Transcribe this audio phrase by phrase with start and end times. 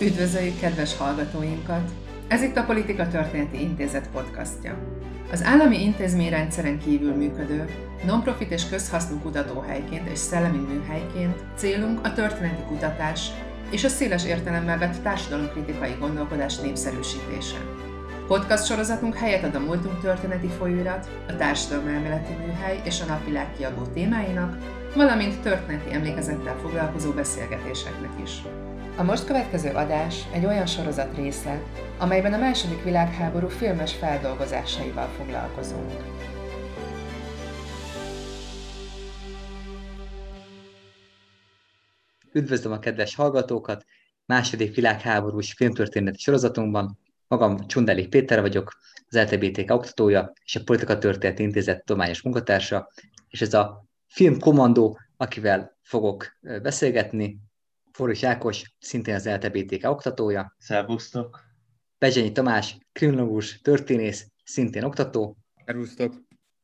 [0.00, 1.90] Üdvözöljük kedves hallgatóinkat!
[2.28, 4.78] Ez itt a Politika Történeti Intézet podcastja.
[5.32, 7.64] Az állami intézményrendszeren kívül működő,
[8.04, 13.30] non-profit és közhasznú kutatóhelyként és szellemi műhelyként célunk a történeti kutatás
[13.70, 17.58] és a széles értelemmel vett társadalomkritikai gondolkodás népszerűsítése.
[18.26, 23.82] Podcast sorozatunk helyet ad a múltunk történeti folyóirat, a társadalmelméleti műhely és a napvilág kiadó
[23.82, 24.58] témáinak,
[24.94, 28.42] valamint történeti emlékezettel foglalkozó beszélgetéseknek is.
[28.98, 31.62] A most következő adás egy olyan sorozat része,
[31.98, 35.90] amelyben a második világháború filmes feldolgozásaival foglalkozunk.
[42.32, 43.84] Üdvözlöm a kedves hallgatókat!
[44.26, 48.78] Második világháborús filmtörténeti sorozatunkban magam Csundeli Péter vagyok,
[49.08, 52.92] az LTBTK oktatója és a Politika Történeti Intézet tudományos munkatársa,
[53.28, 57.40] és ez a Film Kommandó, akivel fogok beszélgetni,
[57.96, 60.56] Foris Ákos, szintén az LTBTK oktatója.
[60.58, 61.40] Szervusztok!
[61.98, 65.36] Bezsenyi Tamás, kriminológus, történész, szintén oktató.
[65.64, 66.14] Szervusztok!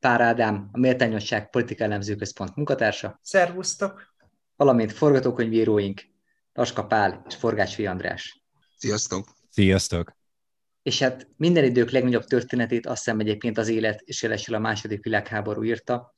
[0.01, 3.19] Pár Ádám, a Méltányosság Politika Elemző Központ munkatársa.
[3.23, 4.15] Szervusztok!
[4.57, 6.01] Valamint forgatókönyvíróink,
[6.53, 8.43] Laska Pál és Forgács András.
[8.77, 9.29] Sziasztok!
[9.49, 10.17] Sziasztok!
[10.83, 15.05] És hát minden idők legnagyobb történetét azt hiszem egyébként az élet és jelesül a második
[15.05, 16.17] világháború írta.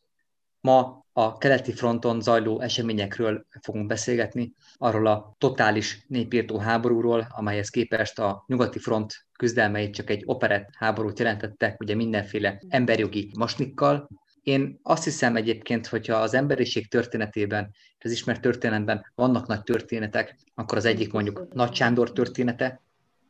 [0.65, 8.19] Ma a keleti fronton zajló eseményekről fogunk beszélgetni, arról a totális népírtó háborúról, amelyhez képest
[8.19, 14.09] a nyugati front küzdelmeit csak egy operett háborút jelentettek, ugye mindenféle emberjogi masnikkal.
[14.43, 20.79] Én azt hiszem egyébként, hogyha az emberiség történetében, az ismert történelemben vannak nagy történetek, akkor
[20.79, 22.83] az egyik mondjuk Nagy Sándor története,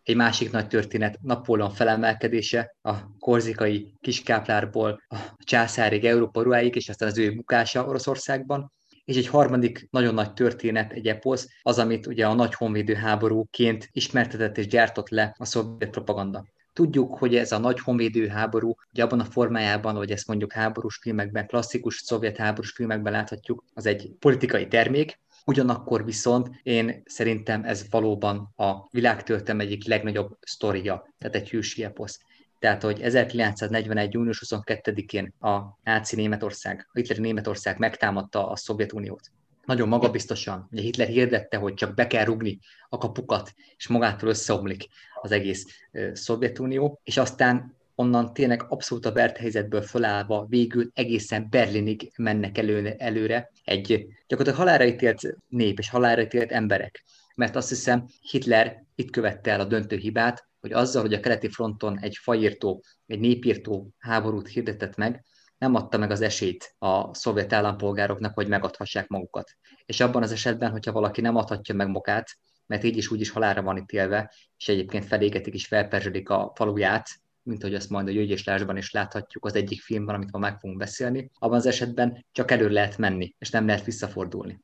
[0.04, 7.08] egy másik nagy történet Napóleon felemelkedése, a korzikai kiskáplárból a császárig, Európa ruháig, és aztán
[7.08, 8.72] az ő bukása Oroszországban.
[9.04, 13.88] És egy harmadik nagyon nagy történet, egy eposz, az, amit ugye a nagy honvédő háborúként
[13.92, 16.44] ismertetett és gyártott le a szovjet propaganda.
[16.72, 20.98] Tudjuk, hogy ez a nagy honvédő háború, ugye abban a formájában, hogy ezt mondjuk háborús
[21.02, 27.86] filmekben, klasszikus szovjet háborús filmekben láthatjuk, az egy politikai termék, Ugyanakkor viszont én szerintem ez
[27.90, 32.20] valóban a világtörténelem egyik legnagyobb sztoria, tehát egy hősi eposz.
[32.58, 34.12] Tehát, hogy 1941.
[34.12, 39.30] június 22-én a náci Németország, a hitleri Németország megtámadta a Szovjetuniót.
[39.64, 40.68] Nagyon magabiztosan.
[40.70, 44.86] Ugye Hitler hirdette, hogy csak be kell rugni a kapukat, és magától összeomlik
[45.22, 45.66] az egész
[46.12, 52.94] Szovjetunió, és aztán onnan tényleg abszolút a vert helyzetből fölállva végül egészen Berlinig mennek elő,
[52.98, 57.04] előre egy gyakorlatilag halára ítélt nép és halára ítélt emberek.
[57.34, 61.48] Mert azt hiszem, Hitler itt követte el a döntő hibát, hogy azzal, hogy a keleti
[61.48, 65.24] fronton egy fajírtó, egy népírtó háborút hirdetett meg,
[65.58, 69.50] nem adta meg az esélyt a szovjet állampolgároknak, hogy megadhassák magukat.
[69.86, 72.28] És abban az esetben, hogyha valaki nem adhatja meg magát,
[72.66, 77.08] mert így is úgy is halára van ítélve, és egyébként felégetik és felperzselik a faluját,
[77.44, 80.78] mint hogy azt majd a gyógyéslásban is láthatjuk az egyik filmben, amit ma meg fogunk
[80.78, 84.60] beszélni, abban az esetben csak elő lehet menni, és nem lehet visszafordulni.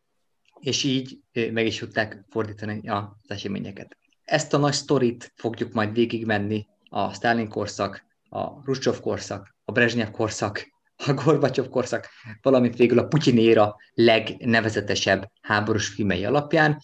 [0.60, 3.96] És így meg is tudták fordítani az eseményeket.
[4.24, 10.10] Ezt a nagy sztorit fogjuk majd végigmenni a Stalin korszak, a Ruscsov korszak, a Brezsnyev
[10.10, 10.68] korszak,
[11.06, 12.08] a Gorbacsov korszak,
[12.42, 16.82] valamint végül a Putyinéra legnevezetesebb háborús filmei alapján,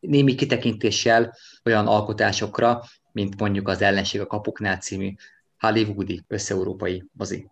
[0.00, 2.82] némi kitekintéssel olyan alkotásokra,
[3.12, 5.14] mint mondjuk az Ellenség a kapuknál című
[5.64, 7.48] hollywoodi összeurópai mozi.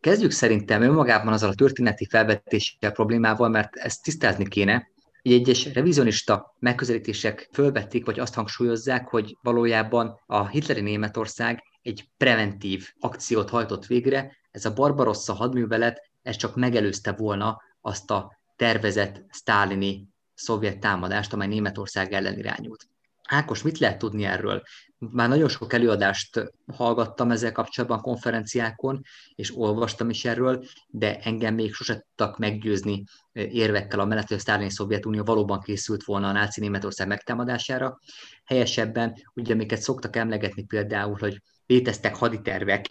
[0.00, 4.90] Kezdjük szerintem önmagában azzal a történeti felvetéssel problémával, mert ezt tisztázni kéne,
[5.22, 12.88] hogy egyes revizionista megközelítések fölvették, vagy azt hangsúlyozzák, hogy valójában a hitleri Németország egy preventív
[13.00, 20.08] akciót hajtott végre, ez a Barbarossa hadművelet, ez csak megelőzte volna azt a tervezett sztálini
[20.34, 22.86] szovjet támadást, amely Németország ellen irányult.
[23.32, 24.62] Ákos, mit lehet tudni erről?
[24.98, 29.02] Már nagyon sok előadást hallgattam ezzel kapcsolatban konferenciákon,
[29.34, 34.40] és olvastam is erről, de engem még sose tudtak meggyőzni érvekkel a mellett, hogy a
[34.40, 37.98] Sztálini Szovjetunió valóban készült volna a náci Németország megtámadására.
[38.44, 42.86] Helyesebben, ugye amiket szoktak emlegetni például, hogy léteztek haditervek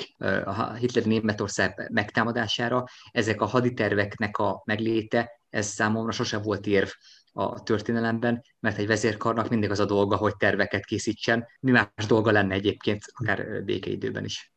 [0.46, 6.90] a hitleri Németország megtámadására, ezek a haditerveknek a megléte, ez számomra sose volt érv
[7.34, 11.48] a történelemben, mert egy vezérkarnak mindig az a dolga, hogy terveket készítsen.
[11.60, 14.54] Mi más dolga lenne egyébként, akár békeidőben is.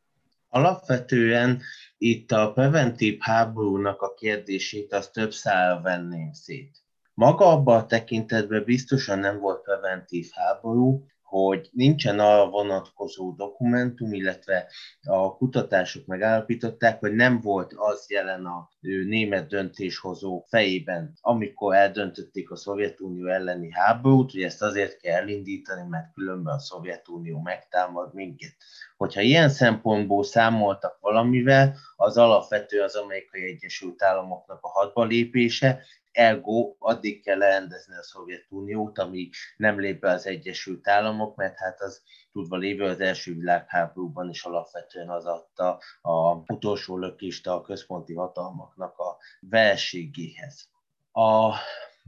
[0.49, 1.63] Alapvetően
[1.99, 6.79] itt a preventív háborúnak a kérdését azt több szára venném szét.
[7.15, 11.07] Maga abban a tekintetben biztosan nem volt preventív háború,
[11.41, 14.67] hogy nincsen a vonatkozó dokumentum, illetve
[15.03, 22.57] a kutatások megállapították, hogy nem volt az jelen a német döntéshozó fejében, amikor eldöntötték a
[22.57, 28.55] Szovjetunió elleni háborút, hogy ezt azért kell elindítani, mert különben a Szovjetunió megtámad minket.
[28.97, 35.83] Hogyha ilyen szempontból számoltak valamivel, az alapvető az Amerikai Egyesült Államoknak a hadba lépése,
[36.15, 41.81] ergo addig kell lerendezni a Szovjetuniót, amíg nem lép be az Egyesült Államok, mert hát
[41.81, 42.03] az
[42.33, 48.99] tudva lévő az első világháborúban is alapvetően az adta a utolsó lökést a központi hatalmaknak
[48.99, 50.69] a verségéhez.
[51.13, 51.55] A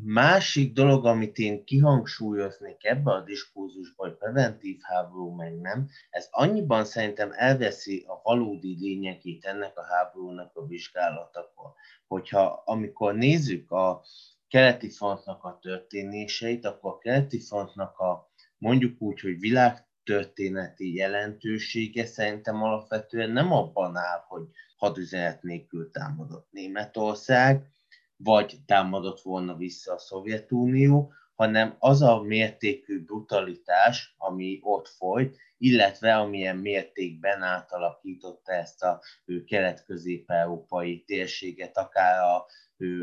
[0.02, 6.84] másik dolog, amit én kihangsúlyoznék ebbe a diskurzusba, hogy preventív háború meg nem, ez annyiban
[6.84, 11.74] szerintem elveszi a valódi lényegét ennek a háborúnak a vizsgálatakor
[12.06, 14.02] hogyha amikor nézzük a
[14.48, 22.62] keleti frontnak a történéseit, akkor a keleti frontnak a mondjuk úgy, hogy világtörténeti jelentősége szerintem
[22.62, 27.70] alapvetően nem abban áll, hogy hadüzenet nélkül támadott Németország,
[28.16, 36.14] vagy támadott volna vissza a Szovjetunió, hanem az a mértékű brutalitás, ami ott folyt, illetve
[36.14, 39.00] amilyen mértékben átalakította ezt a
[39.46, 42.46] kelet-közép-európai térséget, akár a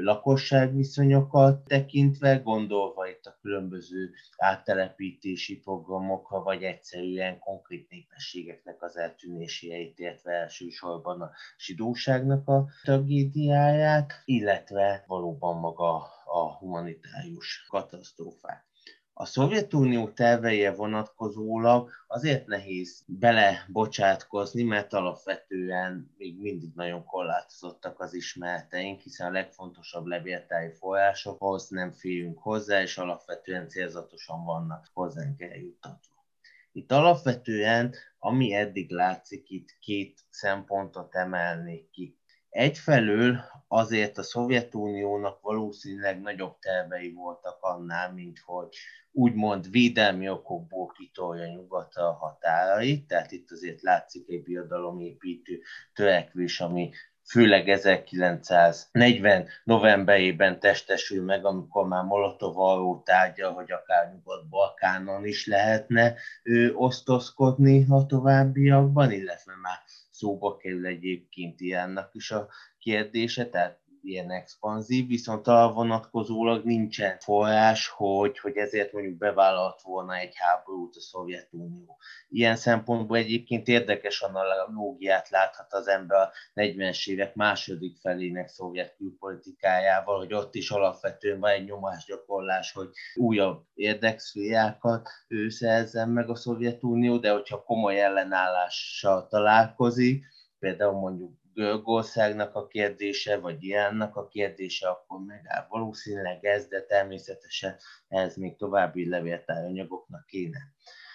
[0.01, 10.31] lakosságviszonyokat tekintve, gondolva itt a különböző áttelepítési programokra, vagy egyszerűen konkrét népességeknek az eltűnéséeit, illetve
[10.31, 18.65] elsősorban a zsidóságnak a tragédiáját, illetve valóban maga a humanitárius katasztrófák.
[19.13, 29.01] A Szovjetunió terveje vonatkozólag azért nehéz belebocsátkozni, mert alapvetően még mindig nagyon korlátozottak az ismereteink,
[29.01, 36.25] hiszen a legfontosabb levéltári forrásokhoz nem félünk hozzá, és alapvetően célzatosan vannak hozzánk eljutatva.
[36.71, 42.17] Itt alapvetően, ami eddig látszik, itt két szempontot emelnék ki.
[42.53, 48.67] Egyfelől azért a Szovjetuniónak valószínűleg nagyobb tervei voltak annál, mint hogy
[49.11, 55.61] úgymond védelmi okokból kitolja nyugat a határait, tehát itt azért látszik egy birodalomépítő
[55.93, 56.91] törekvés, ami
[57.29, 66.15] főleg 1940 novemberében testesül meg, amikor már Molotov arról tárgya, hogy akár Nyugat-Balkánon is lehetne
[66.43, 69.77] ő osztozkodni a továbbiakban, illetve már
[70.13, 72.49] szóba kerül egyébként ilyennek is a
[72.79, 80.15] kérdése, tehát ilyen expanzív, viszont a vonatkozólag nincsen forrás, hogy, hogy ezért mondjuk bevállalt volna
[80.15, 81.97] egy háborút a Szovjetunió.
[82.29, 90.17] Ilyen szempontból egyébként érdekes analógiát láthat az ember a 40-es évek második felének szovjet külpolitikájával,
[90.17, 97.17] hogy ott is alapvetően van egy nyomásgyakorlás, hogy újabb érdekszférákat ő szerzzen meg a Szovjetunió,
[97.17, 100.25] de hogyha komoly ellenállással találkozik,
[100.59, 107.75] például mondjuk Görögországnak a kérdése, vagy ilyennek a kérdése, akkor megáll valószínűleg ez, de természetesen
[108.07, 110.59] ez még további levéltáranyagoknak kéne.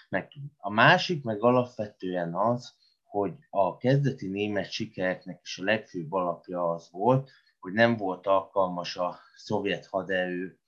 [0.08, 2.74] Meg a másik meg alapvetően az,
[3.04, 7.30] hogy a kezdeti német sikereknek is a legfőbb alapja az volt,
[7.60, 10.58] hogy nem volt alkalmas a szovjet haderő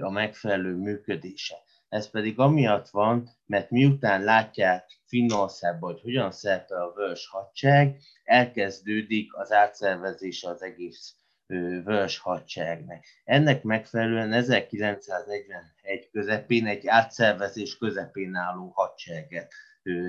[0.00, 1.56] a megfelelő működése.
[1.90, 9.34] Ez pedig amiatt van, mert miután látják Finnországban, hogy hogyan szerepel a vörös hadsereg, elkezdődik
[9.36, 11.14] az átszervezése az egész
[11.46, 13.06] vörös hadseregnek.
[13.24, 19.52] Ennek megfelelően 1941 közepén egy átszervezés közepén álló hadsereget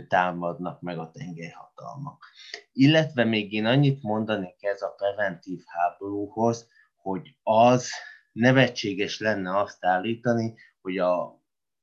[0.08, 2.26] támadnak meg a tengerhatalmak.
[2.74, 7.92] Illetve még én annyit mondanék ez a preventív háborúhoz, hogy az
[8.32, 11.41] nevetséges lenne azt állítani, hogy a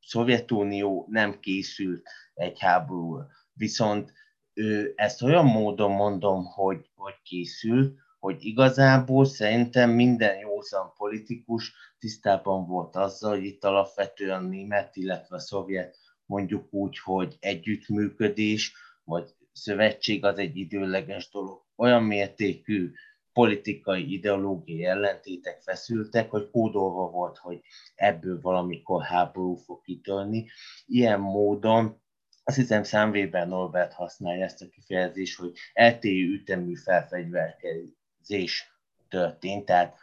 [0.09, 3.27] Szovjetunió nem készült egy háborúra.
[3.53, 4.13] Viszont
[4.53, 12.67] ő, ezt olyan módon mondom, hogy, hogy készül, hogy igazából szerintem minden józan politikus tisztában
[12.67, 15.97] volt azzal, hogy itt alapvetően német, illetve a szovjet
[16.27, 18.73] mondjuk úgy, hogy együttműködés,
[19.05, 21.65] vagy szövetség az egy időleges dolog.
[21.77, 22.93] Olyan mértékű
[23.39, 27.61] politikai, ideológiai ellentétek feszültek, hogy kódolva volt, hogy
[27.95, 30.47] ebből valamikor háború fog kitörni.
[30.87, 32.01] Ilyen módon
[32.45, 38.73] azt hiszem számvében Norbert használja ezt a kifejezést, hogy LTI ütemű felfegyverkezés
[39.09, 39.97] történt, tehát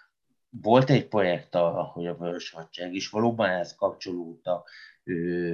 [0.50, 4.70] volt egy projekt arra, hogy a Vörös Hadsereg is, valóban ehhez kapcsolódtak
[5.04, 5.54] ő,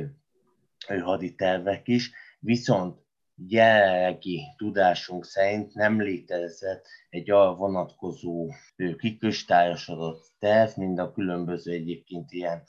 [0.88, 3.00] ő haditervek is, viszont
[3.48, 8.52] jelenlegi tudásunk szerint nem létezett egy arra vonatkozó
[8.98, 12.64] kikristályosodott terv, mint a különböző egyébként ilyen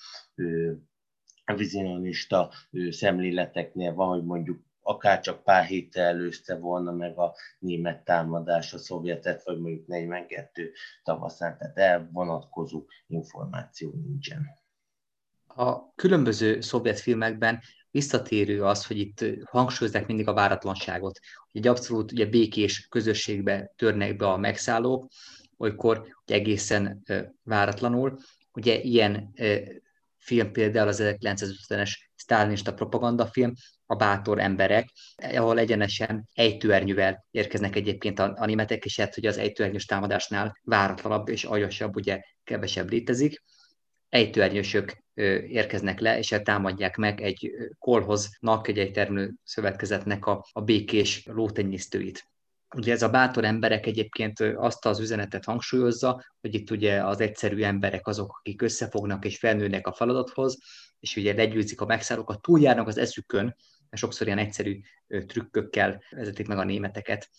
[1.57, 2.50] vizionista
[2.91, 8.79] szemléleteknél van, hogy mondjuk akár csak pár héttel előzte volna meg a német támadás a
[8.79, 14.47] szovjetet, vagy mondjuk 42 tavaszán, tehát elvonatkozó információ nincsen.
[15.47, 17.61] A különböző szovjet filmekben
[17.92, 21.18] visszatérő az, hogy itt hangsúlyozzák mindig a váratlanságot.
[21.52, 25.08] Egy abszolút ugye, békés közösségbe törnek be a megszállók,
[25.58, 27.02] olykor ugye, egészen
[27.42, 28.18] váratlanul.
[28.52, 29.32] Ugye ilyen
[30.18, 33.52] film például az 1950-es sztálinista propagandafilm,
[33.87, 39.38] a bátor emberek, ahol egyenesen ejtőernyővel érkeznek egyébként a, a németek, és hát, hogy az
[39.38, 43.42] ejtőernyős támadásnál váratlanabb és aljasabb, ugye kevesebb létezik.
[44.12, 45.02] Ejtőernyősök
[45.49, 52.31] érkeznek le, és támadják meg egy kolhoznak, egy termő szövetkezetnek a, a békés lótenyésztőit.
[52.76, 57.62] Ugye ez a bátor emberek egyébként azt az üzenetet hangsúlyozza, hogy itt ugye az egyszerű
[57.62, 60.59] emberek azok, akik összefognak és felnőnek a feladathoz,
[61.00, 63.45] és ugye legyőzik a megszállókat, túljárnak az eszükön,
[63.90, 64.81] mert sokszor ilyen egyszerű
[65.26, 67.31] trükkökkel vezetik meg a németeket.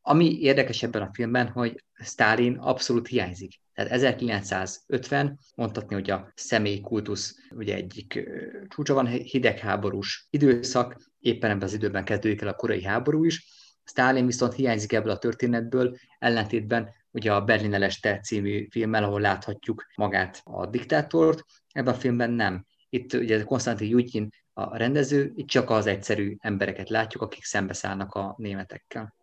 [0.00, 3.62] Ami érdekes ebben a filmben, hogy Stalin abszolút hiányzik.
[3.74, 8.30] Tehát 1950, mondhatni, hogy a személykultusz ugye egyik
[8.68, 13.46] csúcsa van, hidegháborús időszak, éppen ebben az időben kezdődik el a korai háború is,
[13.84, 19.84] Stalin viszont hiányzik ebből a történetből, ellentétben ugye a Berlin Eleste című filmmel, ahol láthatjuk
[19.94, 22.66] magát a diktátort, ebben a filmben nem.
[22.88, 28.34] Itt ugye Konstantin Jutyin a rendező, itt csak az egyszerű embereket látjuk, akik szembeszállnak a
[28.38, 29.14] németekkel.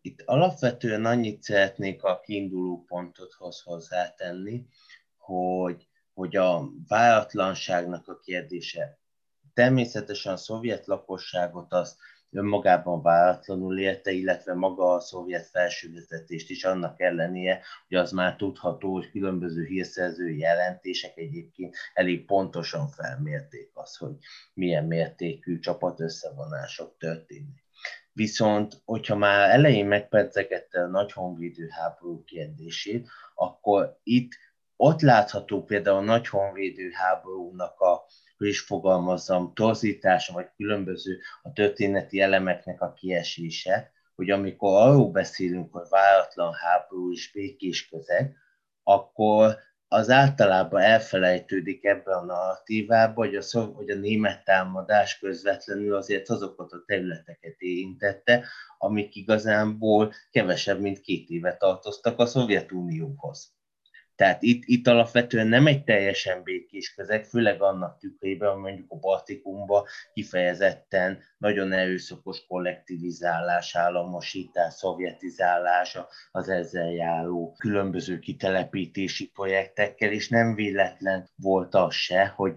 [0.00, 4.66] Itt alapvetően annyit szeretnék a kiinduló pontothoz hozzátenni,
[5.16, 8.98] hogy, hogy a váratlanságnak a kérdése
[9.54, 11.98] természetesen a szovjet lakosságot azt
[12.30, 18.92] önmagában váratlanul érte, illetve maga a szovjet felsővezetést is annak ellenére, hogy az már tudható,
[18.92, 24.16] hogy különböző hírszerző jelentések egyébként elég pontosan felmérték azt, hogy
[24.54, 27.59] milyen mértékű csapat összevonások történnek.
[28.20, 34.32] Viszont, hogyha már elején megpedzegette a nagy honvédő háború kérdését, akkor itt
[34.76, 38.04] ott látható például a nagy honvédő háborúnak a
[38.36, 45.72] hogy is fogalmazzam, torzítása, vagy különböző a történeti elemeknek a kiesése, hogy amikor arról beszélünk,
[45.72, 48.36] hogy váratlan háború és békés közeg,
[48.82, 49.56] akkor
[49.92, 56.28] az általában elfelejtődik ebben a narratívában, hogy a, szov, hogy a német támadás közvetlenül azért
[56.28, 58.44] azokat a területeket érintette,
[58.78, 63.52] amik igazából kevesebb, mint két éve tartoztak a Szovjetunióhoz.
[64.20, 69.84] Tehát itt, itt alapvetően nem egy teljesen békés közeg, főleg annak tükrében, mondjuk a Baltikumban
[70.12, 75.98] kifejezetten nagyon erőszakos kollektivizálás, államosítás, szovjetizálás,
[76.30, 82.54] az ezzel járó különböző kitelepítési projektekkel, és nem véletlen volt az se, hogy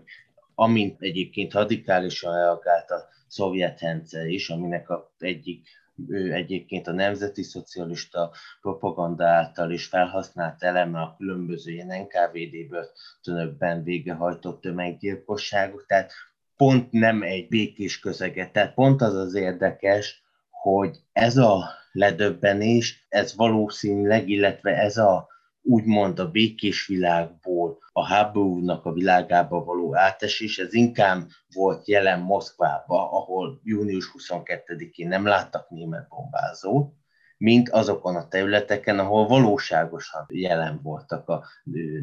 [0.55, 5.67] amint egyébként radikálisan reagált a szovjet rendszer is, aminek a egyik
[6.07, 8.31] ő egyébként a nemzeti szocialista
[8.61, 16.11] propaganda által is felhasznált eleme a különböző ilyen NKVD börtönökben végrehajtott tömeggyilkosságok, tehát
[16.55, 23.35] pont nem egy békés közeget, tehát pont az az érdekes, hogy ez a ledöbbenés, ez
[23.35, 25.27] valószínűleg, illetve ez a
[25.61, 33.11] úgymond a békés világból a háborúnak a világába való átesés, ez inkább volt jelen Moszkvába,
[33.11, 36.93] ahol június 22-én nem láttak német bombázót,
[37.37, 41.45] mint azokon a területeken, ahol valóságosan jelen voltak a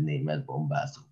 [0.02, 1.04] német bombázók.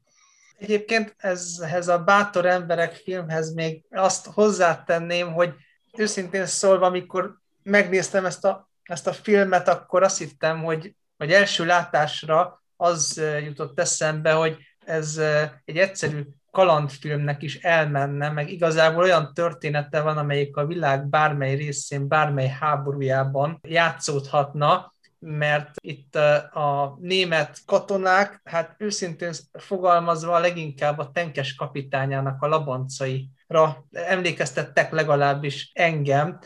[0.59, 5.55] Egyébként ezhez a Bátor emberek filmhez még azt hozzátenném, hogy
[5.97, 11.65] őszintén szólva, amikor megnéztem ezt a, ezt a filmet, akkor azt hittem, hogy vagy első
[11.65, 14.57] látásra az jutott eszembe, hogy
[14.89, 15.21] ez
[15.65, 22.09] egy egyszerű kalandfilmnek is elmenne, meg igazából olyan története van, amelyik a világ bármely részén,
[22.09, 26.15] bármely háborújában játszódhatna, mert itt
[26.55, 36.39] a német katonák, hát őszintén fogalmazva leginkább a tenkes kapitányának a labancaira emlékeztettek legalábbis engem,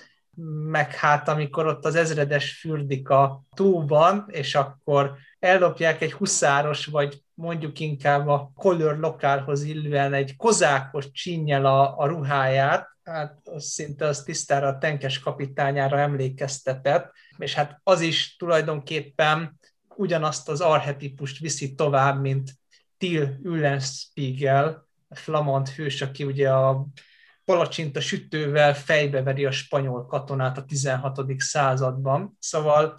[0.70, 7.22] meg hát amikor ott az ezredes fürdik a túlban, és akkor ellopják egy huszáros, vagy
[7.34, 14.06] mondjuk inkább a kolőr lokálhoz illően egy kozákos csinnyel a, a ruháját, hát az szinte
[14.06, 19.58] az tisztára a tenkes kapitányára emlékeztetett, és hát az is tulajdonképpen
[19.96, 22.50] ugyanazt az arhetipust viszi tovább, mint
[22.98, 26.86] Till Ullenspiegel, a flamand hős, aki ugye a
[27.44, 31.20] palacsinta sütővel fejbeveri a spanyol katonát a 16.
[31.36, 32.36] században.
[32.38, 32.94] Szóval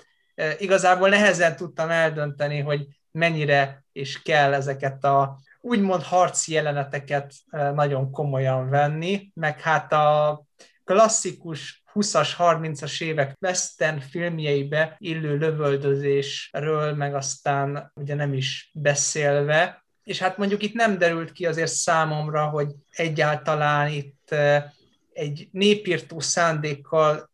[0.57, 7.33] igazából nehezen tudtam eldönteni, hogy mennyire és kell ezeket a úgymond harci jeleneteket
[7.73, 10.43] nagyon komolyan venni, meg hát a
[10.83, 20.19] klasszikus 20-as, 30-as évek western filmjeibe illő lövöldözésről, meg aztán ugye nem is beszélve, és
[20.19, 24.35] hát mondjuk itt nem derült ki azért számomra, hogy egyáltalán itt
[25.13, 27.31] egy népírtó szándékkal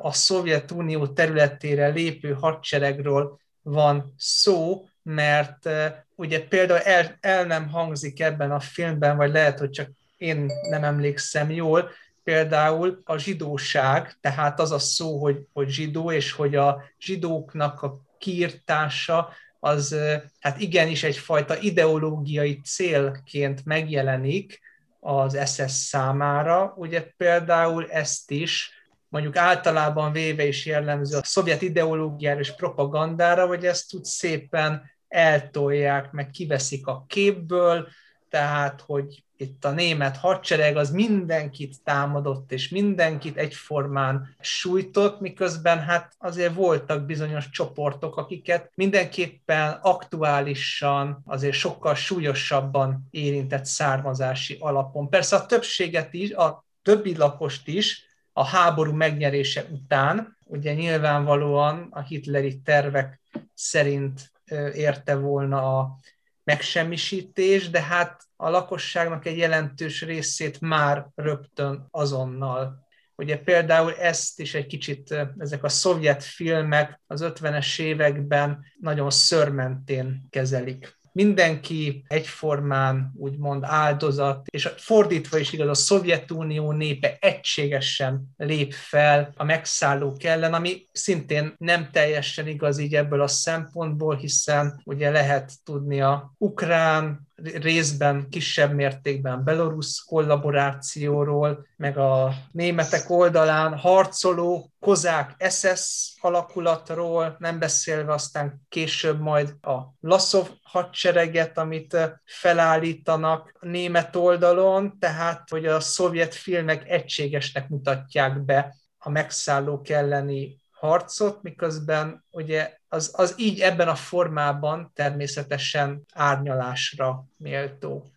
[0.00, 5.68] a Szovjetunió területére lépő hadseregről van szó, mert
[6.14, 10.84] ugye például el, el nem hangzik ebben a filmben, vagy lehet, hogy csak én nem
[10.84, 11.90] emlékszem jól,
[12.24, 18.00] például a zsidóság, tehát az a szó, hogy, hogy zsidó, és hogy a zsidóknak a
[18.18, 19.96] kiirtása az
[20.40, 24.60] hát igenis egyfajta ideológiai célként megjelenik
[25.00, 26.74] az SS számára.
[26.76, 28.70] Ugye például ezt is
[29.08, 36.12] mondjuk általában véve is jellemző a szovjet ideológiára és propagandára, hogy ezt tud szépen eltolják,
[36.12, 37.88] meg kiveszik a képből,
[38.28, 46.14] tehát, hogy itt a német hadsereg az mindenkit támadott, és mindenkit egyformán sújtott, miközben hát
[46.18, 55.08] azért voltak bizonyos csoportok, akiket mindenképpen aktuálisan, azért sokkal súlyosabban érintett származási alapon.
[55.08, 58.05] Persze a többséget is, a többi lakost is
[58.38, 63.20] a háború megnyerése után, ugye nyilvánvalóan a hitleri tervek
[63.54, 64.32] szerint
[64.74, 65.98] érte volna a
[66.44, 72.86] megsemmisítés, de hát a lakosságnak egy jelentős részét már rögtön azonnal.
[73.14, 80.26] Ugye például ezt is egy kicsit ezek a szovjet filmek az 50-es években nagyon szörmentén
[80.30, 89.32] kezelik mindenki egyformán úgymond áldozat, és fordítva is igaz, a Szovjetunió népe egységesen lép fel
[89.36, 95.52] a megszállók ellen, ami szintén nem teljesen igaz így ebből a szempontból, hiszen ugye lehet
[95.64, 106.14] tudni a ukrán, részben kisebb mértékben belorusz kollaborációról, meg a németek oldalán harcoló kozák SS
[106.20, 115.48] alakulatról, nem beszélve aztán később majd a Laszov hadsereget, amit felállítanak a német oldalon, tehát
[115.50, 123.34] hogy a szovjet filmek egységesnek mutatják be a megszállók elleni harcot, miközben ugye az, az
[123.36, 128.10] így ebben a formában természetesen árnyalásra méltó.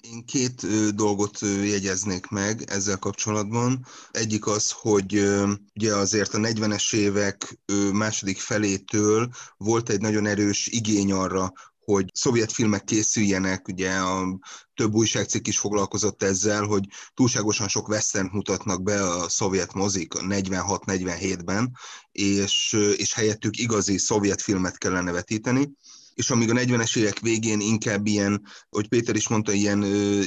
[0.00, 3.86] Én két dolgot jegyeznék meg ezzel kapcsolatban.
[4.10, 5.14] Egyik az, hogy
[5.74, 7.58] ugye azért a 40-es évek
[7.92, 11.52] második felétől volt egy nagyon erős igény arra,
[11.86, 14.38] hogy szovjet filmek készüljenek, ugye a
[14.74, 21.76] több újságcikk is foglalkozott ezzel, hogy túlságosan sok western mutatnak be a szovjet mozik 46-47-ben,
[22.12, 25.72] és, és helyettük igazi szovjet filmet kellene vetíteni.
[26.14, 29.82] És amíg a 40-es évek végén inkább ilyen, hogy Péter is mondta, ilyen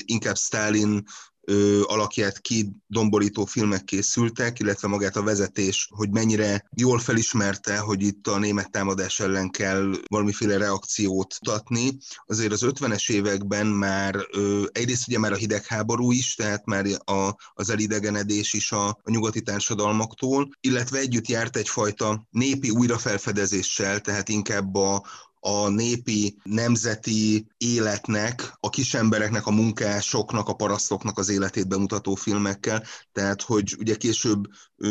[0.05, 1.03] inkább Stalin
[1.49, 8.27] ö, alakját kidomborító filmek készültek, illetve magát a vezetés, hogy mennyire jól felismerte, hogy itt
[8.27, 11.97] a német támadás ellen kell valamiféle reakciót mutatni.
[12.25, 17.35] Azért az 50-es években már ö, egyrészt ugye már a hidegháború is, tehát már a,
[17.53, 24.75] az elidegenedés is a, a nyugati társadalmaktól, illetve együtt járt egyfajta népi újrafelfedezéssel, tehát inkább
[24.75, 25.03] a,
[25.39, 33.41] a népi nemzeti életnek, a kisembereknek, a munkásoknak, a parasztoknak az életét bemutató filmekkel, tehát
[33.41, 34.47] hogy ugye később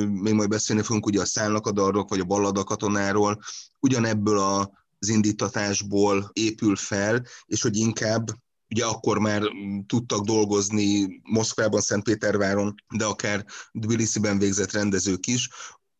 [0.08, 3.38] még majd beszélni fogunk ugye a szállnakadarok, vagy a ballada katonáról,
[3.80, 8.26] ugyanebből a az indítatásból épül fel, és hogy inkább
[8.70, 9.42] ugye akkor már
[9.86, 13.44] tudtak dolgozni Moszkvában, Szentpéterváron, de akár
[13.80, 15.48] Tbilisi-ben végzett rendezők is,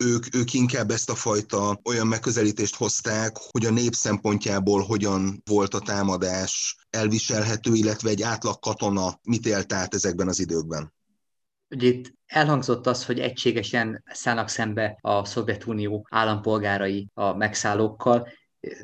[0.04, 5.74] ők, ők inkább ezt a fajta olyan megközelítést hozták, hogy a nép szempontjából hogyan volt
[5.74, 10.92] a támadás elviselhető, illetve egy átlag katona mit élt át ezekben az időkben.
[11.70, 18.28] Ugye itt elhangzott az, hogy egységesen szállnak szembe a Szovjetunió állampolgárai a megszállókkal,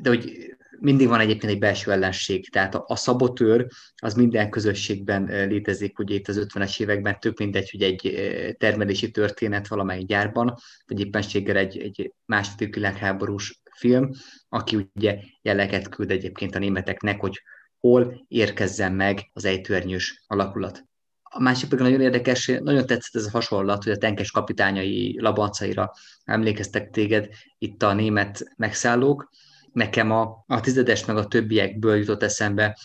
[0.01, 5.47] de hogy mindig van egyébként egy belső ellenség, tehát a, a szabotőr az minden közösségben
[5.47, 8.13] létezik, ugye itt az 50-es években tök mindegy, hogy egy
[8.57, 10.55] termelési történet valamely gyárban,
[10.87, 14.09] vagy éppenséggel egy, egy második világháborús film,
[14.49, 17.41] aki ugye jeleket küld egyébként a németeknek, hogy
[17.79, 20.83] hol érkezzen meg az ejtőernyős alakulat.
[21.23, 25.91] A másik pedig nagyon érdekes, nagyon tetszett ez a hasonlat, hogy a tenkes kapitányai labancaira
[26.23, 29.29] emlékeztek téged itt a német megszállók,
[29.75, 32.77] nekem a, a tizedes meg a többiekből jutott eszembe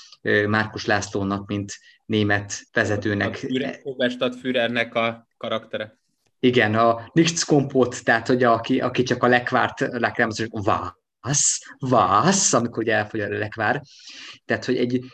[0.46, 1.72] Márkus Lászlónak, mint
[2.06, 3.46] német vezetőnek.
[3.82, 5.98] Oberstadt Führernek a karaktere.
[6.38, 12.82] Igen, a Nichtskompot, tehát hogy aki, aki csak a lekvárt lekvárt, vá, was, was, amikor
[12.82, 13.82] ugye elfogy a lekvár.
[14.44, 15.04] Tehát, hogy egy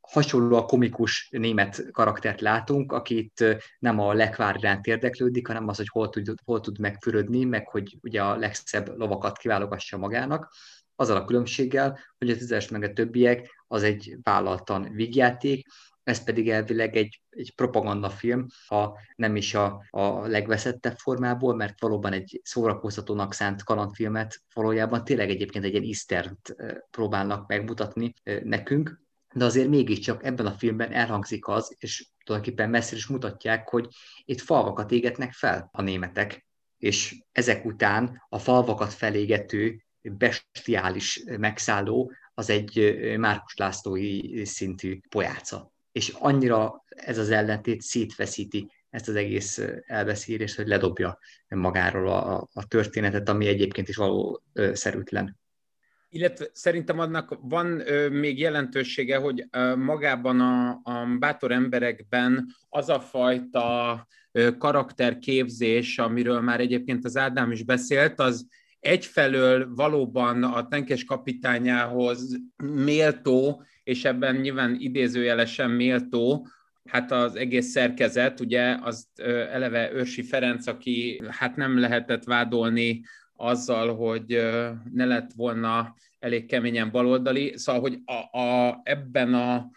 [0.00, 3.44] hasonló a komikus német karaktert látunk, akit
[3.78, 7.96] nem a lekvár iránt érdeklődik, hanem az, hogy hol tud, hol tud megfürödni, meg hogy
[8.02, 10.52] ugye a legszebb lovakakat kiválogassa magának,
[11.00, 15.66] azzal a különbséggel, hogy a tízes meg a többiek az egy vállaltan vígjáték,
[16.02, 22.12] ez pedig elvileg egy, egy propagandafilm, ha nem is a, a legveszettebb formából, mert valóban
[22.12, 26.54] egy szórakoztatónak szánt kalandfilmet valójában tényleg egyébként egy ilyen isztert
[26.90, 29.00] próbálnak megmutatni nekünk,
[29.34, 33.88] de azért mégiscsak ebben a filmben elhangzik az, és tulajdonképpen messzire is mutatják, hogy
[34.24, 36.46] itt falvakat égetnek fel a németek,
[36.78, 46.14] és ezek után a falvakat felégető bestiális megszálló az egy Márkus Lászlói szintű pojáca és
[46.18, 53.28] annyira ez az ellentét szétveszíti ezt az egész elbeszélést, hogy ledobja magáról a, a történetet,
[53.28, 55.38] ami egyébként is való szerűtlen.
[56.08, 62.88] Illetve szerintem annak van ö, még jelentősége, hogy ö, magában a, a bátor emberekben az
[62.88, 68.46] a fajta ö, karakterképzés, amiről már egyébként az Ádám is beszélt, az
[68.80, 76.48] egyfelől valóban a tenkes kapitányához méltó, és ebben nyilván idézőjelesen méltó,
[76.84, 79.08] hát az egész szerkezet, ugye az
[79.52, 83.02] eleve Őrsi Ferenc, aki hát nem lehetett vádolni
[83.36, 84.26] azzal, hogy
[84.92, 89.70] ne lett volna elég keményen baloldali, szóval, hogy a, a, ebben a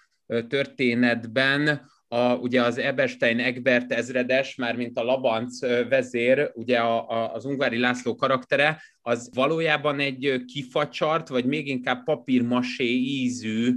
[0.47, 7.33] történetben a, ugye az Eberstein Egbert ezredes, már mint a Labanc vezér, ugye a, a,
[7.33, 13.73] az Ungvári László karaktere, az valójában egy kifacsart, vagy még inkább papírmasé ízű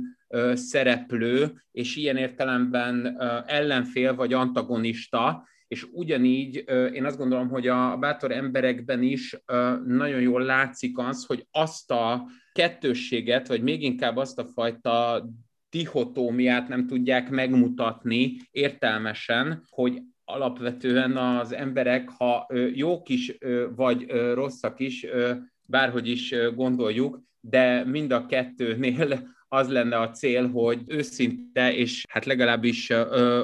[0.53, 8.33] szereplő, és ilyen értelemben ellenfél vagy antagonista, és ugyanígy én azt gondolom, hogy a bátor
[8.33, 9.37] emberekben is
[9.87, 15.27] nagyon jól látszik az, hogy azt a kettősséget, vagy még inkább azt a fajta
[15.77, 23.39] dihotómiát nem tudják megmutatni értelmesen, hogy alapvetően az emberek, ha jók is,
[23.77, 25.07] vagy rosszak is,
[25.69, 29.09] bárhogy is gondoljuk, de mind a kettőnél
[29.49, 32.89] az lenne a cél, hogy őszinte és hát legalábbis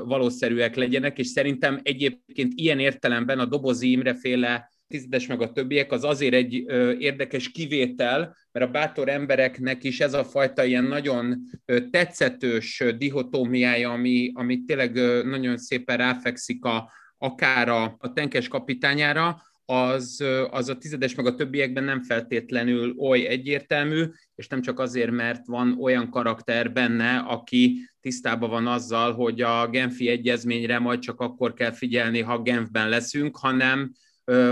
[0.05, 5.93] valószerűek legyenek, és szerintem egyébként ilyen értelemben a Dobozi Imre féle tizedes meg a többiek,
[5.93, 10.85] az azért egy ö, érdekes kivétel, mert a bátor embereknek is ez a fajta ilyen
[10.85, 18.13] nagyon ö, tetszetős dihotómiája, ami, ami tényleg ö, nagyon szépen ráfekszik a, akár a, a
[18.13, 24.61] tenkes kapitányára, az, az a tizedes meg a többiekben nem feltétlenül oly egyértelmű, és nem
[24.61, 30.79] csak azért, mert van olyan karakter benne, aki tisztában van azzal, hogy a Genfi egyezményre
[30.79, 33.93] majd csak akkor kell figyelni, ha Genfben leszünk, hanem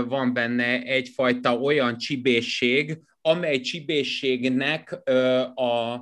[0.07, 5.01] van benne egyfajta olyan csibészség, amely csibészségnek
[5.55, 5.99] a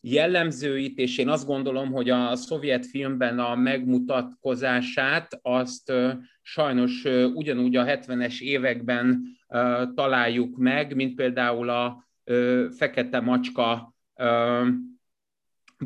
[0.00, 5.92] jellemzőit, és én azt gondolom, hogy a szovjet filmben a megmutatkozását azt
[6.42, 7.04] sajnos
[7.34, 9.22] ugyanúgy a 70-es években
[9.94, 12.08] találjuk meg, mint például a
[12.76, 13.94] Fekete Macska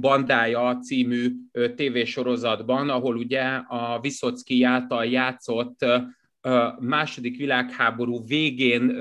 [0.00, 1.30] bandája című
[1.74, 5.84] tévésorozatban, ahol ugye a Viszocki által játszott
[6.80, 8.96] második világháború végén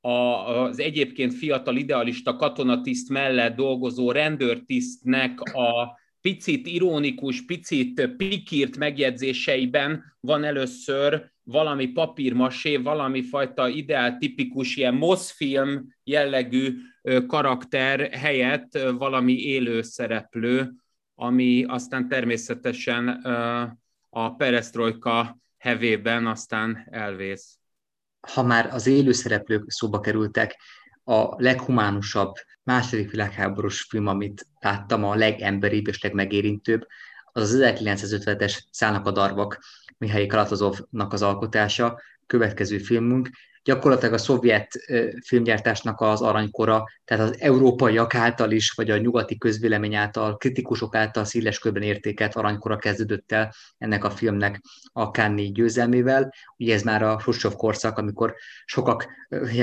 [0.00, 10.44] az egyébként fiatal idealista katonatiszt mellett dolgozó rendőrtisztnek a picit ironikus, picit pikírt megjegyzéseiben van
[10.44, 16.72] először valami papírmasé, valami fajta ideál tipikus ilyen moszfilm jellegű
[17.26, 20.72] karakter helyett valami élő szereplő,
[21.14, 23.08] ami aztán természetesen
[24.10, 27.58] a perestroika hevében aztán elvész.
[28.20, 30.56] Ha már az élő szereplők szóba kerültek,
[31.04, 36.86] a leghumánusabb második világháborús film, amit láttam, a legemberibb és legmegérintőbb,
[37.32, 39.64] az az 1950-es Szállnak a darvak
[39.98, 43.30] Mihály Kalatozovnak az alkotása, következő filmünk,
[43.66, 44.68] gyakorlatilag a szovjet
[45.24, 51.24] filmgyártásnak az aranykora, tehát az európaiak által is, vagy a nyugati közvélemény által, kritikusok által
[51.24, 54.60] széles körben értékelt aranykora kezdődött el ennek a filmnek
[54.92, 56.32] a Cannes győzelmével.
[56.56, 59.06] Ugye ez már a Khrushchev korszak, amikor sokak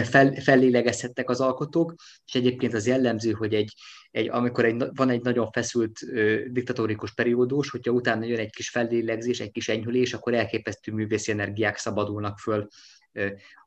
[0.04, 3.74] fel, fellélegezhettek az alkotók, és egyébként az jellemző, hogy egy,
[4.12, 8.70] egy, amikor egy, van egy nagyon feszült ö, diktatórikus periódus, hogyha utána jön egy kis
[8.70, 12.68] fellélegzés, egy kis enyhülés, akkor elképesztő művészi energiák szabadulnak föl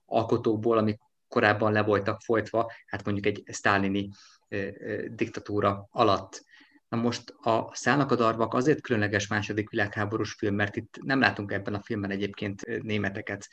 [0.07, 4.09] alkotókból, amik korábban le voltak folytva, hát mondjuk egy sztálini
[5.09, 6.45] diktatúra alatt.
[6.89, 11.53] Na most a Szállnak a darvak azért különleges második világháborús film, mert itt nem látunk
[11.53, 13.49] ebben a filmben egyébként németeket,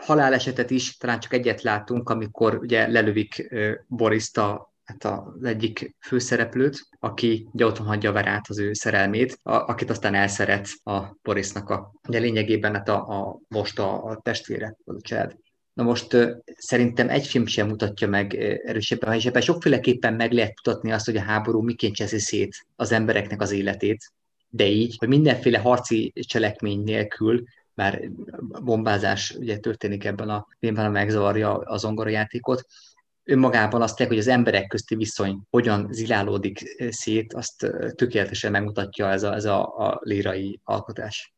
[0.00, 3.54] halálesetet is, talán csak egyet látunk, amikor ugye lelövik
[3.86, 9.90] Borista hát az egyik főszereplőt, aki ugye otthon hagyja Verát, az ő szerelmét, a, akit
[9.90, 15.00] aztán elszeret a Borisnak a, ugye lényegében hát a, a most a, a testvére, a
[15.00, 15.36] család.
[15.74, 16.16] Na most
[16.56, 18.34] szerintem egy film sem mutatja meg
[18.64, 22.92] erősebben, és ebben sokféleképpen meg lehet mutatni azt, hogy a háború miként cseszi szét az
[22.92, 24.12] embereknek az életét,
[24.48, 28.10] de így, hogy mindenféle harci cselekmény nélkül, már
[28.62, 32.66] bombázás ugye történik ebben a filmben, megzavarja a zongorajátékot,
[33.24, 39.34] önmagában azt hogy az emberek közti viszony hogyan zilálódik szét, azt tökéletesen megmutatja ez a,
[39.34, 41.34] ez a, a lírai alkotás.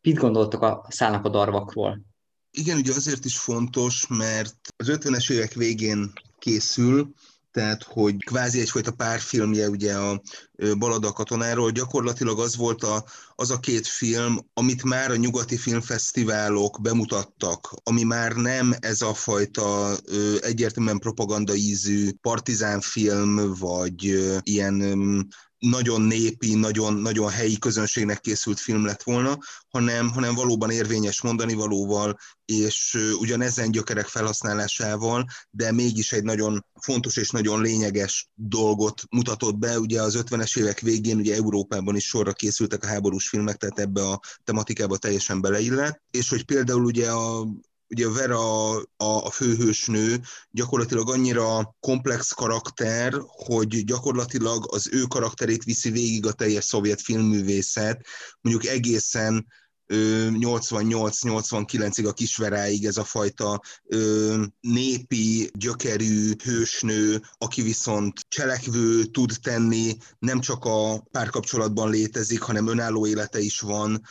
[0.00, 2.11] Mit gondoltok a szállnak a darvakról?
[2.54, 7.14] Igen, ugye azért is fontos, mert az 50-es évek végén készül,
[7.52, 10.22] tehát hogy kvázi egyfajta párfilmje ugye a
[10.78, 16.80] Balada katonáról, gyakorlatilag az volt a, az a két film, amit már a nyugati filmfesztiválok
[16.82, 24.74] bemutattak, ami már nem ez a fajta ö, egyértelműen propaganda ízű partizánfilm, vagy ö, ilyen
[25.62, 31.54] nagyon népi, nagyon, nagyon helyi közönségnek készült film lett volna, hanem, hanem valóban érvényes mondani
[31.54, 39.56] valóval, és ugyanezen gyökerek felhasználásával, de mégis egy nagyon fontos és nagyon lényeges dolgot mutatott
[39.56, 39.78] be.
[39.78, 44.08] Ugye az 50-es évek végén ugye Európában is sorra készültek a háborús filmek, tehát ebbe
[44.08, 47.46] a tematikába teljesen beleillett, és hogy például ugye a
[47.92, 55.90] ugye Vera a, a főhősnő gyakorlatilag annyira komplex karakter, hogy gyakorlatilag az ő karakterét viszi
[55.90, 58.06] végig a teljes szovjet filmművészet,
[58.40, 59.46] mondjuk egészen
[59.88, 69.96] 88-89-ig a kisveráig ez a fajta ö, népi, gyökerű hősnő, aki viszont cselekvő tud tenni,
[70.18, 74.02] nem csak a párkapcsolatban létezik, hanem önálló élete is van,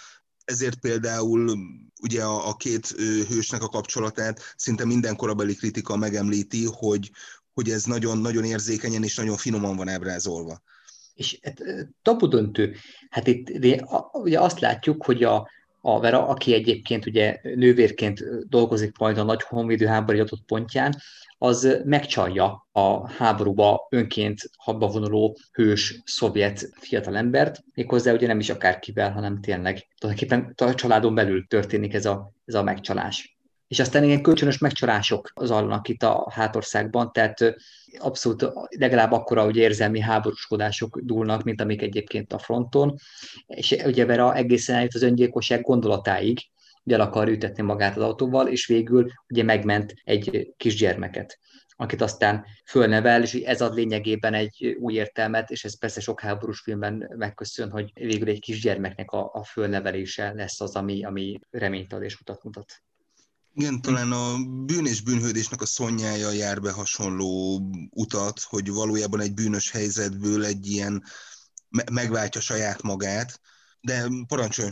[0.46, 1.58] ezért például
[2.02, 2.88] ugye a, a két
[3.28, 7.12] hősnek a kapcsolatát szinte minden korabeli kritika megemlíti, hogy,
[7.54, 10.62] hogy ez nagyon-nagyon érzékenyen és nagyon finoman van ábrázolva.
[11.14, 11.62] És hát,
[12.02, 12.76] tabu döntő.
[13.10, 13.50] Hát itt
[14.12, 15.50] ugye azt látjuk, hogy a,
[15.82, 20.96] a Vera, aki egyébként ugye nővérként dolgozik majd a nagy honvédő háború adott pontján,
[21.44, 29.12] az megcsalja a háborúba önként habba vonuló hős szovjet fiatalembert, méghozzá ugye nem is akárkivel,
[29.12, 33.38] hanem tényleg tulajdonképpen a családon belül történik ez a, ez a megcsalás.
[33.68, 37.56] És aztán ilyen kölcsönös megcsalások zajlanak itt a hátországban, tehát
[37.98, 42.96] abszolút legalább akkora hogy érzelmi háborúskodások dúlnak, mint amik egyébként a fronton,
[43.46, 46.40] és ugye Vera egészen eljut az öngyilkosság gondolatáig,
[46.84, 51.40] hogy el akar ütetni magát az autóval, és végül ugye megment egy kisgyermeket
[51.82, 56.60] akit aztán fölnevel, és ez ad lényegében egy új értelmet, és ez persze sok háborús
[56.60, 62.04] filmben megköszön, hogy végül egy kisgyermeknek a, a fölnevelése lesz az, ami, ami reményt ad
[62.04, 62.84] és utat mutat.
[63.54, 69.34] Igen, talán a bűn és bűnhődésnek a szonyája jár be hasonló utat, hogy valójában egy
[69.34, 71.04] bűnös helyzetből egy ilyen
[71.92, 73.40] megváltja saját magát,
[73.82, 74.70] de parancsolj!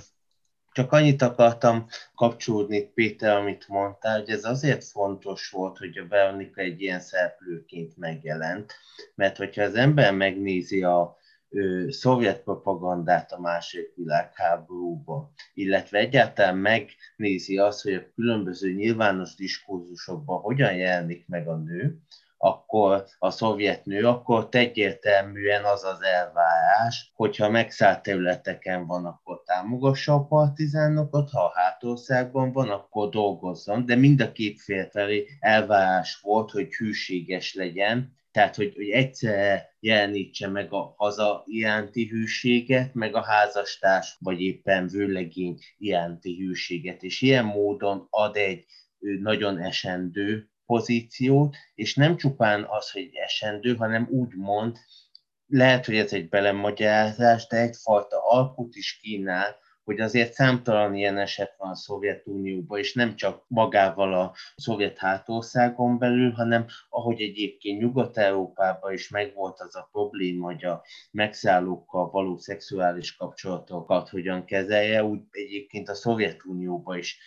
[0.79, 6.61] Csak annyit akartam kapcsolódni, Péter, amit mondtál, hogy ez azért fontos volt, hogy a Veronika
[6.61, 8.73] egy ilyen szereplőként megjelent,
[9.15, 11.17] mert hogyha az ember megnézi a
[11.49, 20.39] ö, szovjet propagandát a második világháborúban, illetve egyáltalán megnézi azt, hogy a különböző nyilvános diskurzusokban
[20.39, 21.99] hogyan jelenik meg a nő,
[22.41, 30.13] akkor a szovjet nő, akkor egyértelműen az az elvárás, hogyha megszállt területeken van, akkor támogassa
[30.13, 36.19] a partizánokat, ha a hátországban van, akkor dolgozzon, de mind a két fél felé elvárás
[36.21, 43.15] volt, hogy hűséges legyen, tehát, hogy, hogy egyszer jelenítse meg a haza iránti hűséget, meg
[43.15, 48.65] a házastárs, vagy éppen vőlegény iránti hűséget, és ilyen módon ad egy
[49.21, 54.77] nagyon esendő pozíciót, és nem csupán az, hogy esendő, hanem úgy mond,
[55.47, 61.55] lehet, hogy ez egy belemagyarázás, de egyfajta alkut is kínál, hogy azért számtalan ilyen eset
[61.57, 68.93] van a Szovjetunióban, és nem csak magával a szovjet hátországon belül, hanem ahogy egyébként Nyugat-Európában
[68.93, 75.89] is megvolt az a probléma, hogy a megszállókkal való szexuális kapcsolatokat hogyan kezelje, úgy egyébként
[75.89, 77.17] a Szovjetunióban is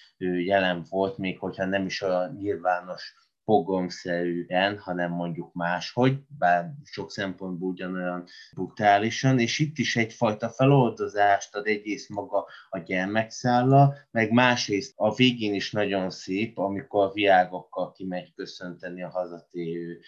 [0.44, 3.14] jelen volt, még hogyha nem is olyan nyilvános
[3.52, 11.66] pogomszerűen, hanem mondjuk máshogy, bár sok szempontból ugyanolyan brutálisan, és itt is egyfajta feloldozást ad
[11.66, 18.32] egyrészt maga a gyermekszálla, meg másrészt a végén is nagyon szép, amikor a viágokkal kimegy
[18.34, 20.00] köszönteni a hazatérő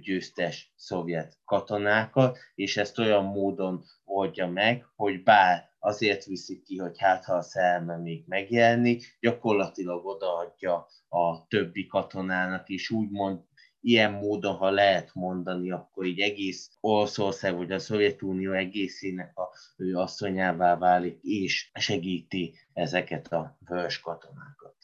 [0.00, 6.98] győztes szovjet katonákat, és ezt olyan módon oldja meg, hogy bár azért viszik ki, hogy
[6.98, 13.40] hát ha a szerelme még megjelenik, gyakorlatilag odaadja a többi katonának, és úgymond
[13.80, 19.96] ilyen módon, ha lehet mondani, akkor így egész Oroszország vagy a Szovjetunió egészének a ő
[19.96, 24.74] asszonyává válik, és segíti ezeket a vörös katonákat.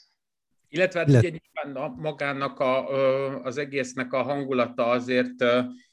[0.68, 1.20] Illetve hát ugye
[1.64, 2.88] nyilván magának a,
[3.44, 5.44] az egésznek a hangulata azért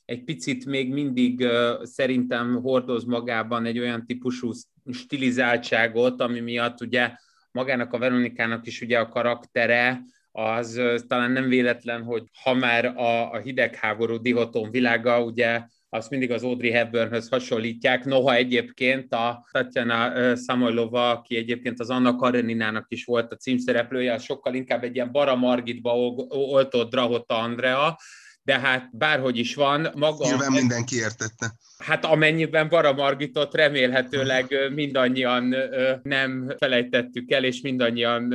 [0.05, 1.47] egy picit még mindig
[1.81, 4.51] szerintem hordoz magában egy olyan típusú
[4.91, 7.11] stilizáltságot, ami miatt ugye
[7.51, 13.31] magának a Veronikának is ugye a karaktere, az talán nem véletlen, hogy ha már a,
[13.31, 20.35] a hidegháború dihoton világa, ugye azt mindig az Audrey Hepburnhöz hasonlítják, noha egyébként a Tatjana
[20.35, 25.11] Samoilova, aki egyébként az Anna Kareninának is volt a címszereplője, az sokkal inkább egy ilyen
[25.11, 25.97] Bara Margitba
[26.29, 27.97] oltott Drahota Andrea,
[28.43, 30.25] de hát bárhogy is van, maga...
[30.25, 31.53] Nyilván mindenki értette.
[31.77, 35.55] Hát amennyiben Bara Margitot remélhetőleg mindannyian
[36.03, 38.31] nem felejtettük el, és mindannyian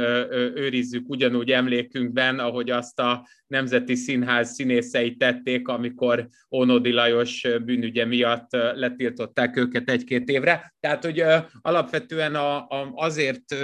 [0.56, 8.50] őrizzük ugyanúgy emlékünkben, ahogy azt a Nemzeti Színház színészei tették, amikor Ónodi Lajos bűnügye miatt
[8.74, 10.74] letiltották őket egy-két évre.
[10.80, 11.24] Tehát, hogy
[11.60, 13.54] alapvetően a, a, azért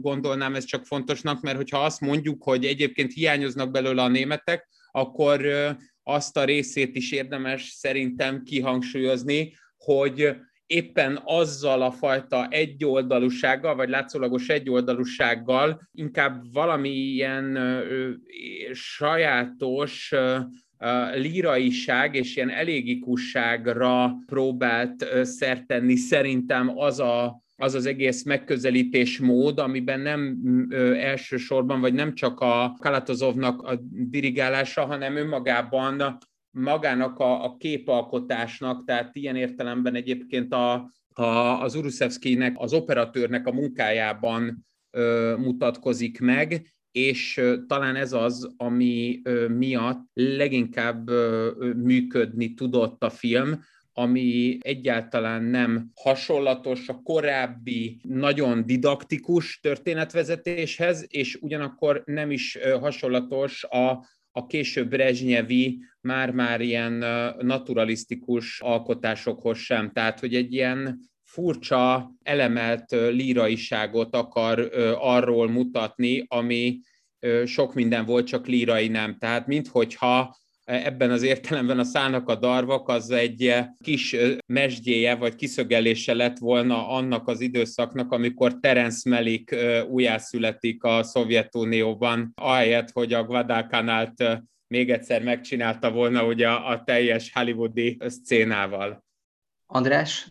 [0.00, 5.46] gondolnám ezt csak fontosnak, mert hogyha azt mondjuk, hogy egyébként hiányoznak belőle a németek, akkor
[6.02, 14.48] azt a részét is érdemes szerintem kihangsúlyozni, hogy éppen azzal a fajta egyoldalúsággal, vagy látszólagos
[14.48, 17.58] egyoldalúsággal inkább valamilyen
[18.72, 20.38] sajátos ö,
[21.14, 29.58] líraiság és ilyen elégikusságra próbált szert tenni szerintem az a az az egész megközelítés mód,
[29.58, 30.38] amiben nem
[30.70, 36.18] ö, elsősorban, vagy nem csak a Kalatozovnak a dirigálása, hanem önmagában
[36.50, 41.24] magának a, a képalkotásnak, tehát ilyen értelemben egyébként a, a,
[41.62, 49.20] az Uruszewskinek, az operatőrnek a munkájában ö, mutatkozik meg, és ö, talán ez az, ami
[49.24, 53.60] ö, miatt leginkább ö, működni tudott a film,
[53.96, 63.90] ami egyáltalán nem hasonlatos a korábbi nagyon didaktikus történetvezetéshez, és ugyanakkor nem is hasonlatos a,
[64.30, 66.92] a később Brezsnyevi, már-már ilyen
[67.40, 69.90] naturalisztikus alkotásokhoz sem.
[69.92, 76.80] Tehát, hogy egy ilyen furcsa, elemelt líraiságot akar arról mutatni, ami
[77.44, 79.18] sok minden volt, csak lírai nem.
[79.18, 85.14] Tehát minthogyha ebben az értelemben a szának a darvak az egy eh, kis eh, mesdjéje
[85.14, 92.90] vagy kiszögelése lett volna annak az időszaknak, amikor Terence Melik eh, újjászületik a Szovjetunióban, ahelyett,
[92.90, 94.24] hogy a Guadalcanalt
[94.66, 99.04] még egyszer megcsinálta volna ugye a teljes hollywoodi szcénával.
[99.66, 100.28] András,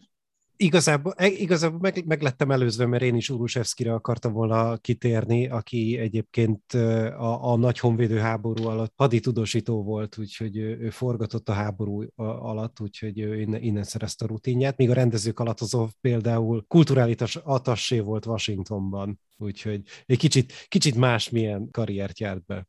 [0.58, 5.98] Igazából, e, igazából meg, meg lettem előzve, mert én is Urusevszkire akartam volna kitérni, aki
[5.98, 12.80] egyébként a, a nagy honvédő háború alatt haditudósító volt, úgyhogy ő, forgatott a háború alatt,
[12.80, 18.00] úgyhogy ő innen, innen szerezte a rutinját, míg a rendezők alatt azov például kulturális atassé
[18.00, 22.68] volt Washingtonban, úgyhogy egy kicsit, kicsit másmilyen karriert járt be.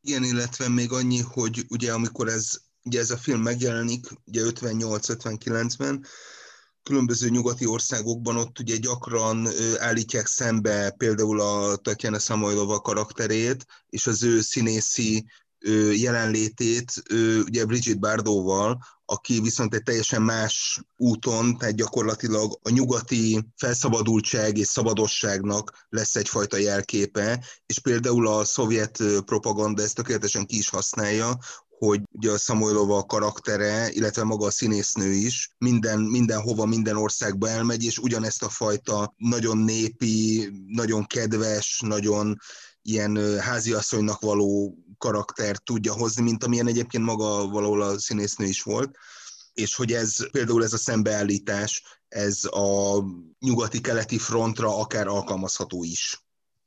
[0.00, 2.50] Igen, illetve még annyi, hogy ugye amikor ez,
[2.84, 6.04] ugye ez a film megjelenik, ugye 58-59-ben,
[6.86, 14.22] különböző nyugati országokban ott ugye gyakran állítják szembe például a Tatjana Samoilova karakterét, és az
[14.22, 15.26] ő színészi
[15.92, 17.02] jelenlétét
[17.46, 24.66] ugye Bridget Bardóval, aki viszont egy teljesen más úton, tehát gyakorlatilag a nyugati felszabadultság és
[24.66, 31.38] szabadosságnak lesz egyfajta jelképe, és például a szovjet propaganda ezt tökéletesen ki is használja,
[31.78, 37.84] hogy ugye a Samoilova karaktere, illetve maga a színésznő is minden, mindenhova, minden országba elmegy,
[37.84, 42.36] és ugyanezt a fajta nagyon népi, nagyon kedves, nagyon
[42.82, 48.96] ilyen háziasszonynak való karakter tudja hozni, mint amilyen egyébként maga valahol a színésznő is volt.
[49.52, 53.02] És hogy ez például ez a szembeállítás, ez a
[53.38, 56.25] nyugati-keleti frontra akár alkalmazható is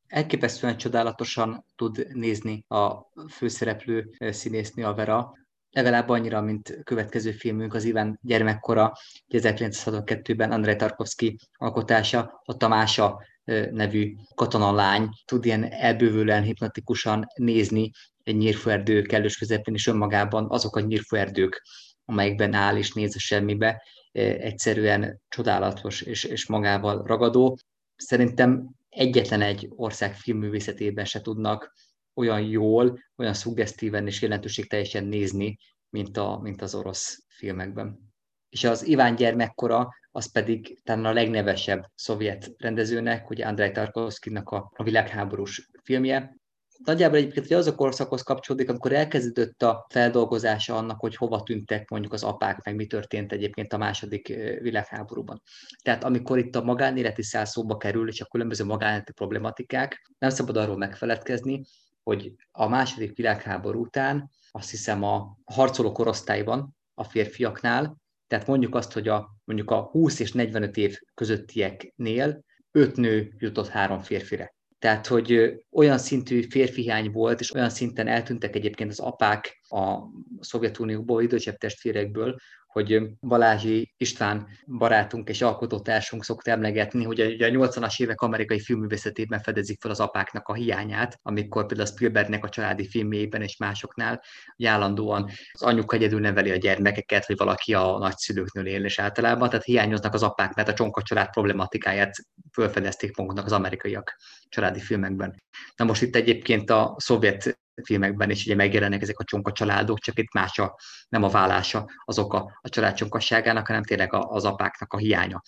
[0.09, 2.93] elképesztően csodálatosan tud nézni a
[3.29, 5.33] főszereplő színésznő, a Vera,
[5.71, 8.93] legalább annyira, mint következő filmünk, az Iván gyermekkora,
[9.29, 13.23] 1962-ben Andrei Tarkovsky alkotása, a Tamása
[13.71, 17.91] nevű katonalány tud ilyen elbővülően hipnotikusan nézni
[18.23, 21.61] egy nyírfőerdő kellős közepén, és önmagában azok a nyírfőerdők,
[22.05, 27.57] amelyekben áll és néz a semmibe, egyszerűen csodálatos és, és magával ragadó.
[27.95, 31.73] Szerintem egyetlen egy ország filmművészetében se tudnak
[32.13, 34.21] olyan jól, olyan szuggesztíven és
[34.67, 35.57] teljesen nézni,
[35.89, 38.13] mint, a, mint az orosz filmekben.
[38.49, 44.71] és az Iván gyermekkora, az pedig talán a legnevesebb szovjet rendezőnek, ugye Andrei Tarkovskynak a,
[44.75, 46.38] a világháborús filmje.
[46.85, 52.13] Nagyjából egyébként az a korszakhoz kapcsolódik, amikor elkezdődött a feldolgozása annak, hogy hova tűntek mondjuk
[52.13, 54.27] az apák, meg mi történt egyébként a második
[54.61, 55.41] világháborúban.
[55.83, 60.57] Tehát amikor itt a magánéleti szál szóba kerül, és a különböző magánéleti problematikák, nem szabad
[60.57, 61.61] arról megfeledkezni,
[62.03, 68.93] hogy a második világháború után azt hiszem a harcoló korosztályban a férfiaknál, tehát mondjuk azt,
[68.93, 74.53] hogy a, mondjuk a 20 és 45 év közöttieknél öt nő jutott három férfire.
[74.79, 79.97] Tehát, hogy olyan szintű férfihány volt, és olyan szinten eltűntek egyébként az apák a
[80.39, 82.35] Szovjetunióból, idősebb testvérekből,
[82.71, 84.47] hogy Balázsi István
[84.77, 90.47] barátunk és alkotótársunk szokta emlegetni, hogy a 80-as évek amerikai filmművészetében fedezik fel az apáknak
[90.47, 94.21] a hiányát, amikor például a Spielbergnek a családi filmjében és másoknál
[94.63, 99.65] állandóan az anyuka egyedül neveli a gyermekeket, hogy valaki a nagyszülőknől él, és általában, tehát
[99.65, 102.15] hiányoznak az apák, mert a csonka család problematikáját
[102.51, 104.15] felfedezték maguknak az amerikaiak
[104.49, 105.43] családi filmekben.
[105.75, 110.19] Na most itt egyébként a szovjet filmekben is ugye megjelennek ezek a csonka családok, csak
[110.19, 110.75] itt más a,
[111.09, 115.41] nem a vállása az oka a család csonkasságának, hanem tényleg az apáknak a hiánya.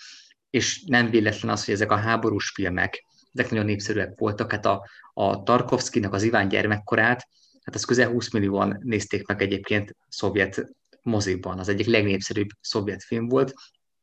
[0.50, 4.88] És nem véletlen az, hogy ezek a háborús filmek, ezek nagyon népszerűek voltak, hát a,
[5.14, 7.28] a Tarkovszkinak az Iván gyermekkorát,
[7.64, 10.66] hát az közel 20 millióan nézték meg egyébként szovjet
[11.02, 13.54] mozikban, az egyik legnépszerűbb szovjet film volt,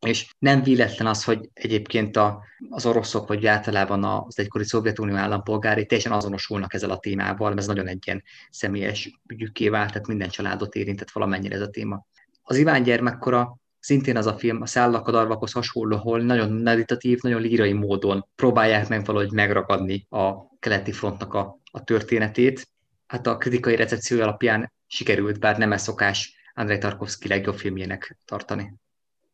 [0.07, 5.87] és nem véletlen az, hogy egyébként a, az oroszok, vagy általában az egykori Szovjetunió állampolgári
[5.87, 10.29] teljesen azonosulnak ezzel a témával, mert ez nagyon egy ilyen személyes ügyükké vált, tehát minden
[10.29, 12.07] családot érintett valamennyire ez a téma.
[12.43, 17.21] Az Iván gyermekkora szintén az a film, a szállak a darvakhoz hasonló, ahol nagyon meditatív,
[17.21, 22.69] nagyon lírai módon próbálják meg valahogy megragadni a keleti frontnak a, a történetét.
[23.07, 28.75] Hát a kritikai recepció alapján sikerült, bár nem ez szokás Andrei Tarkovsky legjobb filmjének tartani.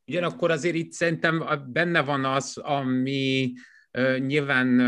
[0.06, 3.52] Ugyanakkor azért itt szerintem benne van az, ami
[4.18, 4.80] nyilván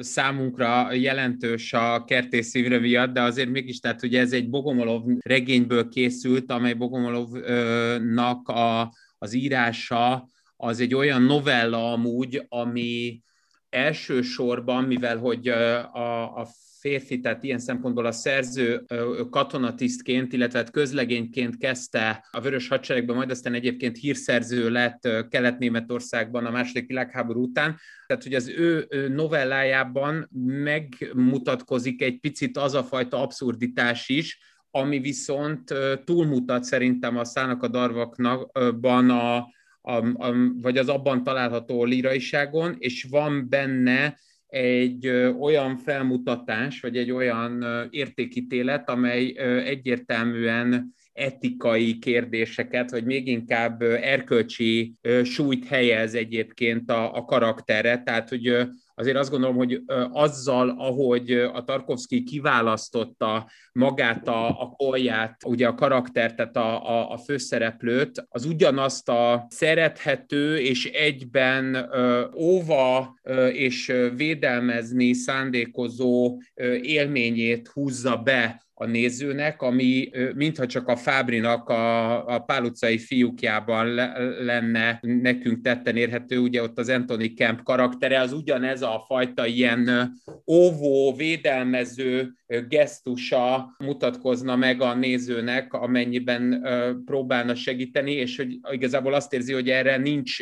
[0.00, 5.88] számunkra jelentős a kertész szívre miatt, de azért mégis, tehát ugye ez egy Bogomolov regényből
[5.88, 13.20] készült, amely Bogomolovnak a, az írása az egy olyan novella amúgy, ami
[13.68, 16.46] elsősorban, mivel hogy a, a
[16.80, 18.84] férfi, tehát ilyen szempontból a szerző
[19.30, 26.50] katonatisztként, illetve hát közlegényként kezdte a Vörös Hadseregben, majd aztán egyébként hírszerző lett Kelet-Németországban a
[26.50, 27.76] második világháború után.
[28.06, 34.38] Tehát, hogy az ő novellájában megmutatkozik egy picit az a fajta abszurditás is,
[34.70, 35.74] ami viszont
[36.04, 39.36] túlmutat szerintem a szának a darvaknakban a,
[39.80, 44.18] a, a, vagy az abban található líraiságon, és van benne
[44.50, 45.08] egy
[45.40, 54.94] olyan felmutatás, vagy egy olyan értékítélet, amely egyértelműen etikai kérdéseket, vagy még inkább erkölcsi
[55.24, 58.02] súlyt helyez egyébként a, a karakterre.
[58.02, 58.68] Tehát, hogy
[59.00, 59.82] azért azt gondolom, hogy
[60.12, 67.12] azzal, ahogy a Tarkovsky kiválasztotta magát a, a kolját, ugye a karaktert, tehát a, a,
[67.12, 71.90] a főszereplőt, az ugyanazt a szerethető és egyben
[72.36, 73.18] óva
[73.52, 76.38] és védelmezni szándékozó
[76.82, 83.86] élményét húzza be a nézőnek, ami mintha csak a Fábrinak a, a Pál utcai fiúkjában
[83.86, 84.12] le,
[84.44, 90.12] lenne nekünk tetten érhető, ugye ott az Anthony Kemp karaktere, az ugyanez a fajta ilyen
[90.46, 92.32] óvó, védelmező
[92.68, 96.66] gesztusa mutatkozna meg a nézőnek, amennyiben
[97.04, 100.36] próbálna segíteni, és hogy igazából azt érzi, hogy erre nincs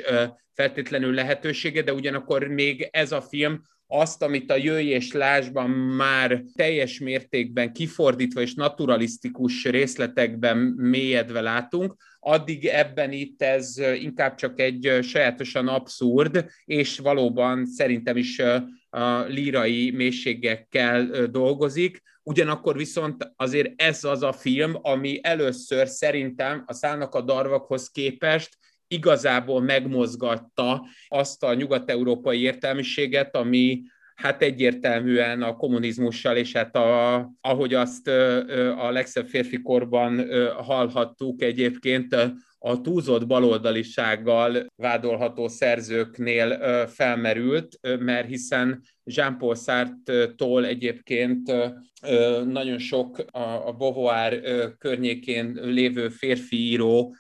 [0.55, 6.43] feltétlenül lehetősége, de ugyanakkor még ez a film azt, amit a Jöjj és Lásban már
[6.55, 14.99] teljes mértékben kifordítva és naturalisztikus részletekben mélyedve látunk, addig ebben itt ez inkább csak egy
[15.03, 18.39] sajátosan abszurd, és valóban szerintem is
[18.91, 22.03] a lírai mélységekkel dolgozik.
[22.23, 28.59] Ugyanakkor viszont azért ez az a film, ami először szerintem a szállnak a darvakhoz képest
[28.89, 33.83] igazából megmozgatta azt a nyugat-európai értelmiséget, ami
[34.15, 38.09] hát egyértelműen a kommunizmussal, és hát a, ahogy azt
[38.79, 42.17] a legszebb férfi korban hallhattuk egyébként,
[42.61, 51.53] a túlzott baloldalisággal vádolható szerzőknél felmerült, mert hiszen Jean-Paul Sartre-tól egyébként
[52.45, 53.25] nagyon sok
[53.65, 54.41] a Beauvoir
[54.79, 57.15] környékén lévő férfi író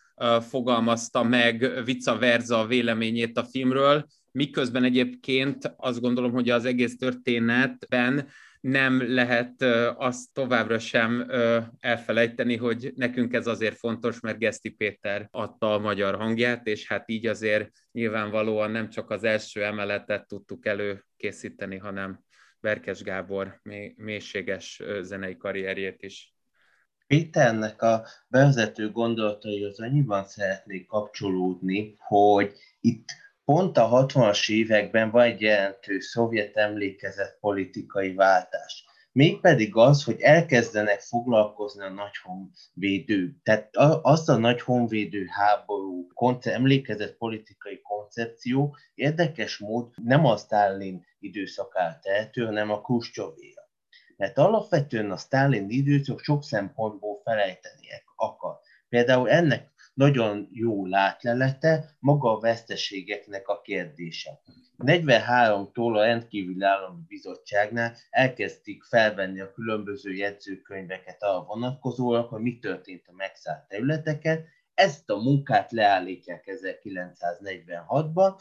[0.49, 8.29] fogalmazta meg vice versa véleményét a filmről, miközben egyébként azt gondolom, hogy az egész történetben
[8.61, 9.63] nem lehet
[9.97, 11.31] azt továbbra sem
[11.81, 17.11] elfelejteni, hogy nekünk ez azért fontos, mert Geszti Péter adta a magyar hangját, és hát
[17.11, 22.21] így azért nyilvánvalóan nem csak az első emeletet tudtuk előkészíteni, hanem
[22.61, 23.61] Berkes Gábor
[23.97, 26.33] mélységes zenei karrierjét is.
[27.09, 33.09] Péternek a bevezető gondolataihoz annyiban szeretnék kapcsolódni, hogy itt
[33.45, 38.85] pont a 60-as években van egy jelentős szovjet emlékezett politikai váltás.
[39.13, 46.55] Mégpedig az, hogy elkezdenek foglalkozni a nagy honvédő, tehát az a nagy honvédő háború konce-
[46.55, 53.68] emlékezett politikai koncepció érdekes mód nem a Stalin időszakát tehető, hanem a Khrushchevéra.
[54.19, 58.59] Mert alapvetően a Stalin időszak sok szempontból felejteniek akar.
[58.89, 64.41] Például ennek nagyon jó látlelete maga a veszteségeknek a kérdése.
[64.79, 73.05] 43-tól a rendkívüli állami bizottságnál elkezdték felvenni a különböző jegyzőkönyveket a vonatkozólag, hogy mi történt
[73.07, 74.45] a megszállt területeken.
[74.75, 78.35] Ezt a munkát leállítják 1946-ban,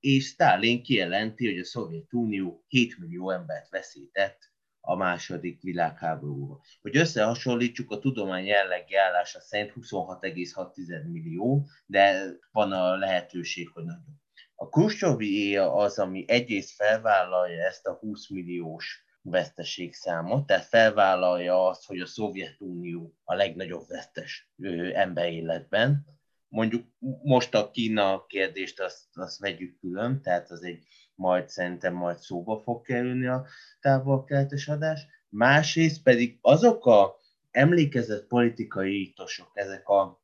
[0.00, 4.47] és Stalin kijelenti, hogy a Szovjetunió 7 millió embert veszített
[4.88, 6.60] a második világháborúba.
[6.80, 14.16] Hogy összehasonlítsuk, a tudomány jellegi állása szerint 26,6 millió, de van a lehetőség, hogy nagyobb.
[14.54, 22.00] A Khrushchevi az, ami egyrészt felvállalja ezt a 20 milliós veszteségszámot, tehát felvállalja azt, hogy
[22.00, 24.50] a Szovjetunió a legnagyobb vesztes
[24.92, 26.06] emberéletben.
[26.48, 26.86] Mondjuk
[27.22, 30.84] most a Kína kérdést azt, azt vegyük külön, tehát az egy
[31.18, 33.46] majd szerintem majd szóba fog kerülni a
[33.80, 35.06] távol-keltes adás.
[35.28, 37.16] Másrészt pedig azok a
[37.50, 40.20] emlékezett politikai ítosok, ezek a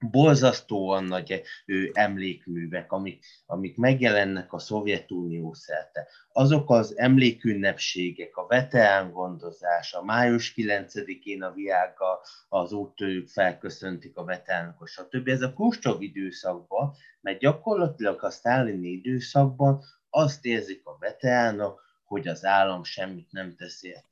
[0.00, 6.08] borzasztóan nagy ő, emlékművek, amik, amik megjelennek a Szovjetunió szerte.
[6.32, 14.24] Azok az emlékünnepségek, a veterán gondozás, a május 9-én a viággal az úttörők felköszöntik a
[14.24, 15.28] veteránokot, stb.
[15.28, 22.44] Ez a Kuscsov időszakban, mert gyakorlatilag a sztálini időszakban azt érzik a veteránok, hogy az
[22.44, 24.06] állam semmit nem tesz ért.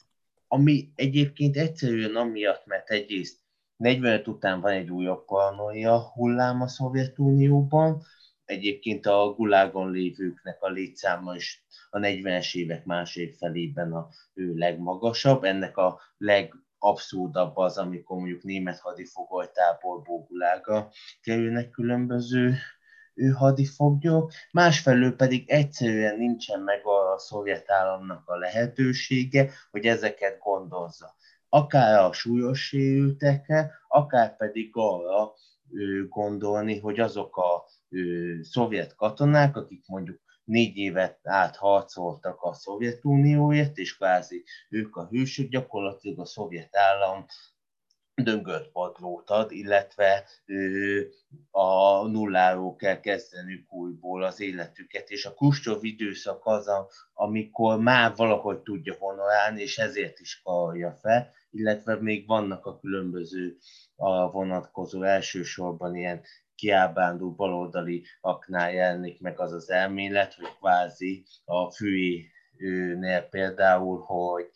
[0.48, 3.38] Ami egyébként egyszerűen amiatt, mert egyrészt
[3.76, 8.02] 45 után van egy újabb paranoia hullám a Szovjetunióban,
[8.44, 15.44] egyébként a gulágon lévőknek a létszáma is a 40-es évek második felében a ő legmagasabb.
[15.44, 22.54] Ennek a legabszurdabb az, amikor mondjuk német hadifogolytáborból gulága kerülnek különböző
[23.16, 31.14] ő hadifoglyok, másfelől pedig egyszerűen nincsen meg a szovjet államnak a lehetősége, hogy ezeket gondozza.
[31.48, 35.32] Akár a súlyos sérültekre, akár pedig arra
[36.08, 37.64] gondolni, hogy azok a
[38.42, 45.48] szovjet katonák, akik mondjuk négy évet át harcoltak a Szovjetunióért, és kvázi ők a hősök,
[45.48, 47.26] gyakorlatilag a szovjet állam
[48.22, 50.24] döngött padlót ad, illetve
[51.50, 58.12] a nulláról kell kezdenük újból az életüket, és a Kuscsov időszak az, a, amikor már
[58.16, 63.56] valahogy tudja honorálni, és ezért is karolja fel, illetve még vannak a különböző
[63.96, 66.22] a vonatkozó elsősorban ilyen
[66.54, 71.70] kiábándó baloldali aknál jelenik meg az az elmélet, hogy kvázi a
[72.56, 74.50] fűnél például, hogy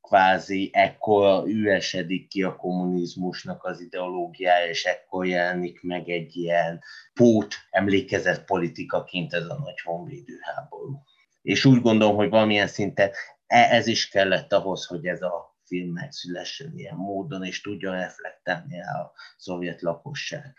[0.00, 6.82] kvázi ekkor üresedik ki a kommunizmusnak az ideológiája, és ekkor jelenik meg egy ilyen
[7.14, 11.02] pót emlékezett politikaként ez a nagy honvédő háború.
[11.42, 13.10] És úgy gondolom, hogy valamilyen szinten
[13.46, 18.82] e- ez is kellett ahhoz, hogy ez a film megszülessen ilyen módon, és tudjon reflektálni
[18.82, 20.54] a szovjet lakosság.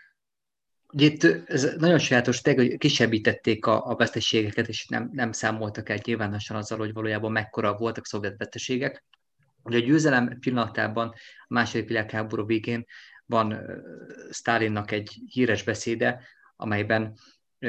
[0.92, 5.98] Ugye itt ez nagyon sajátos, hogy kisebbítették a, a veszteségeket, és nem, nem számoltak el
[6.04, 9.04] nyilvánosan azzal, hogy valójában mekkora voltak szovjet veszteségek.
[9.62, 11.08] Ugye a győzelem pillanatában,
[11.48, 12.86] a második világháború végén
[13.26, 13.60] van
[14.30, 16.22] Stalinnak egy híres beszéde,
[16.56, 17.18] amelyben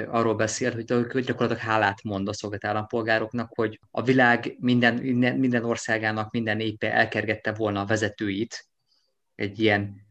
[0.08, 4.96] arról beszél, hogy gyakorlatilag hálát mond a szovjet állampolgároknak, hogy a világ minden,
[5.38, 8.68] minden országának, minden népe elkergette volna a vezetőit
[9.36, 10.06] egy ilyen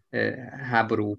[0.71, 1.17] háború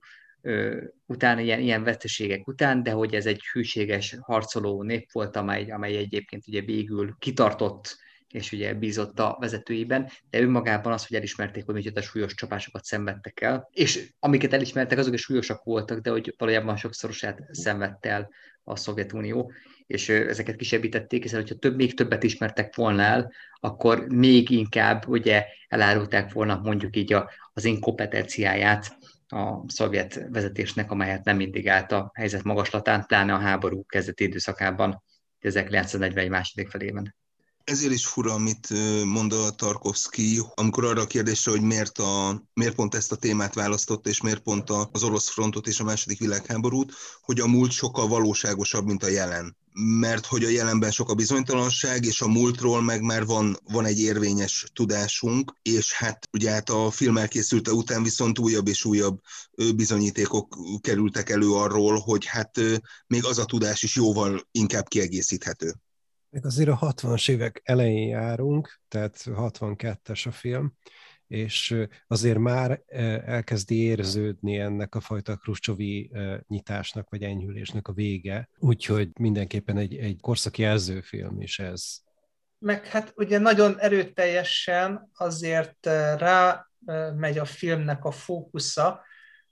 [1.05, 5.97] után, ilyen, ilyen veszteségek után, de hogy ez egy hűséges, harcoló nép volt, amely, amely
[5.97, 7.97] egyébként ugye végül kitartott
[8.33, 13.41] és ugye bízott a vezetőiben, de önmagában az, hogy elismerték, hogy micsoda súlyos csapásokat szenvedtek
[13.41, 18.29] el, és amiket elismertek, azok is súlyosak voltak, de hogy valójában sokszorosát szenvedte el
[18.63, 19.51] a Szovjetunió,
[19.87, 25.45] és ezeket kisebbítették, hiszen hogyha több, még többet ismertek volna el, akkor még inkább ugye
[25.67, 32.11] elárulták volna mondjuk így a, az inkompetenciáját a szovjet vezetésnek, amelyet nem mindig állt a
[32.13, 35.03] helyzet magaslatán, pláne a háború kezdeti időszakában,
[35.39, 37.15] 1941 második felében.
[37.63, 38.67] Ezért is fura, amit
[39.05, 43.53] mond a Tarkovsky, amikor arra a kérdésre, hogy miért, a, miért pont ezt a témát
[43.53, 48.07] választotta, és miért pont az orosz frontot és a második világháborút, hogy a múlt sokkal
[48.07, 53.01] valóságosabb, mint a jelen mert hogy a jelenben sok a bizonytalanság, és a múltról meg
[53.01, 58.39] már van, van egy érvényes tudásunk, és hát ugye hát a film elkészülte után viszont
[58.39, 59.19] újabb és újabb
[59.75, 62.59] bizonyítékok kerültek elő arról, hogy hát
[63.07, 65.73] még az a tudás is jóval inkább kiegészíthető.
[66.33, 70.73] Még azért a 60-as évek elején járunk, tehát 62-es a film,
[71.27, 71.75] és
[72.07, 72.81] azért már
[73.25, 76.11] elkezdi érződni ennek a fajta kruscsovi
[76.47, 81.83] nyitásnak vagy enyhülésnek a vége, úgyhogy mindenképpen egy, egy korszaki jelzőfilm is ez.
[82.57, 85.85] Meg hát ugye nagyon erőteljesen azért
[86.17, 86.67] rá
[87.15, 89.01] megy a filmnek a fókusza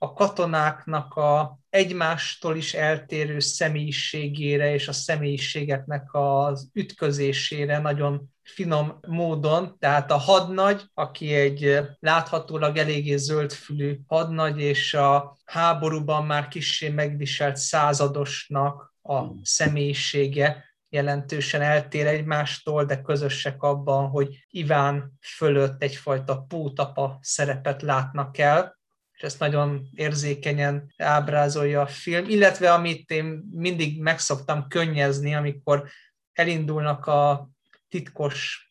[0.03, 9.75] a katonáknak a egymástól is eltérő személyiségére és a személyiségeknek az ütközésére nagyon finom módon,
[9.79, 17.57] tehát a hadnagy, aki egy láthatólag eléggé zöldfülű hadnagy, és a háborúban már kissé megviselt
[17.57, 27.81] századosnak a személyisége jelentősen eltér egymástól, de közösek abban, hogy Iván fölött egyfajta pótapa szerepet
[27.81, 28.79] látnak el,
[29.21, 35.89] és ezt nagyon érzékenyen ábrázolja a film, illetve amit én mindig megszoktam könnyezni, amikor
[36.33, 37.49] elindulnak a
[37.89, 38.65] titkos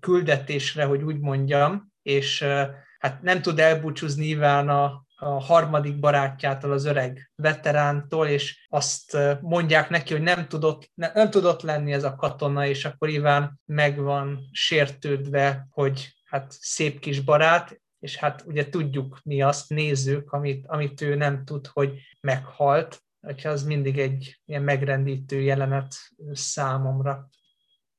[0.00, 2.44] küldetésre, hogy úgy mondjam, és
[2.98, 9.88] hát nem tud elbúcsúzni Iván a, a harmadik barátjától, az öreg veterántól, és azt mondják
[9.88, 13.98] neki, hogy nem tudott, ne, nem tudott lenni ez a katona, és akkor Iván meg
[13.98, 20.66] van sértődve, hogy hát szép kis barát, és hát ugye tudjuk mi azt, nézzük, amit,
[20.66, 25.94] amit ő nem tud, hogy meghalt, hogyha az mindig egy ilyen megrendítő jelenet
[26.32, 27.28] számomra.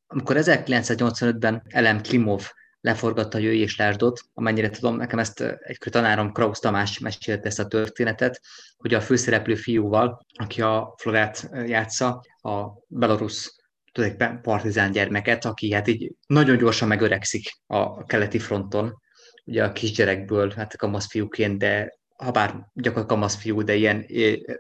[0.08, 2.50] Amikor 1985-ben Elem Klimov
[2.80, 7.68] leforgatta Jöjj és Lásdot, amennyire tudom, nekem ezt egy tanárom Krausz Tamás mesélte ezt a
[7.68, 8.42] történetet,
[8.78, 13.56] hogy a főszereplő fiúval, aki a Florát játsza, a belorusz
[13.92, 19.04] tulajdonképpen partizán gyermeket, aki hát így nagyon gyorsan megöregszik a keleti fronton,
[19.46, 24.06] ugye a kisgyerekből, hát kamasz fiúként, de ha bár gyakorlatilag kamasz fiú, de ilyen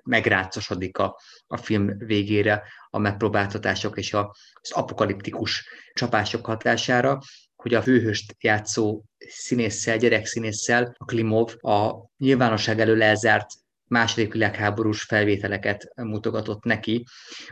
[0.03, 7.19] megrácosodik a, a film végére a megpróbáltatások és a, az apokaliptikus csapások hatására,
[7.55, 13.47] hogy a főhőst játszó színésszel, gyerekszínésszel, a Klimov a nyilvánosság elől elzárt
[13.88, 17.05] második világháborús felvételeket mutogatott neki.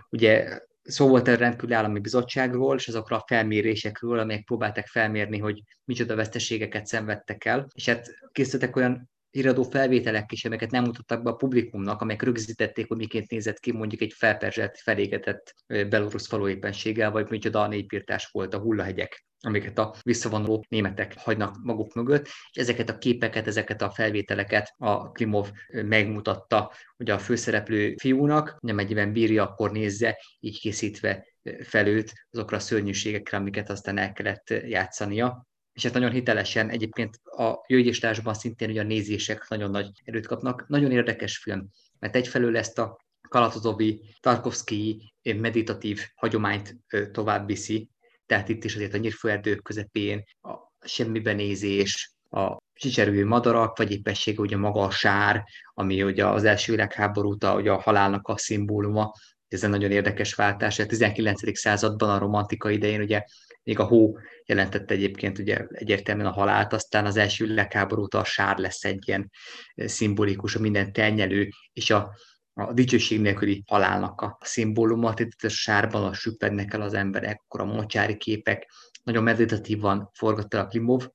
[0.09, 5.61] Ugye szó volt a rendkívüli állami bizottságról, és azokra a felmérésekről, amelyek próbálták felmérni, hogy
[5.83, 11.29] micsoda veszteségeket szenvedtek el, és hát készítettek olyan híradó felvételek is, amelyeket nem mutattak be
[11.29, 17.29] a publikumnak, amelyek rögzítették, hogy miként nézett ki mondjuk egy felperzselt, felégetett belorusz falóéppenséggel, vagy
[17.29, 22.89] micsoda a népírtás volt a hullahegyek amiket a visszavonuló németek hagynak maguk mögött, és ezeket
[22.89, 29.71] a képeket, ezeket a felvételeket a Klimov megmutatta, hogy a főszereplő fiúnak, amennyiben bírja, akkor
[29.71, 31.27] nézze, így készítve
[31.63, 35.47] fel őt azokra a szörnyűségekre, amiket aztán el kellett játszania.
[35.73, 40.67] És hát nagyon hitelesen egyébként a jöjjéstársban szintén ugye a nézések nagyon nagy erőt kapnak.
[40.67, 41.69] Nagyon érdekes film,
[41.99, 42.97] mert egyfelől ezt a
[43.29, 46.77] Kalatozovi, Tarkovsky meditatív hagyományt
[47.11, 47.89] tovább viszi,
[48.25, 50.53] tehát itt is azért a nyírfőerdők közepén a
[50.85, 55.43] semmiben nézés, a csicserő madarak, vagy éppesség ugye maga a sár,
[55.73, 59.11] ami ugye az első világháború óta ugye a halálnak a szimbóluma,
[59.47, 60.79] ez egy nagyon érdekes váltás.
[60.79, 61.57] A 19.
[61.57, 63.23] században a romantika idején ugye
[63.63, 68.23] még a hó jelentette egyébként ugye egyértelműen a halált, aztán az első világháború óta a
[68.23, 69.31] sár lesz egy ilyen
[69.75, 72.15] szimbolikus, a minden telnyelő, és a
[72.53, 77.61] a dicsőség nélküli halálnak a szimbóluma, itt a sárban a süppednek el az emberek, akkor
[77.61, 78.71] a mocsári képek,
[79.03, 81.07] nagyon meditatívan forgatta a Klimov,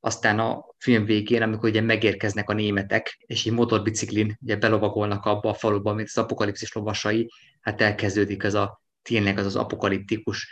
[0.00, 5.48] aztán a film végén, amikor ugye megérkeznek a németek, és egy motorbiciklin ugye belovagolnak abba
[5.48, 7.30] a faluba, mint az apokalipszis lovasai,
[7.60, 10.48] hát elkezdődik ez a tényleg az az apokaliptikus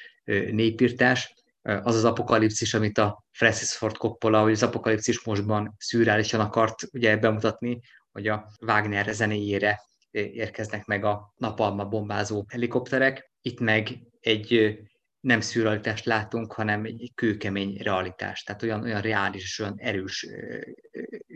[0.50, 6.82] népírtás, az az apokalipszis, amit a Francis Ford Coppola, hogy az apokalipszis mostban szürreálisan akart
[6.92, 7.80] ugye bemutatni,
[8.12, 9.80] hogy a Wagner zenéjére
[10.10, 13.32] érkeznek meg a napalma bombázó helikopterek.
[13.40, 13.88] Itt meg
[14.20, 14.78] egy
[15.20, 18.46] nem szürrealitást látunk, hanem egy kőkemény realitást.
[18.46, 20.26] Tehát olyan, olyan reális, olyan erős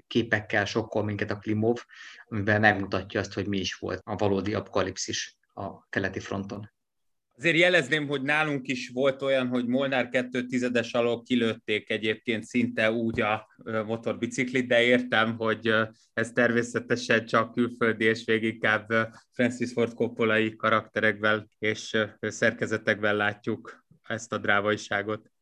[0.07, 1.85] képekkel sokkol minket a Klimov,
[2.25, 6.74] amiben megmutatja azt, hogy mi is volt a valódi apokalipszis a keleti fronton.
[7.37, 12.93] Azért jelezném, hogy nálunk is volt olyan, hogy Molnár 2 tizedes alól kilőtték egyébként szinte
[12.93, 13.47] úgy a
[13.87, 15.75] motorbiciklit, de értem, hogy
[16.13, 24.39] ez természetesen csak külföldi és inkább Francis Ford Coppola karakterekvel és szerkezetekben látjuk ezt a
[24.39, 25.33] drávaiságot.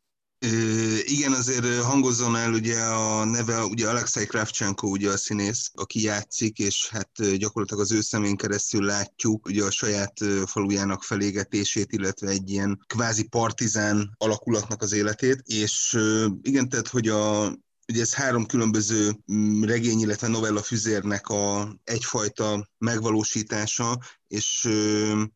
[1.04, 6.58] Igen, azért hangozzon el ugye a neve, ugye Alexei Kravchenko ugye a színész, aki játszik,
[6.58, 10.12] és hát gyakorlatilag az ő szemén keresztül látjuk ugye a saját
[10.46, 15.98] falujának felégetését, illetve egy ilyen kvázi partizán alakulatnak az életét, és
[16.42, 17.52] igen, tehát hogy a
[17.92, 24.68] Ugye ez három különböző mm, regény, illetve novella füzérnek a egyfajta megvalósítása, és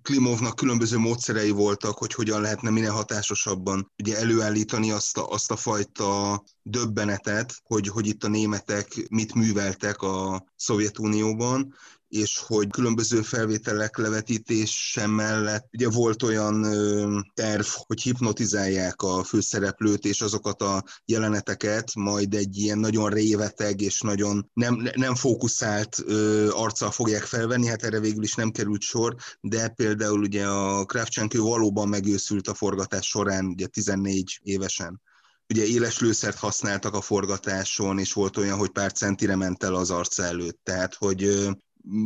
[0.03, 5.57] Klimovnak különböző módszerei voltak, hogy hogyan lehetne minél hatásosabban ugye előállítani azt a, azt a
[5.57, 11.75] fajta döbbenetet, hogy, hogy itt a németek mit műveltek a Szovjetunióban,
[12.09, 16.67] és hogy különböző felvételek levetítése mellett ugye volt olyan
[17.35, 24.01] terv, hogy hipnotizálják a főszereplőt, és azokat a jeleneteket majd egy ilyen nagyon réveteg és
[24.01, 25.97] nagyon nem, nem fókuszált
[26.51, 31.43] arccal fogják felvenni, hát erre végül is nem került sor, de például ugye a Kravchenko
[31.43, 35.01] valóban megőszült a forgatás során, ugye 14 évesen
[35.49, 39.91] ugye éles lőszert használtak a forgatáson, és volt olyan, hogy pár centire ment el az
[39.91, 40.59] arca előtt.
[40.63, 41.49] Tehát, hogy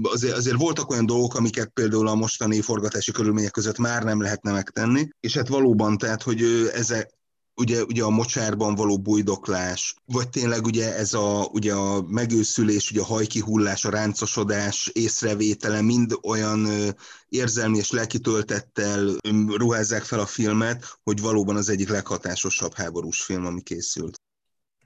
[0.03, 4.53] azért, azért voltak olyan dolgok, amiket például a mostani forgatási körülmények között már nem lehetne
[4.53, 6.43] megtenni, és hát valóban, tehát, hogy
[6.75, 7.19] ezek,
[7.55, 13.01] ugye, ugye a mocsárban való bujdoklás, vagy tényleg ugye ez a, ugye a megőszülés, ugye
[13.01, 16.69] a hajkihullás, a ráncosodás észrevétele mind olyan
[17.29, 19.17] érzelmi és lelki töltettel
[19.57, 24.21] ruházzák fel a filmet, hogy valóban az egyik leghatásosabb háborús film, ami készült.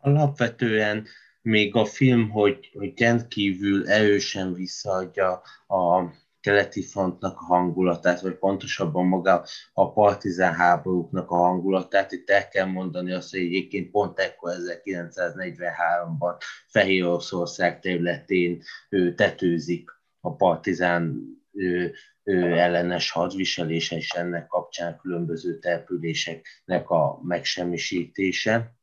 [0.01, 1.07] Alapvetően
[1.45, 9.07] még a film, hogy, hogy rendkívül erősen visszaadja a keleti frontnak a hangulatát, vagy pontosabban
[9.07, 12.12] maga a partizán háborúknak a hangulatát.
[12.12, 16.36] Itt el kell mondani azt, hogy egyébként pont ekkor 1943-ban
[16.66, 19.90] Fehér Oroszország területén ő, tetőzik
[20.20, 21.20] a partizán
[21.53, 28.74] ő, ő, ellenes hadviselése, és ennek kapcsán különböző településeknek a megsemmisítése.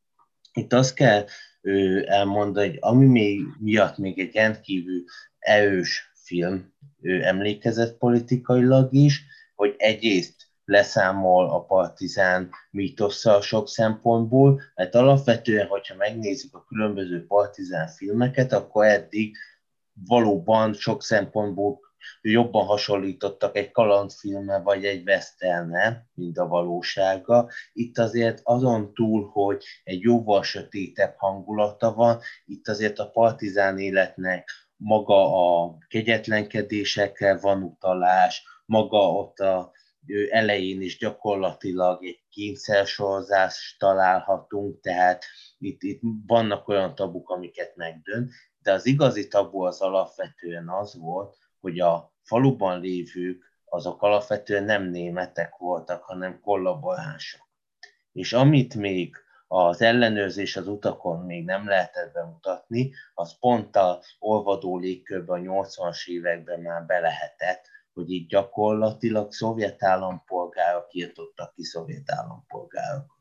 [0.53, 1.25] Itt azt kell
[2.05, 5.03] elmondani, hogy ami még, miatt még egy rendkívül
[5.39, 15.67] erős film emlékezett politikailag is, hogy egyrészt leszámol a partizán mítosszal sok szempontból, mert alapvetően,
[15.67, 19.35] hogyha megnézzük a különböző partizán filmeket, akkor eddig
[19.93, 21.79] valóban sok szempontból
[22.21, 27.49] jobban hasonlítottak egy kalandfilme vagy egy westerne, mint a valósága.
[27.73, 34.49] Itt azért azon túl, hogy egy jóval sötétebb hangulata van, itt azért a partizán életnek
[34.75, 39.71] maga a kegyetlenkedésekkel van utalás, maga ott a
[40.29, 45.25] elején is gyakorlatilag egy kényszersorozást találhatunk, tehát
[45.57, 48.31] itt, itt vannak olyan tabuk, amiket megdönt,
[48.61, 54.83] de az igazi tabu az alapvetően az volt, hogy a faluban lévők azok alapvetően nem
[54.83, 57.49] németek voltak, hanem kollaboránsok.
[58.11, 59.15] És amit még
[59.47, 66.07] az ellenőrzés az utakon még nem lehetett bemutatni, az pont a olvadó légkörben a 80-as
[66.07, 73.20] években már be lehetett, hogy itt gyakorlatilag szovjet állampolgárok írtottak ki szovjet állampolgárok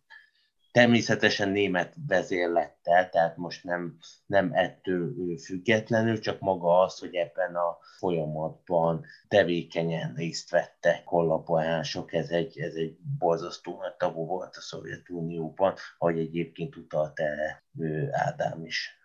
[0.72, 3.96] természetesen német vezérlettel, tehát most nem,
[4.26, 5.14] nem ettől
[5.44, 12.74] függetlenül, csak maga az, hogy ebben a folyamatban tevékenyen részt vettek kollaborások, ez egy, ez
[12.74, 17.64] egy borzasztó nagy tabu volt a Szovjetunióban, ahogy egyébként utalt erre
[18.10, 18.98] Ádám is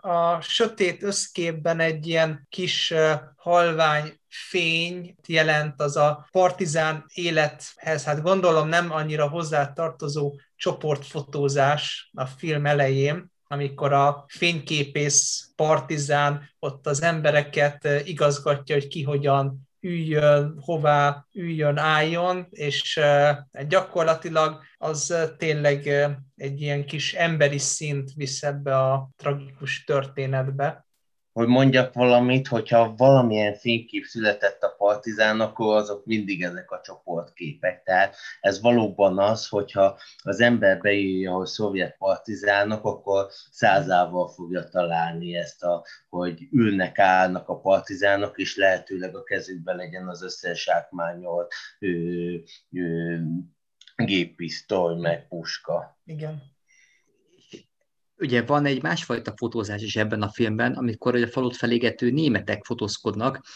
[0.00, 2.94] a sötét összképben egy ilyen kis
[3.36, 8.04] halvány fény jelent az a partizán élethez.
[8.04, 16.86] Hát gondolom nem annyira hozzá tartozó csoportfotózás a film elején, amikor a fényképész partizán ott
[16.86, 23.00] az embereket igazgatja, hogy ki hogyan üljön, hová üljön, álljon, és
[23.68, 25.86] gyakorlatilag az tényleg
[26.36, 30.86] egy ilyen kis emberi szint visz ebbe a tragikus történetbe
[31.38, 37.82] hogy mondjak valamit, hogyha valamilyen fénykép született a partizán, akkor azok mindig ezek a csoportképek.
[37.82, 45.36] Tehát ez valóban az, hogyha az ember beírja, hogy szovjet partizánok, akkor százával fogja találni
[45.36, 51.54] ezt, a, hogy ülnek, állnak a partizánok, és lehetőleg a kezükben legyen az összes átmányolt
[53.96, 55.98] géppisztoly, meg puska.
[56.04, 56.56] Igen
[58.18, 63.46] ugye van egy másfajta fotózás is ebben a filmben, amikor a falut felégető németek fotózkodnak,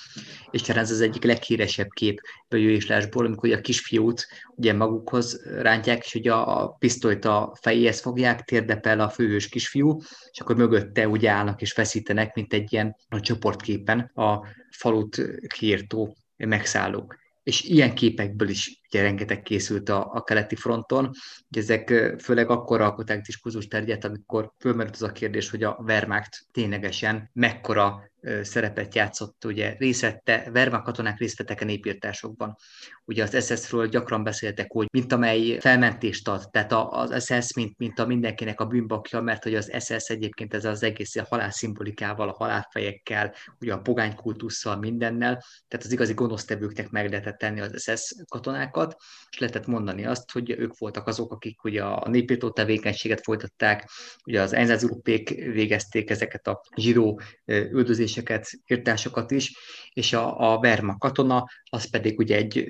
[0.51, 6.15] és talán ez az egyik leghíresebb kép bejöjéslásból, amikor a kisfiút ugye magukhoz rántják, és
[6.15, 10.01] ugye a pisztolyt a fejéhez fogják, térdepel a főhős kisfiú,
[10.31, 16.17] és akkor mögötte ugye állnak és feszítenek, mint egy ilyen a csoportképen a falut kiirtó
[16.37, 17.21] megszállók.
[17.43, 21.11] És ilyen képekből is ugye rengeteg készült a, a keleti fronton.
[21.51, 26.47] Ugye ezek főleg akkor alkották diskurzus terjedt, amikor fölmerült az a kérdés, hogy a Wehrmacht
[26.53, 28.11] ténylegesen mekkora
[28.43, 32.57] szerepet játszott, ugye részette, Wehrmacht katonák részt vettek a népírtásokban.
[33.05, 37.99] Ugye az SS-ről gyakran beszéltek, hogy mint amely felmentést ad, tehát az SS, mint, mint
[37.99, 42.28] a mindenkinek a bűnbakja, mert hogy az SS egyébként ez az egész a halál szimbolikával,
[42.28, 47.82] a halálfejekkel, ugye a pogány kultusszal, mindennel, tehát az igazi gonosztevőknek meg lehetett tenni az
[47.82, 48.82] SS katonákat,
[49.30, 53.91] és lehetett mondani azt, hogy ők voltak azok, akik ugye a népírtó tevékenységet folytatták,
[54.26, 59.53] ugye az Einsatzgruppék végezték ezeket a zsidó üldözéseket, írtásokat is,
[59.93, 62.64] és a, a Wehrmacht katona, az pedig ugye egy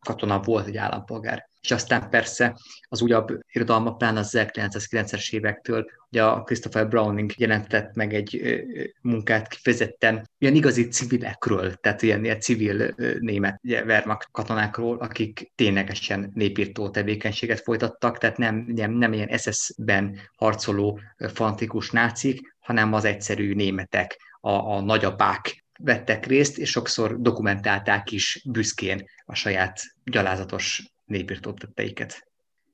[0.00, 1.48] katona volt, egy állampolgár.
[1.60, 2.56] És aztán persze
[2.88, 8.62] az újabb irodalma, pláne az 1990-es évektől, ugye a Christopher Browning jelentett meg egy
[9.02, 16.90] munkát kifejezetten ilyen igazi civilekről, tehát ilyen, ilyen civil német Wehrmacht katonákról, akik ténylegesen népírtó
[16.90, 24.16] tevékenységet folytattak, tehát nem, nem, nem ilyen SS-ben harcoló fanatikus nácik, hanem az egyszerű németek,
[24.40, 31.54] a, a nagyapák vettek részt, és sokszor dokumentálták is büszkén a saját gyalázatos népírtó.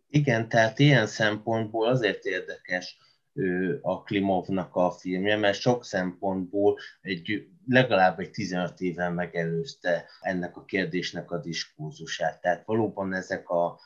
[0.09, 2.99] Igen, tehát ilyen szempontból azért érdekes
[3.81, 10.65] a Klimovnak a filmje, mert sok szempontból egy, legalább egy 15 éven megelőzte ennek a
[10.65, 12.41] kérdésnek a diskurzusát.
[12.41, 13.81] Tehát valóban ezek a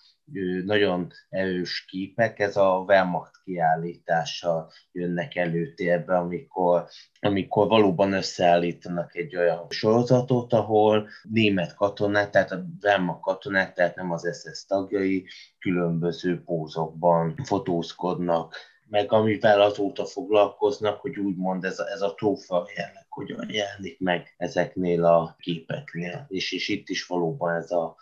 [0.65, 6.87] nagyon erős képek, ez a Wehrmacht kiállítással jönnek előtérbe, amikor,
[7.21, 14.13] amikor valóban összeállítanak egy olyan sorozatot, ahol német katonák, tehát a Wehrmacht katonák, tehát nem
[14.13, 15.27] az SS tagjai,
[15.59, 18.55] különböző pózokban fotózkodnak,
[18.91, 24.35] meg amivel azóta foglalkoznak, hogy úgymond ez a, ez a trófa jelleg hogyan jelenik meg
[24.37, 26.27] ezeknél a képeknél.
[26.29, 27.97] És, és itt is valóban ez a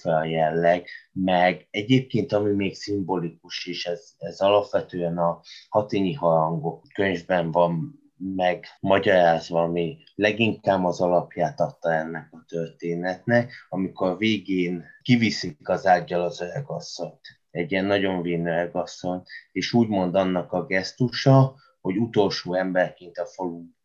[0.00, 7.50] fel jelleg, meg egyébként, ami még szimbolikus is, ez, ez alapvetően a hatényi harangok könyvben
[7.50, 15.68] van meg magyarázva, ami leginkább az alapját adta ennek a történetnek, amikor a végén kiviszik
[15.68, 21.96] az ágyal az öregasszonyt, egy ilyen nagyon vénő öregasszony, és úgymond annak a gesztusa, hogy
[21.96, 23.26] utolsó emberként a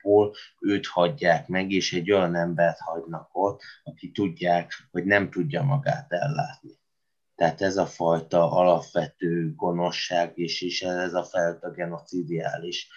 [0.04, 5.64] faluból őt hagyják meg, és egy olyan embert hagynak ott, aki tudják, hogy nem tudja
[5.64, 6.72] magát ellátni.
[7.36, 12.88] Tehát ez a fajta alapvető gonoszság, és, és ez a fajta genocidiális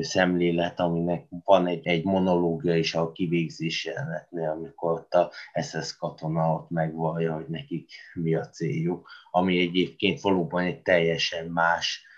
[0.00, 5.30] szemlélet, aminek van egy, egy monológia is a kivégzés jelenetnél, amikor ott a
[5.62, 12.09] SS katona ott megvallja, hogy nekik mi a céljuk, ami egyébként valóban egy teljesen más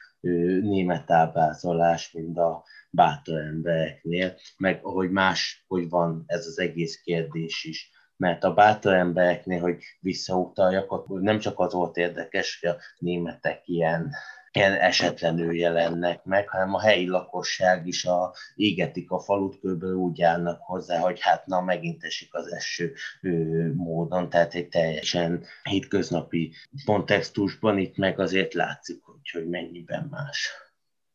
[0.60, 7.64] német ábrázolás, mint a bátor embereknél, meg hogy más, hogy van ez az egész kérdés
[7.64, 7.90] is.
[8.16, 14.14] Mert a bátor embereknél, hogy visszautaljak, nem csak az volt érdekes, hogy a németek ilyen
[14.56, 19.82] esetlenül jelennek meg, hanem a helyi lakosság is a, égetik a falut, kb.
[19.82, 25.44] úgy állnak hozzá, hogy hát na megint esik az eső ő, módon, tehát egy teljesen
[25.62, 26.52] hétköznapi
[26.84, 30.50] kontextusban itt meg azért látszik, hogy, hogy mennyiben más.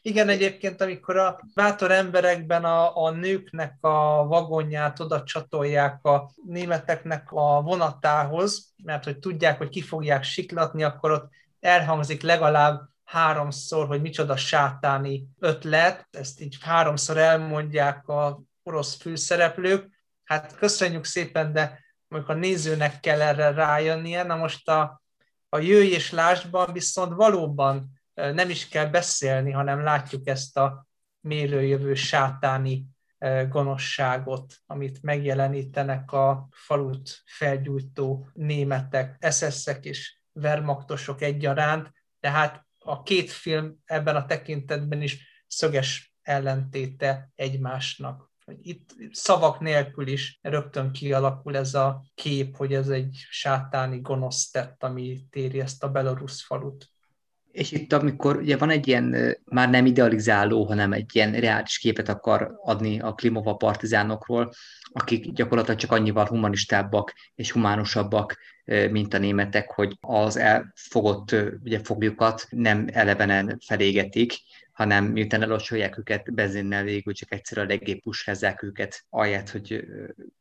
[0.01, 7.31] Igen, egyébként, amikor a bátor emberekben a, a nőknek a vagonját oda csatolják a németeknek
[7.31, 11.29] a vonatához, mert hogy tudják, hogy ki fogják siklatni, akkor ott
[11.59, 19.89] elhangzik legalább háromszor, hogy micsoda sátáni ötlet, ezt így háromszor elmondják a orosz főszereplők.
[20.23, 24.23] Hát köszönjük szépen, de mondjuk a nézőnek kell erre rájönnie.
[24.23, 25.01] Na most a,
[25.49, 30.87] a jöjj és lásdban viszont valóban nem is kell beszélni, hanem látjuk ezt a
[31.19, 32.85] mérőjövő sátáni
[33.49, 43.77] gonoszságot, amit megjelenítenek a falut felgyújtó németek, eszeszek és vermaktosok egyaránt, tehát a két film
[43.85, 48.31] ebben a tekintetben is szöges ellentéte egymásnak.
[48.61, 54.83] Itt szavak nélkül is rögtön kialakul ez a kép, hogy ez egy sátáni gonosz tett,
[54.83, 56.89] ami téri ezt a belorusz falut.
[57.57, 62.09] És itt, amikor ugye van egy ilyen már nem idealizáló, hanem egy ilyen reális képet
[62.09, 64.53] akar adni a Klimova partizánokról,
[64.91, 72.47] akik gyakorlatilag csak annyival humanistábbak és humánusabbak, mint a németek, hogy az elfogott ugye, foglyokat
[72.49, 74.33] nem elevenen felégetik,
[74.71, 79.85] hanem miután elocsolják őket benzinnel végül csak egyszer a legépushezzák őket, ahelyett, hogy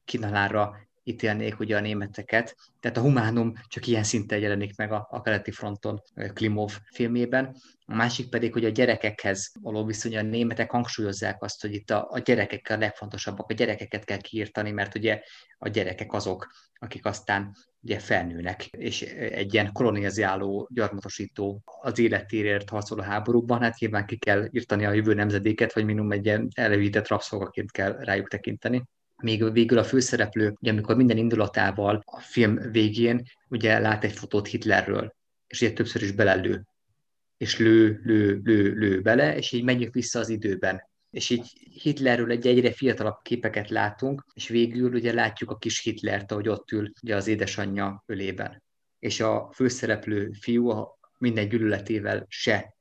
[0.05, 0.77] kinalára
[1.09, 2.57] ítélnék ugye a németeket.
[2.80, 6.02] Tehát a humánum csak ilyen szinten jelenik meg a, a keleti fronton
[6.32, 7.57] Klimov filmében.
[7.84, 12.09] A másik pedig, hogy a gyerekekhez való viszony, a németek hangsúlyozzák azt, hogy itt a,
[12.11, 15.20] a gyerekek a legfontosabbak, a gyerekeket kell kiírtani, mert ugye
[15.59, 16.46] a gyerekek azok,
[16.78, 24.07] akik aztán ugye felnőnek, és egy ilyen kolonializáló, gyarmatosító, az életérért harcoló háborúban, hát nyilván
[24.07, 28.84] ki kell írtani a jövő nemzedéket, vagy minimum egy ilyen elevített rabszolgaként kell rájuk tekinteni
[29.23, 34.47] még végül a főszereplő, ugye amikor minden indulatával a film végén ugye lát egy fotót
[34.47, 35.14] Hitlerről,
[35.47, 36.62] és ugye többször is belelő,
[37.37, 40.89] és lő, lő, lő, lő bele, és így menjünk vissza az időben.
[41.11, 41.53] És így
[41.83, 46.71] Hitlerről egy egyre fiatalabb képeket látunk, és végül ugye látjuk a kis Hitlert, ahogy ott
[46.71, 48.62] ül ugye az édesanyja ölében.
[48.99, 52.77] És a főszereplő fiú a minden gyűlöletével se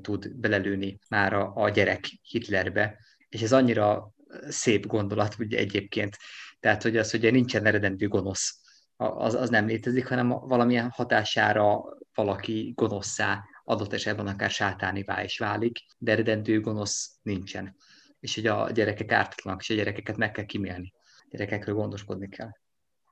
[0.00, 4.14] tud belelőni már a, a gyerek Hitlerbe, és ez annyira
[4.48, 6.16] szép gondolat ugye egyébként.
[6.60, 8.60] Tehát, hogy az, hogy nincsen eredendő gonosz,
[8.96, 11.84] az, az nem létezik, hanem valamilyen hatására
[12.14, 17.76] valaki gonoszszá, adott esetben akár sátánivá is válik, de eredendő gonosz nincsen.
[18.20, 20.92] És hogy a gyerekek ártatlanak, és a gyerekeket meg kell kimélni.
[21.18, 22.50] A gyerekekről gondoskodni kell.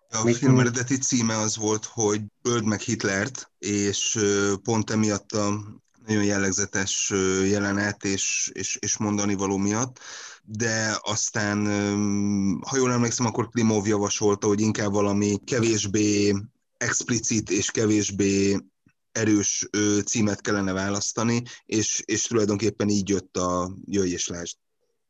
[0.09, 4.18] A film eredeti címe az volt, hogy Öld meg Hitlert, és
[4.62, 7.12] pont emiatt a nagyon jellegzetes
[7.44, 10.00] jelenet és, és, és mondani való miatt
[10.46, 11.66] de aztán,
[12.61, 16.34] ha jól emlékszem, akkor Klimov javasolta, hogy inkább valami kevésbé
[16.76, 18.57] explicit és kevésbé
[19.12, 19.68] erős
[20.05, 24.57] címet kellene választani, és, és tulajdonképpen így jött a Jöjj és Lásd.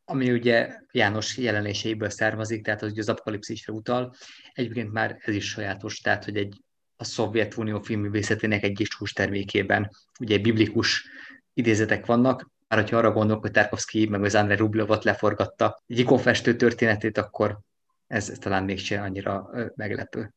[0.05, 4.15] Ami ugye János jelenéseiből származik, tehát az, az apokalipszisre utal.
[4.53, 6.64] Egyébként már ez is sajátos, tehát hogy egy
[6.97, 9.91] a Szovjetunió filmművészetének egy is termékében
[10.21, 11.07] ugye biblikus
[11.55, 16.57] idézetek vannak, már hogyha arra gondolok, hogy Tarkovsky meg az Andrei Rublovot leforgatta egy ikonfestő
[16.57, 17.59] történetét, akkor
[18.07, 20.35] ez, talán mégsem annyira meglepő.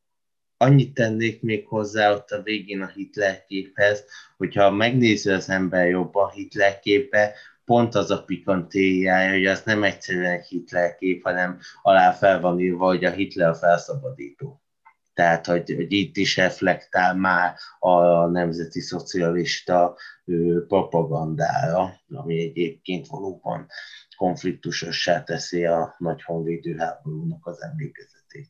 [0.58, 4.06] Annyit tennék még hozzá ott a végén a Hitler képhez,
[4.38, 7.34] hogyha megnézi az ember jobban Hitler képe,
[7.66, 12.60] pont az a pikantéjája, hogy az nem egyszerűen egy Hitler kép, hanem alá fel van
[12.60, 14.62] írva, hogy a Hitler felszabadító.
[15.18, 19.98] Tehát, hogy, hogy itt is reflektál már a nemzeti szocialista
[20.68, 23.68] propagandára, ami egyébként valóban
[24.16, 28.50] konfliktusossá teszi a nagy honvédő háborúnak az emlékezetét.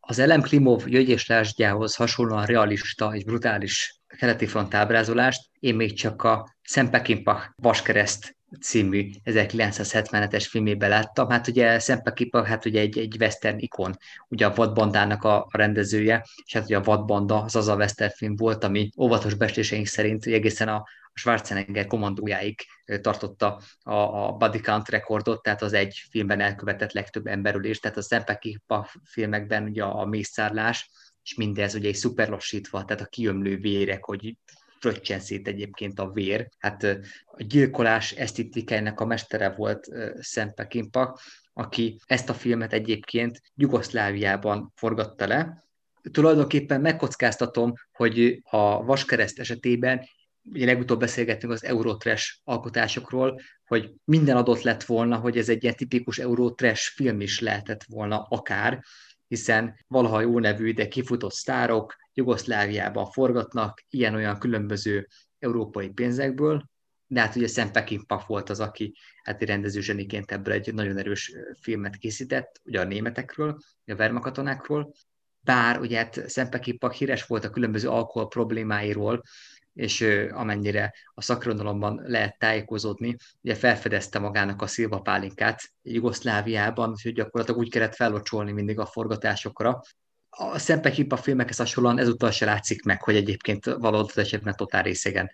[0.00, 6.22] Az Elem Klimov Jögy Lásgyához hasonlóan realista és brutális keleti front ábrázolást én még csak
[6.22, 11.28] a Szempekinpach Vaskereszt című 1977-es filmében láttam.
[11.28, 13.96] Hát ugye Szempekipa, hát ugye egy, egy western ikon,
[14.28, 18.36] ugye a vadbandának a, rendezője, és hát ugye a vadbanda az az a western film
[18.36, 20.84] volt, ami óvatos bestéseink szerint egészen a,
[21.18, 22.60] Schwarzenegger kommandójáig
[23.00, 28.02] tartotta a, a body count rekordot, tehát az egy filmben elkövetett legtöbb emberülés, tehát a
[28.02, 30.90] Szempekipa filmekben ugye a mészárlás,
[31.22, 34.36] és mindez ugye egy szuperlassítva, tehát a kiömlő vérek, hogy
[34.80, 36.48] fröccsen szét egyébként a vér.
[36.58, 36.82] Hát
[37.24, 39.88] a gyilkolás esztetikájának a mestere volt
[40.68, 41.20] Kimpak,
[41.52, 45.66] aki ezt a filmet egyébként Jugoszláviában forgatta le.
[46.12, 50.04] Tulajdonképpen megkockáztatom, hogy a Vaskereszt esetében
[50.52, 55.74] ugye legutóbb beszélgettünk az Eurotrash alkotásokról, hogy minden adott lett volna, hogy ez egy ilyen
[55.74, 58.82] tipikus Eurotrash film is lehetett volna akár,
[59.26, 65.08] hiszen valaha jó nevű, de kifutott sztárok Jugoszláviában forgatnak ilyen-olyan különböző
[65.38, 66.64] európai pénzekből,
[67.06, 71.32] de hát ugye Sam Peckinpah volt az, aki hát rendező zseniként ebből egy nagyon erős
[71.60, 74.92] filmet készített, ugye a németekről, a vermakatonákról,
[75.40, 79.22] bár ugye hát Sam Peckinpah híres volt a különböző alkohol problémáiról,
[79.72, 80.00] és
[80.30, 87.70] amennyire a szakirodalomban lehet tájékozódni, ugye felfedezte magának a szilva pálinkát Jugoszláviában, úgyhogy gyakorlatilag úgy
[87.70, 89.80] kellett fellocsolni mindig a forgatásokra.
[90.30, 95.30] A Szempekipa filmekhez hasonlóan ezúttal se látszik meg, hogy egyébként valóban esetben totál részegen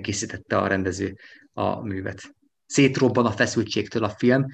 [0.00, 1.16] készítette a rendező
[1.52, 2.34] a művet.
[2.66, 4.46] Szétrobban a feszültségtől a film,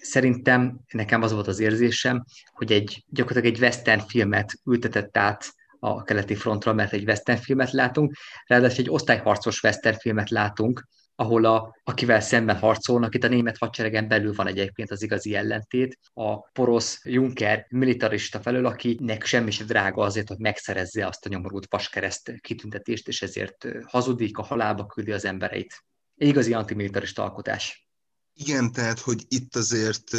[0.00, 6.02] szerintem nekem az volt az érzésem, hogy egy gyakorlatilag egy western filmet ültetett át a
[6.02, 8.16] keleti frontra, mert egy western filmet látunk,
[8.46, 10.88] ráadásul egy osztályharcos western filmet látunk,
[11.20, 15.98] ahol a, akivel szemben harcolnak, itt a német hadseregen belül van egyébként az igazi ellentét,
[16.14, 21.66] a porosz Juncker militarista felől, akinek semmi sem drága azért, hogy megszerezze azt a nyomorult
[21.66, 25.84] paskereszt kitüntetést, és ezért hazudik, a halálba küldi az embereit.
[26.16, 27.88] Egy igazi antimilitarista alkotás.
[28.34, 30.10] Igen, tehát, hogy itt azért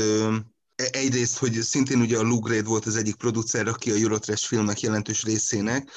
[0.91, 4.79] egyrészt, hogy szintén ugye a Lou Grade volt az egyik producer, aki a Eurotrash filmek
[4.79, 5.89] jelentős részének,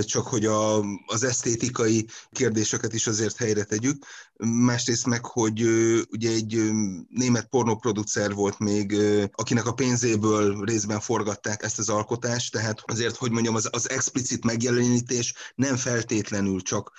[0.00, 4.04] csak hogy a, az esztétikai kérdéseket is azért helyre tegyük.
[4.44, 5.62] Másrészt meg, hogy
[6.10, 6.70] ugye egy
[7.08, 8.96] német pornoproducer volt még,
[9.32, 14.44] akinek a pénzéből részben forgatták ezt az alkotást, tehát azért, hogy mondjam, az, az explicit
[14.44, 16.92] megjelenítés nem feltétlenül csak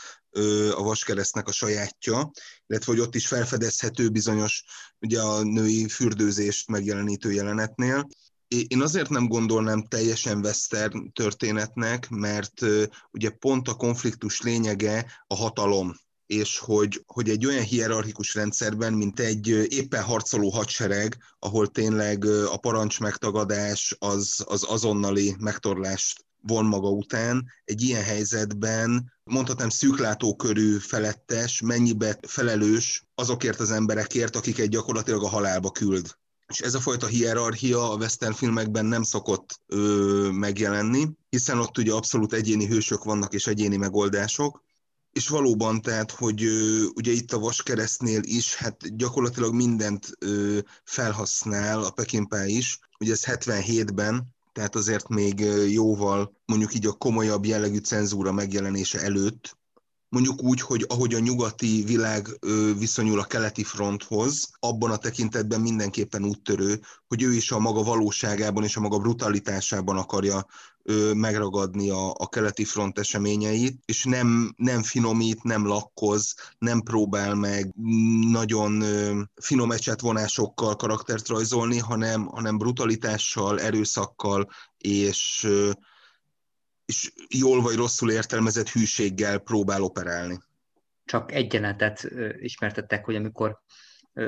[0.75, 2.31] a vaskeresztnek a sajátja,
[2.67, 4.63] illetve hogy ott is felfedezhető bizonyos
[4.99, 8.07] ugye a női fürdőzést megjelenítő jelenetnél.
[8.67, 12.61] Én azért nem gondolnám teljesen western történetnek, mert
[13.11, 19.19] ugye pont a konfliktus lényege a hatalom, és hogy, hogy egy olyan hierarchikus rendszerben, mint
[19.19, 26.89] egy éppen harcoló hadsereg, ahol tényleg a parancs megtagadás az, az azonnali megtorlást von maga
[26.89, 35.29] után, egy ilyen helyzetben mondhatnám szűklátókörű felettes, mennyibe felelős azokért az emberekért, akiket gyakorlatilag a
[35.29, 36.15] halálba küld.
[36.47, 41.93] És ez a fajta hierarchia a western filmekben nem szokott ö, megjelenni, hiszen ott ugye
[41.93, 44.63] abszolút egyéni hősök vannak és egyéni megoldások,
[45.11, 51.83] és valóban, tehát, hogy ö, ugye itt a Vaskeresztnél is, hát gyakorlatilag mindent ö, felhasznál,
[51.83, 55.39] a Pekinpá is, ugye ez 77-ben, tehát azért még
[55.69, 59.57] jóval mondjuk így a komolyabb jellegű cenzúra megjelenése előtt,
[60.09, 62.27] mondjuk úgy, hogy ahogy a nyugati világ
[62.77, 68.63] viszonyul a keleti fronthoz, abban a tekintetben mindenképpen úttörő, hogy ő is a maga valóságában
[68.63, 70.45] és a maga brutalitásában akarja
[71.13, 77.71] megragadni a, a keleti front eseményeit, és nem, nem finomít, nem lakkoz, nem próbál meg
[78.31, 78.83] nagyon
[79.35, 85.47] finom ecsetvonásokkal karaktert rajzolni, hanem, hanem brutalitással, erőszakkal és,
[86.85, 90.39] és jól vagy rosszul értelmezett hűséggel próbál operálni.
[91.05, 92.07] Csak egy jelenetet
[92.39, 93.61] ismertettek, hogy amikor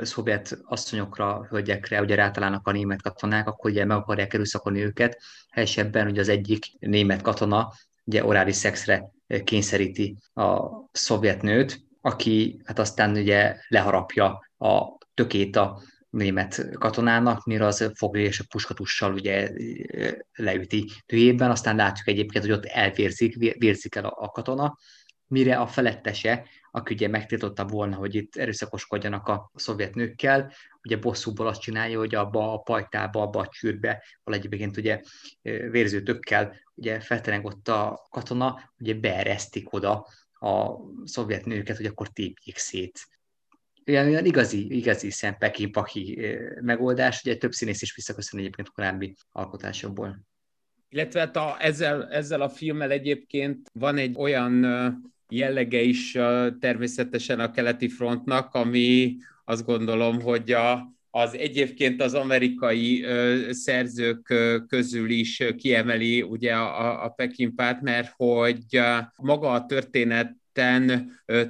[0.02, 5.18] szovjet asszonyokra, hölgyekre ugye rátalálnak a német katonák, akkor ugye meg akarják erőszakolni őket.
[5.50, 7.72] Helyesebben ugye az egyik német katona
[8.04, 9.10] ugye orális szexre
[9.44, 17.66] kényszeríti a szovjet nőt, aki hát aztán ugye leharapja a tökét a német katonának, mire
[17.66, 19.50] az fogja és a puskatussal ugye
[20.32, 24.78] leüti tüjében, aztán látjuk egyébként, hogy ott elvérzik, vérzik el a, a katona,
[25.26, 26.46] mire a felettese,
[26.76, 30.52] aki ugye megtiltotta volna, hogy itt erőszakoskodjanak a szovjet nőkkel,
[30.82, 35.00] ugye bosszúból azt csinálja, hogy abba a pajtába, abba a csűrbe, egyébként ugye
[35.42, 42.08] vérző tökkel ugye feltereng ott a katona, ugye beeresztik oda a szovjet nőket, hogy akkor
[42.08, 43.00] tépjék szét.
[43.86, 46.26] Olyan, olyan igazi, igazi szempeki-paki
[46.60, 50.20] megoldás, ugye több színész is visszaköszön egyébként korábbi alkotásokból.
[50.88, 54.64] Illetve hát a, ezzel, ezzel a filmmel egyébként van egy olyan
[55.28, 56.12] jellege is
[56.60, 64.34] természetesen a keleti frontnak, ami azt gondolom, hogy a, az egyébként az amerikai ö, szerzők
[64.68, 68.80] közül is kiemeli ugye a, a Pekinpát, mert hogy
[69.16, 70.34] maga a történet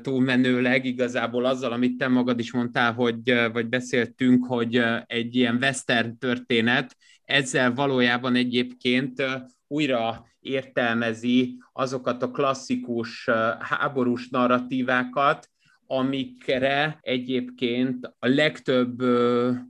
[0.02, 6.18] túlmenőleg igazából azzal, amit te magad is mondtál, hogy, vagy beszéltünk, hogy egy ilyen western
[6.18, 9.22] történet, ezzel valójában egyébként
[9.68, 15.48] újra értelmezi azokat a klasszikus háborús narratívákat,
[15.86, 19.02] amikre egyébként a legtöbb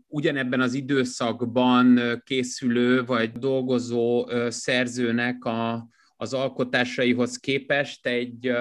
[0.06, 8.52] ugyanebben az időszakban készülő vagy dolgozó szerzőnek a, az alkotásaihoz képest egy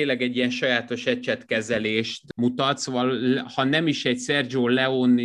[0.00, 5.22] tényleg egy ilyen sajátos ecsetkezelést mutat, szóval ha nem is egy Sergio Leone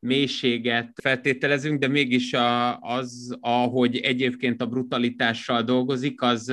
[0.00, 6.52] mélységet feltételezünk, de mégis a, az, ahogy egyébként a brutalitással dolgozik, az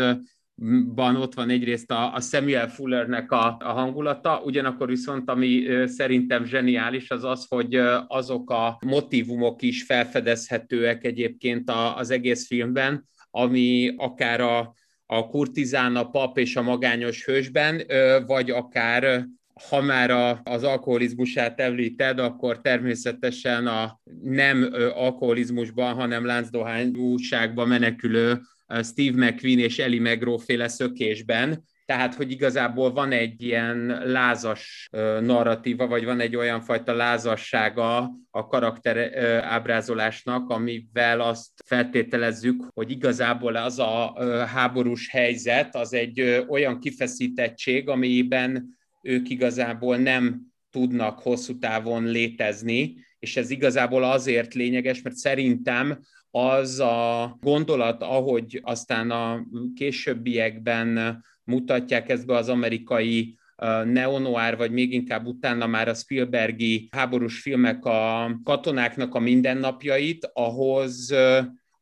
[0.95, 6.45] van, ott van egyrészt a, a Samuel Fullernek a, a hangulata, ugyanakkor viszont ami szerintem
[6.45, 7.75] zseniális, az az, hogy
[8.07, 14.73] azok a motivumok is felfedezhetőek egyébként a, az egész filmben, ami akár a,
[15.13, 17.81] a kurtizán, a pap és a magányos hősben,
[18.27, 19.25] vagy akár
[19.69, 28.41] ha már a, az alkoholizmusát említed, akkor természetesen a nem alkoholizmusban, hanem láncdohányúságban menekülő
[28.83, 34.89] Steve McQueen és Eli McGraw féle szökésben, tehát, hogy igazából van egy ilyen lázas
[35.21, 43.55] narratíva, vagy van egy olyan fajta lázassága a karakter ábrázolásnak, amivel azt feltételezzük, hogy igazából
[43.55, 44.13] az a
[44.45, 53.37] háborús helyzet, az egy olyan kifeszítettség, amiben ők igazából nem tudnak hosszú távon létezni, és
[53.37, 55.99] ez igazából azért lényeges, mert szerintem
[56.29, 59.45] az a gondolat, ahogy aztán a
[59.75, 63.39] későbbiekben mutatják ezt be az amerikai
[63.83, 71.13] neonoár, vagy még inkább utána már a Spielbergi háborús filmek a katonáknak a mindennapjait, ahhoz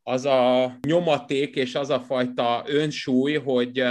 [0.03, 3.83] az a nyomaték és az a fajta önsúly, hogy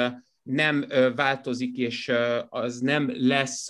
[0.42, 0.84] nem
[1.16, 2.12] változik, és
[2.48, 3.68] az nem lesz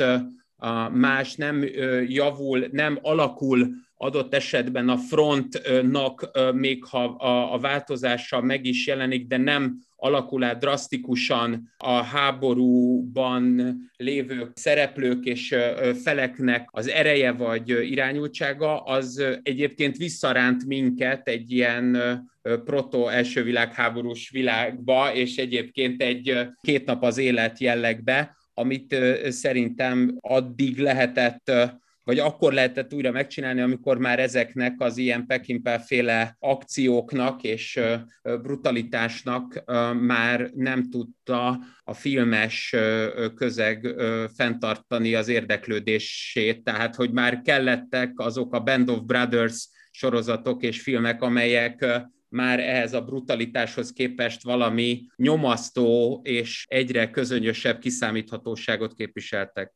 [0.93, 1.65] más, nem
[2.07, 3.69] javul, nem alakul
[4.01, 7.05] adott esetben a frontnak, még ha
[7.53, 15.55] a változása meg is jelenik, de nem alakul át drasztikusan a háborúban lévő szereplők és
[16.03, 21.99] feleknek az ereje vagy irányultsága, az egyébként visszaránt minket egy ilyen
[22.65, 28.97] proto első világháborús világba, és egyébként egy két nap az élet jellegbe, amit
[29.29, 31.53] szerintem addig lehetett
[32.09, 37.81] vagy akkor lehetett újra megcsinálni, amikor már ezeknek az ilyen Peckinpah féle akcióknak és
[38.23, 39.63] brutalitásnak
[40.01, 42.75] már nem tudta a filmes
[43.35, 43.95] közeg
[44.37, 51.23] fenntartani az érdeklődését, tehát hogy már kellettek azok a Band of Brothers sorozatok és filmek,
[51.23, 51.87] amelyek
[52.29, 59.73] már ehhez a brutalitáshoz képest valami nyomasztó és egyre közönösebb kiszámíthatóságot képviseltek.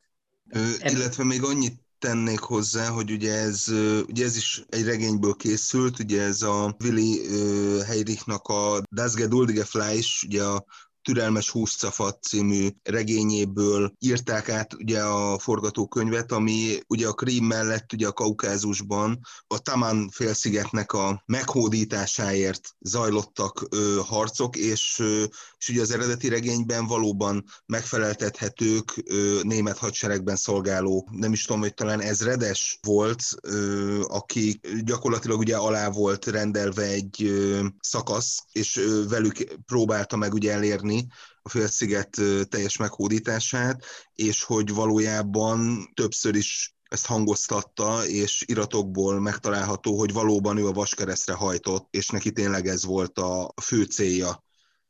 [0.49, 3.67] Ö, illetve még annyit tennék hozzá, hogy ugye ez,
[4.07, 7.21] ugye ez is egy regényből készült, ugye ez a Willy
[7.85, 10.65] Heirichnak a Das Geduldige Fleisch, ugye a
[11.03, 18.07] Türelmes Húszcafat című regényéből írták át ugye a forgatókönyvet, ami ugye a Krím mellett ugye
[18.07, 25.23] a Kaukázusban a Taman félszigetnek a meghódításáért zajlottak ö, harcok, és, ö,
[25.57, 31.73] és ugye az eredeti regényben valóban megfeleltethetők ö, német hadseregben szolgáló, nem is tudom, hogy
[31.73, 39.07] talán ezredes volt, ö, aki gyakorlatilag ugye alá volt rendelve egy ö, szakasz, és ö,
[39.07, 41.07] velük próbálta meg ugye elérni elérni
[41.41, 42.17] a félsziget
[42.49, 43.83] teljes meghódítását,
[44.13, 51.33] és hogy valójában többször is ezt hangoztatta, és iratokból megtalálható, hogy valóban ő a vaskeresztre
[51.33, 54.43] hajtott, és neki tényleg ez volt a fő célja.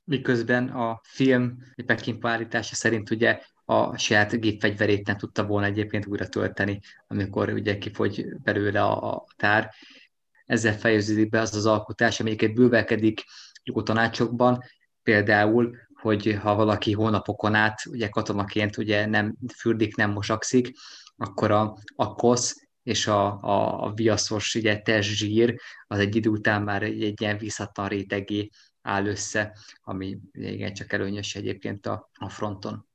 [0.03, 6.27] Miközben a film Pekin állítása szerint ugye a saját gépfegyverét nem tudta volna egyébként újra
[6.27, 9.73] tölteni, amikor ugye kifogy belőle a tár.
[10.45, 13.23] Ezzel fejeződik be az az alkotás, amelyiket bővelkedik
[13.83, 14.63] tanácsokban,
[15.03, 20.71] például hogy ha valaki hónapokon át, ugye katonaként ugye nem fürdik, nem mosakszik,
[21.15, 26.29] akkor a, a kosz és a, a, a viaszos ugye, test zsír az egy idő
[26.29, 28.49] után már egy, egy ilyen visszatlan rétegé
[28.81, 32.87] áll össze, ami igen, csak előnyös egyébként a, a fronton.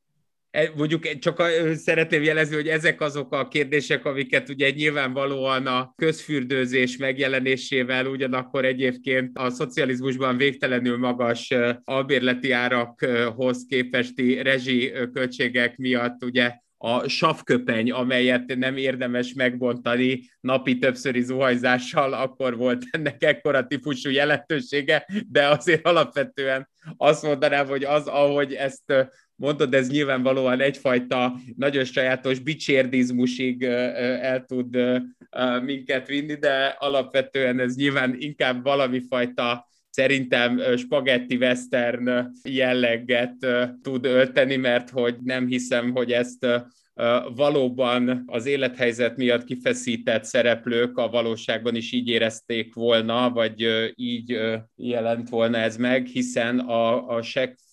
[0.50, 1.42] E, mondjuk csak
[1.74, 9.38] szeretném jelezni, hogy ezek azok a kérdések, amiket ugye nyilvánvalóan a közfürdőzés megjelenésével ugyanakkor egyébként
[9.38, 11.54] a szocializmusban végtelenül magas
[11.84, 21.22] albérleti árakhoz képesti rezsi költségek miatt ugye a savköpeny, amelyet nem érdemes megbontani napi többszöri
[21.22, 28.52] zuhajzással, akkor volt ennek ekkora típusú jelentősége, de azért alapvetően azt mondanám, hogy az, ahogy
[28.52, 28.92] ezt
[29.38, 34.78] mondod, ez nyilvánvalóan egyfajta nagyon sajátos bicsérdizmusig el tud
[35.62, 43.46] minket vinni, de alapvetően ez nyilván inkább valami fajta szerintem spagetti western jelleget
[43.82, 46.46] tud ölteni, mert hogy nem hiszem, hogy ezt
[47.34, 54.40] valóban az élethelyzet miatt kifeszített szereplők a valóságban is így érezték volna, vagy így
[54.76, 57.22] jelent volna ez meg, hiszen a, a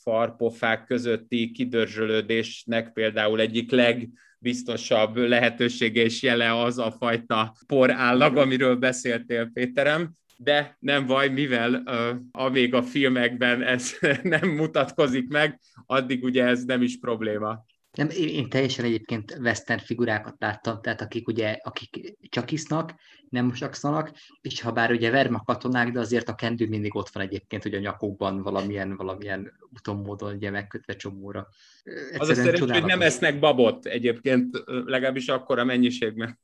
[0.03, 9.49] farpofák közötti kidörzsölődésnek például egyik legbiztosabb lehetősége és jele az a fajta porállag, amiről beszéltél,
[9.53, 16.45] Péterem, de nem baj, mivel uh, amíg a filmekben ez nem mutatkozik meg, addig ugye
[16.45, 17.65] ez nem is probléma.
[17.95, 22.93] Nem, én, én teljesen egyébként western figurákat láttam, tehát akik ugye, akik csak isznak,
[23.30, 24.11] nem sakszanak,
[24.41, 27.73] és ha bár ugye verma katonák, de azért a kendő mindig ott van egyébként, hogy
[27.73, 31.47] a nyakukban valamilyen, valamilyen úton módon ugye megkötve csomóra.
[31.84, 36.39] Egyszerűen az a szerencsé, hogy nem esznek babot egyébként, legalábbis akkor a mennyiségben.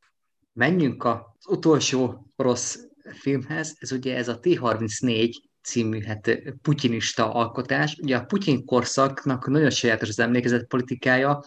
[0.53, 7.97] Menjünk az utolsó rossz filmhez, ez ugye ez a T-34 című hát, putinista alkotás.
[8.01, 11.43] Ugye a Putyin korszaknak nagyon sajátos az emlékezetpolitikája,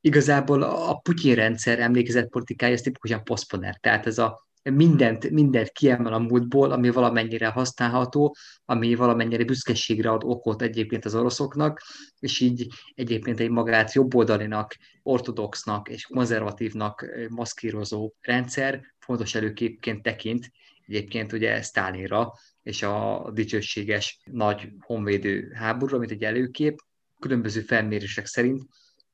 [0.00, 6.18] igazából a Putyin rendszer emlékezetpolitikája ez tipikusan poszponer, tehát ez a mindent, mindent kiemel a
[6.18, 11.82] múltból, ami valamennyire használható, ami valamennyire büszkeségre ad okot egyébként az oroszoknak,
[12.18, 20.50] és így egyébként egy magát jobboldalinak, ortodoxnak és konzervatívnak maszkírozó rendszer fontos előképként tekint
[20.86, 22.32] egyébként ugye Sztálinra,
[22.66, 26.78] és a dicsőséges nagy honvédő háborúra, mint egy előkép.
[27.20, 28.62] Különböző felmérések szerint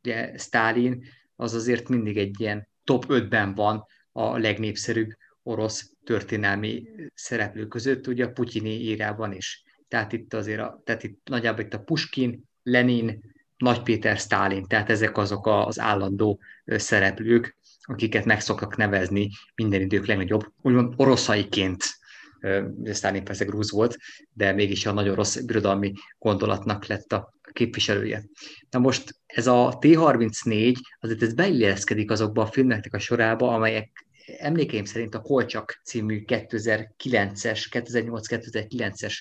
[0.02, 1.04] ugye Stalin
[1.36, 5.10] az azért mindig egy ilyen top 5-ben van a legnépszerűbb
[5.42, 6.84] orosz történelmi
[7.14, 9.62] szereplő között, ugye a putyini írában is.
[9.88, 13.20] Tehát itt azért, a, tehát itt nagyjából itt a Puskin, Lenin,
[13.56, 20.06] Nagy Péter, Stálin, tehát ezek azok az állandó szereplők, akiket meg szoktak nevezni minden idők
[20.06, 22.00] legnagyobb, úgymond oroszaiként
[22.84, 23.96] Sztálin persze grúz volt,
[24.32, 28.24] de mégis a nagyon rossz birodalmi gondolatnak lett a képviselője.
[28.70, 34.06] Na most ez a T-34, azért ez beilleszkedik azokba a filmeknek a sorába, amelyek
[34.38, 39.14] emlékeim szerint a Kolcsak című 2009-es, 2008-2009-es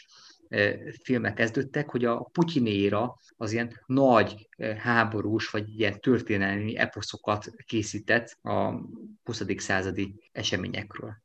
[1.03, 8.71] filmek kezdődtek, hogy a Putyinéra az ilyen nagy háborús, vagy ilyen történelmi eposzokat készített a
[9.23, 9.43] 20.
[9.57, 11.21] századi eseményekről.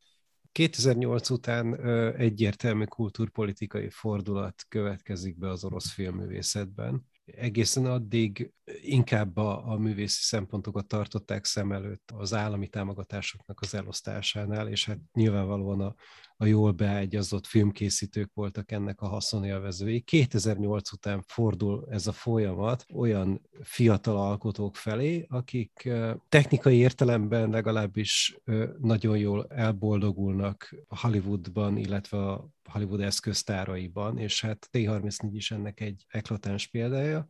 [0.57, 1.81] 2008 után
[2.17, 7.07] egyértelmű kultúrpolitikai fordulat következik be az orosz filmművészetben.
[7.25, 14.69] Egészen addig inkább a, a művészi szempontokat tartották szem előtt az állami támogatásoknak az elosztásánál,
[14.69, 15.95] és hát nyilvánvalóan a,
[16.37, 20.01] a jól beágyazott filmkészítők voltak ennek a haszonélvezői.
[20.01, 25.89] 2008 után fordul ez a folyamat olyan fiatal alkotók felé, akik
[26.29, 28.39] technikai értelemben legalábbis
[28.81, 36.67] nagyon jól elboldogulnak Hollywoodban, illetve a Hollywood eszköztáraiban, és hát T-34 is ennek egy eklatáns
[36.67, 37.29] példája.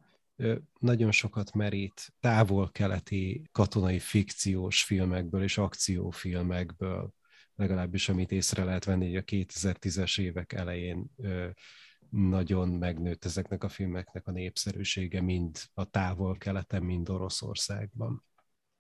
[0.78, 7.12] Nagyon sokat merít távol-keleti katonai fikciós filmekből és akciófilmekből,
[7.54, 11.10] legalábbis amit észre lehet venni, hogy a 2010-es évek elején
[12.10, 18.24] nagyon megnőtt ezeknek a filmeknek a népszerűsége, mind a távol-keleten, mind Oroszországban.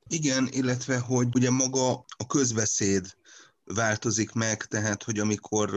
[0.08, 3.16] Igen, illetve hogy ugye maga a közbeszéd
[3.64, 5.70] változik meg, tehát hogy amikor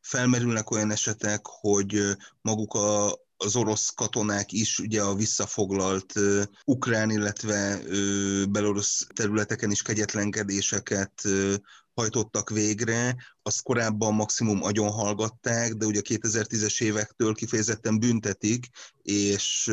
[0.00, 7.10] felmerülnek olyan esetek, hogy maguk a, az orosz katonák is ugye a visszafoglalt uh, ukrán,
[7.10, 11.54] illetve uh, belorusz területeken is kegyetlenkedéseket uh,
[11.98, 18.66] hajtottak végre, azt korábban maximum agyon hallgatták, de ugye a 2010-es évektől kifejezetten büntetik,
[19.02, 19.70] és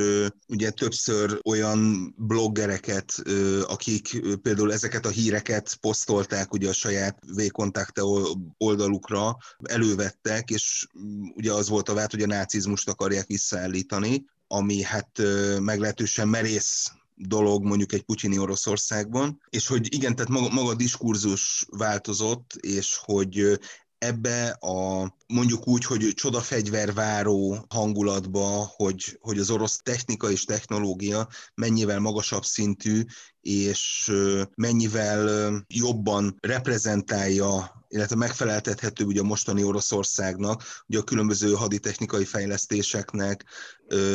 [0.48, 3.14] ugye többször olyan bloggereket,
[3.64, 8.02] akik például ezeket a híreket posztolták ugye a saját V-kontakte
[8.58, 10.88] oldalukra, elővettek, és
[11.36, 15.22] ugye az volt a vált, hogy a nácizmust akarják visszaállítani, ami hát
[15.60, 21.66] meglehetősen merész dolog mondjuk egy putyini Oroszországban, és hogy igen, tehát maga, maga a diskurzus
[21.70, 23.60] változott, és hogy
[23.98, 32.00] ebbe a mondjuk úgy, hogy csodafegyverváró hangulatba, hogy, hogy az orosz technika és technológia mennyivel
[32.00, 33.04] magasabb szintű,
[33.42, 34.12] és
[34.56, 43.46] mennyivel jobban reprezentálja illetve megfeleltethető ugye a mostani Oroszországnak, ugye a különböző haditechnikai fejlesztéseknek,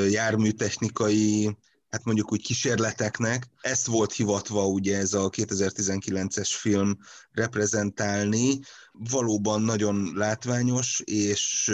[0.08, 1.56] járműtechnikai
[1.90, 3.48] hát mondjuk úgy kísérleteknek.
[3.60, 6.98] Ezt volt hivatva ugye ez a 2019-es film
[7.32, 8.60] reprezentálni.
[8.92, 11.72] Valóban nagyon látványos, és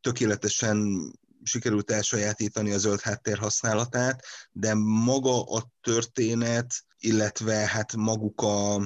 [0.00, 1.10] tökéletesen
[1.42, 8.82] sikerült elsajátítani a zöld háttér használatát, de maga a történet, illetve hát maguk a,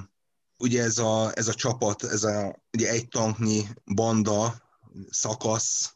[0.58, 4.62] ugye ez a, ez a csapat, ez a ugye egy tanknyi banda,
[5.10, 5.94] szakasz,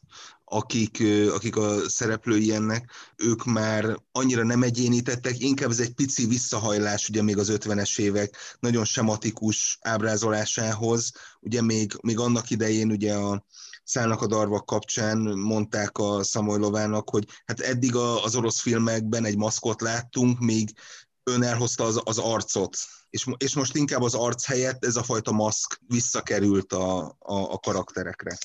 [0.49, 1.03] akik,
[1.33, 7.21] akik a szereplői ennek, ők már annyira nem egyénítettek, inkább ez egy pici visszahajlás ugye
[7.21, 13.45] még az 50-es évek nagyon sematikus ábrázolásához, ugye még, még annak idején ugye a
[13.83, 19.81] Szállnak a darvak kapcsán mondták a Szamojlovának, hogy hát eddig az orosz filmekben egy maszkot
[19.81, 20.73] láttunk, míg
[21.23, 22.77] ön elhozta az, az arcot,
[23.09, 27.57] és, és most inkább az arc helyett ez a fajta maszk visszakerült a, a, a
[27.57, 28.37] karakterekre.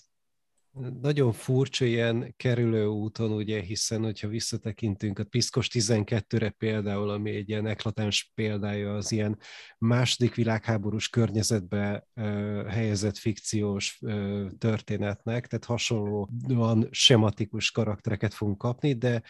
[1.01, 7.49] Nagyon furcsa ilyen kerülő úton, ugye, hiszen hogyha visszatekintünk a Piszkos 12-re például, ami egy
[7.49, 9.39] ilyen eklatáns példája az ilyen
[9.79, 12.25] második világháborús környezetbe uh,
[12.67, 19.23] helyezett fikciós uh, történetnek, tehát hasonlóan sematikus karaktereket fogunk kapni, de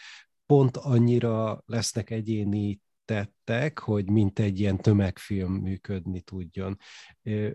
[0.45, 6.77] pont annyira lesznek egyéni tettek, hogy mint egy ilyen tömegfilm működni tudjon.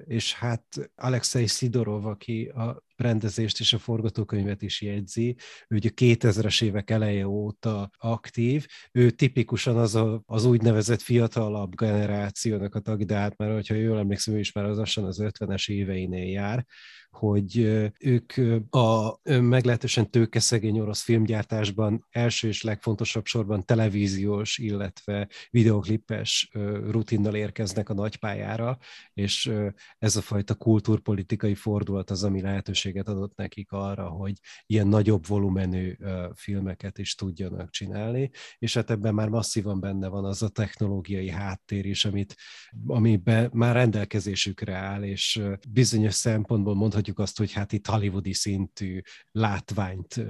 [0.05, 0.65] És hát
[0.95, 5.37] Alexei Szidorov, aki a rendezést és a forgatókönyvet is jegyzi,
[5.69, 12.75] ő ugye 2000-es évek eleje óta aktív, ő tipikusan az a, az úgynevezett fiatalabb generációnak
[12.75, 16.31] a tag, de hát már, hogyha jól emlékszem, ő is már az az 50-es éveinél
[16.31, 16.67] jár,
[17.11, 17.57] hogy
[17.99, 18.32] ők
[18.70, 26.51] a meglehetősen tőkeszegény orosz filmgyártásban első és legfontosabb sorban televíziós, illetve videó videoklippes
[26.91, 28.78] rutinnal érkeznek a nagypályára,
[29.15, 29.53] és
[29.99, 34.35] ez a fajta kultúrpolitikai fordulat az, ami lehetőséget adott nekik arra, hogy
[34.66, 35.97] ilyen nagyobb volumenű
[36.35, 41.87] filmeket is tudjanak csinálni, és hát ebben már masszívan benne van az a technológiai háttér
[41.87, 42.37] is, amit,
[42.87, 49.01] amiben már rendelkezésükre áll, és bizonyos szempontból mondhatjuk azt, hogy hát itt hollywoodi szintű
[49.31, 50.25] látványt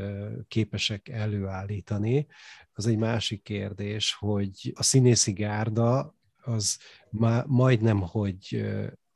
[0.48, 2.26] képesek előállítani.
[2.72, 6.78] Az egy másik kérdés, hogy a színészi gárda az
[7.10, 8.64] má, majdnem, hogy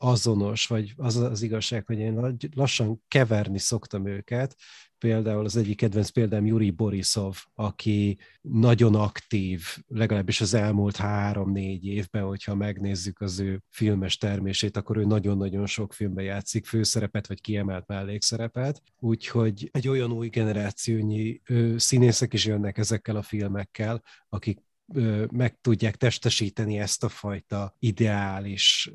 [0.04, 4.56] azonos, vagy az az igazság, hogy én lassan keverni szoktam őket,
[4.98, 12.22] például az egyik kedvenc példám Yuri Borisov, aki nagyon aktív, legalábbis az elmúlt három-négy évben,
[12.24, 17.86] hogyha megnézzük az ő filmes termését, akkor ő nagyon-nagyon sok filmben játszik főszerepet, vagy kiemelt
[17.86, 21.40] mellékszerepet, úgyhogy egy olyan új generációnyi
[21.76, 24.58] színészek is jönnek ezekkel a filmekkel, akik
[25.30, 28.90] meg tudják testesíteni ezt a fajta ideális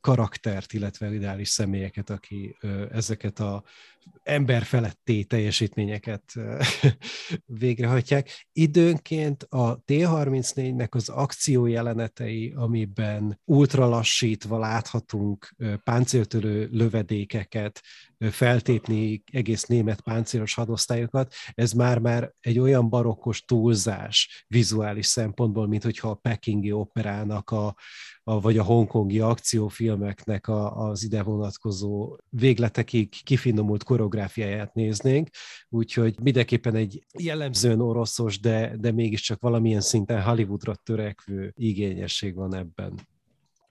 [0.00, 2.56] karaktert, illetve ideális személyeket, aki
[2.90, 3.64] ezeket a
[4.22, 6.34] ember feletti teljesítményeket
[7.46, 8.46] végrehajtják.
[8.52, 15.54] Időnként a T-34-nek az akció jelenetei, amiben ultralassítva láthatunk
[15.84, 17.80] páncéltörő lövedékeket,
[18.30, 26.10] feltépni egész német páncélos hadosztályokat, ez már-már egy olyan barokkos túlzás vizuális szempontból, mint hogyha
[26.10, 27.74] a pekingi operának a,
[28.28, 35.28] a, vagy a hongkongi akciófilmeknek a, az ide vonatkozó végletekig kifinomult koreográfiáját néznénk,
[35.68, 42.94] úgyhogy mindenképpen egy jellemzően oroszos, de, de mégiscsak valamilyen szinten Hollywoodra törekvő igényesség van ebben.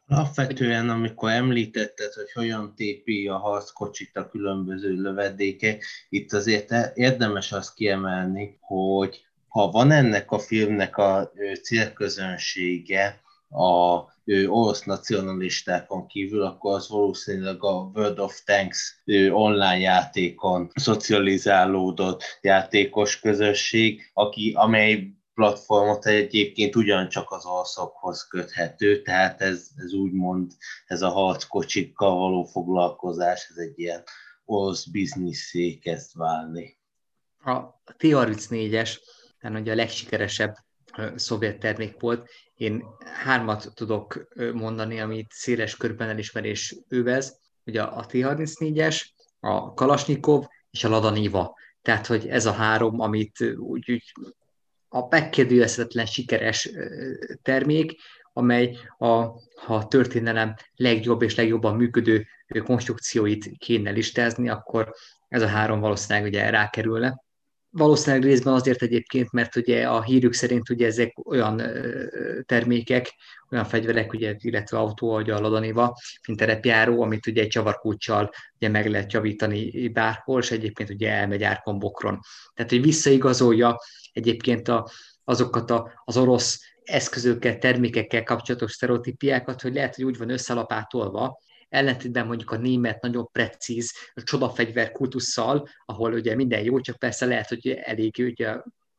[0.08, 7.74] Alapvetően, amikor említetted, hogy hogyan tépi a harckocsit a különböző lövedékek, itt azért érdemes azt
[7.74, 11.32] kiemelni, hogy ha van ennek a filmnek a
[11.64, 19.80] célközönsége, a ő, orosz nacionalistákon kívül, akkor az valószínűleg a World of Tanks ő, online
[19.80, 29.94] játékon szocializálódott játékos közösség, aki, amely platformot egyébként ugyancsak az alszakhoz köthető, tehát ez, ez
[29.94, 30.52] úgymond,
[30.86, 34.04] ez a harckocsikkal való foglalkozás, ez egy ilyen
[34.46, 36.78] orosz bizniszé kezd válni.
[37.38, 37.60] A
[37.98, 38.98] T-34-es,
[39.40, 40.56] tehát ugye a legsikeresebb
[41.16, 49.02] szovjet termék volt, én hármat tudok mondani, amit széles körben elismerés övez, ugye a T-34-es,
[49.40, 51.56] a Kalasnyikov és a Lada Niva.
[51.82, 54.14] Tehát, hogy ez a három, amit úgy, úgy
[54.90, 56.70] a megkérdőjelezhetetlen sikeres
[57.42, 57.96] termék,
[58.34, 59.26] amely a,
[59.56, 62.28] ha történelem legjobb és legjobban működő
[62.64, 64.94] konstrukcióit kéne listázni, akkor
[65.28, 67.26] ez a három valószínűleg ugye rákerülne.
[67.78, 71.62] Valószínűleg részben azért egyébként, mert ugye a hírük szerint ugye ezek olyan
[72.46, 73.14] termékek,
[73.52, 75.98] olyan fegyverek, ugye, illetve autó, ahogy a Ladaniva,
[76.28, 81.44] mint terepjáró, amit ugye egy csavarkulcsal ugye meg lehet javítani bárhol, és egyébként ugye elmegy
[81.44, 82.20] árkombokron.
[82.54, 83.80] Tehát, hogy visszaigazolja
[84.12, 84.90] egyébként a,
[85.24, 92.28] azokat a, az orosz eszközökkel, termékekkel kapcsolatos sztereotípiákat, hogy lehet, hogy úgy van összelapátolva, ellentétben
[92.28, 97.68] mondjuk a német nagyon precíz csodafegyver kultusszal, ahol ugye minden jó, csak persze lehet, hogy
[97.70, 98.58] elég ugye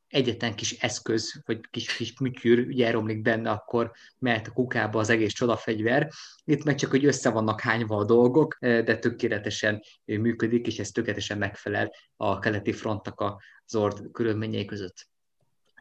[0.08, 5.08] egyetlen kis eszköz, vagy kis, kis műtyűr ugye elromlik benne, akkor mehet a kukába az
[5.08, 6.10] egész csodafegyver.
[6.44, 11.38] Itt meg csak, hogy össze vannak hányva a dolgok, de tökéletesen működik, és ez tökéletesen
[11.38, 15.07] megfelel a keleti frontnak az ord körülményei között.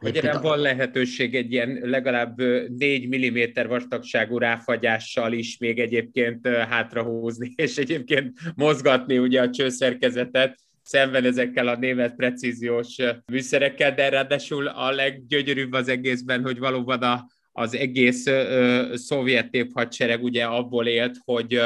[0.00, 2.40] Magyarán van lehetőség egy ilyen legalább
[2.78, 11.24] 4 mm vastagságú ráfagyással is még egyébként hátrahúzni, és egyébként mozgatni ugye a csőszerkezetet, szemben
[11.24, 12.96] ezekkel a német precíziós
[13.26, 20.22] műszerekkel, de ráadásul a leggyönyörűbb az egészben, hogy valóban a, az egész ö, szovjet hadsereg
[20.22, 21.60] ugye abból élt, hogy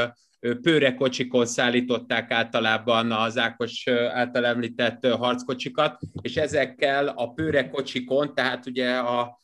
[0.63, 9.41] pőrekocsikon szállították általában az Ákos által említett harckocsikat, és ezekkel a pőrekocsikon, tehát ugye a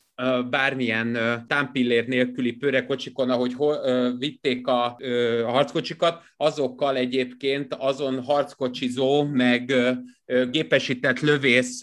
[0.50, 3.54] bármilyen támpillér nélküli pőrekocsikon, ahogy
[4.18, 4.96] vitték a
[5.46, 9.74] harckocsikat, azokkal egyébként azon harckocsizó, meg
[10.50, 11.80] gépesített lövész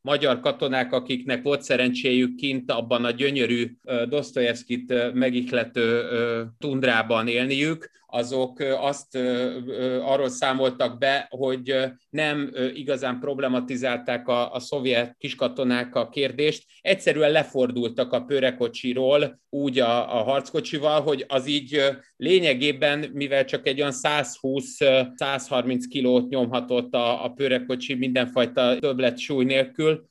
[0.00, 3.70] magyar katonák, akiknek volt szerencséjük kint abban a gyönyörű
[4.08, 6.02] Dostoyevskit megihlető
[6.58, 9.18] tundrában élniük, azok azt
[10.02, 11.74] arról számoltak be, hogy
[12.10, 20.18] nem igazán problematizálták a, a szovjet kiskatonák a kérdést, egyszerűen lefordultak a pőrekocsiról úgy a,
[20.18, 21.82] a harckocsival, hogy az így
[22.16, 30.08] lényegében, mivel csak egy olyan 120-130 kilót nyomhatott a, a pőrekocsi mindenfajta többlet súly nélkül,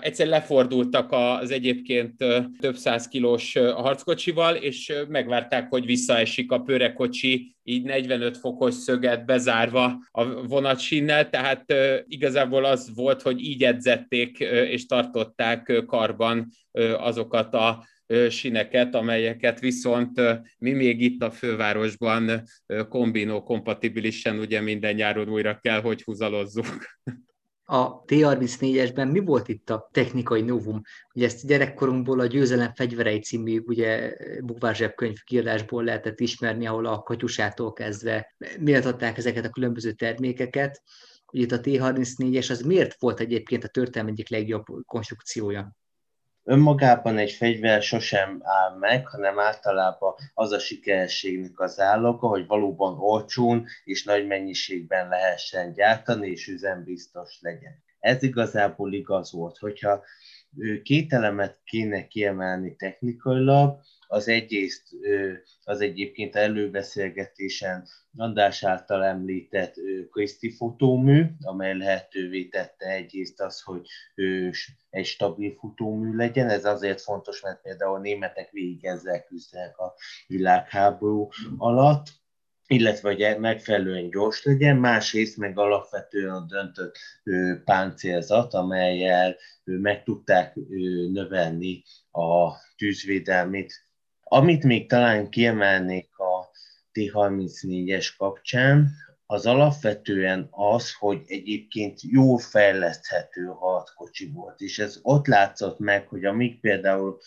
[0.00, 2.16] egyszer lefordultak az egyébként
[2.60, 9.98] több száz kilós harckocsival, és megvárták, hogy visszaesik a pörekocsi, így 45 fokos szöget bezárva
[10.10, 11.74] a vonatsinnel, tehát
[12.06, 16.48] igazából az volt, hogy így edzették és tartották karban
[16.98, 17.86] azokat a
[18.28, 20.20] sineket, amelyeket viszont
[20.58, 22.42] mi még itt a fővárosban
[22.88, 26.66] kombinó kompatibilisen ugye minden nyáron újra kell, hogy húzalozzuk.
[27.64, 30.82] A T-34-esben mi volt itt a technikai novum?
[31.14, 37.72] Ugye ezt gyerekkorunkból a Győzelem fegyverei című ugye, bukvárzsebkönyv kiadásból lehetett ismerni, ahol a katyusától
[37.72, 40.82] kezdve méltatták ezeket a különböző termékeket.
[41.32, 45.76] Ugye itt a T-34-es az miért volt egyébként a történelem egyik legjobb konstrukciója?
[46.44, 52.98] Önmagában egy fegyver sosem áll meg, hanem általában az a sikerességnek az állaga, hogy valóban
[52.98, 57.82] olcsón és nagy mennyiségben lehessen gyártani, és üzembiztos legyen.
[57.98, 60.02] Ez igazából igaz volt, hogyha
[60.82, 63.80] két elemet kéne kiemelni technikailag,
[64.12, 64.82] az egyrészt
[65.64, 69.74] az egyébként előbeszélgetésen András által említett
[70.10, 73.86] Kriszti futómű, amely lehetővé tette egyrészt az, hogy
[74.90, 76.48] egy stabil futómű legyen.
[76.48, 79.94] Ez azért fontos, mert például a németek végig ezzel küzdenek a
[80.26, 82.06] világháború alatt
[82.66, 86.98] illetve hogy megfelelően gyors legyen, másrészt meg alapvetően a döntött
[87.64, 90.54] páncélzat, amelyel meg tudták
[91.12, 93.81] növelni a tűzvédelmét
[94.32, 96.50] amit még talán kiemelnék a
[96.92, 98.90] T-34-es kapcsán,
[99.26, 106.24] az alapvetően az, hogy egyébként jól fejleszthető harckocsi volt, és ez ott látszott meg, hogy
[106.24, 107.18] amíg például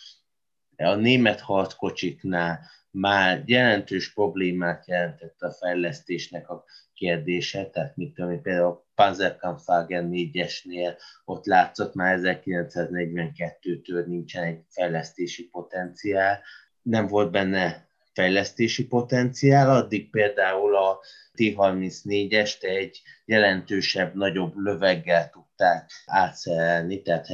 [0.78, 2.60] a német harckocsiknál
[2.92, 6.64] már jelentős problémát jelentett a fejlesztésnek a
[6.94, 15.48] kérdése, tehát mit tudom, például a Panzerkampfwagen 4-esnél ott látszott már 1942-től nincsen egy fejlesztési
[15.48, 16.42] potenciál,
[16.86, 21.00] nem volt benne fejlesztési potenciál, addig például a
[21.34, 27.28] T-34-est egy jelentősebb, nagyobb löveggel tudták átszerelni, tehát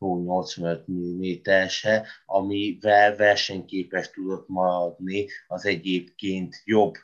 [0.00, 6.94] 76-85 mm-se, amivel versenyképes tudott maradni az egyébként jobb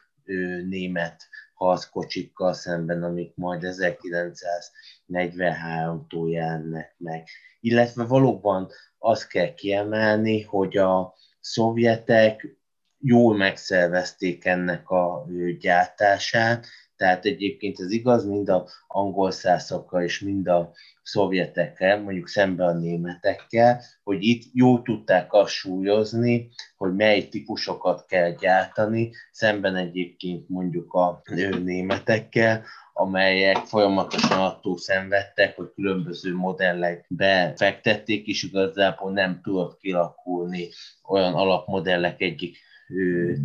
[0.68, 7.28] német harckocsikkal szemben, amik majd 1943-tól jelennek meg.
[7.60, 12.56] Illetve valóban azt kell kiemelni, hogy a szovjetek
[12.98, 15.26] jól megszervezték ennek a
[15.58, 16.66] gyártását,
[17.00, 20.72] tehát egyébként ez igaz mind a angol szászokkal és mind a
[21.02, 28.30] szovjetekkel, mondjuk szemben a németekkel, hogy itt jól tudták azt súlyozni, hogy mely típusokat kell
[28.30, 31.22] gyártani, szemben egyébként mondjuk a
[31.62, 40.68] németekkel, amelyek folyamatosan attól szenvedtek, hogy különböző modellekbe fektették, és igazából nem tudott kilakulni
[41.08, 42.58] olyan alapmodellek egyik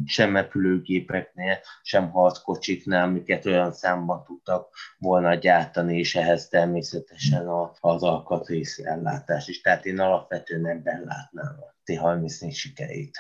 [0.05, 7.47] sem repülőgépeknél, sem harckocsiknál, amiket olyan számban tudtak volna gyártani, és ehhez természetesen
[7.80, 9.61] az alkatrész ellátás is.
[9.61, 13.17] Tehát én alapvetően ebben látnám a T-34 sikerét.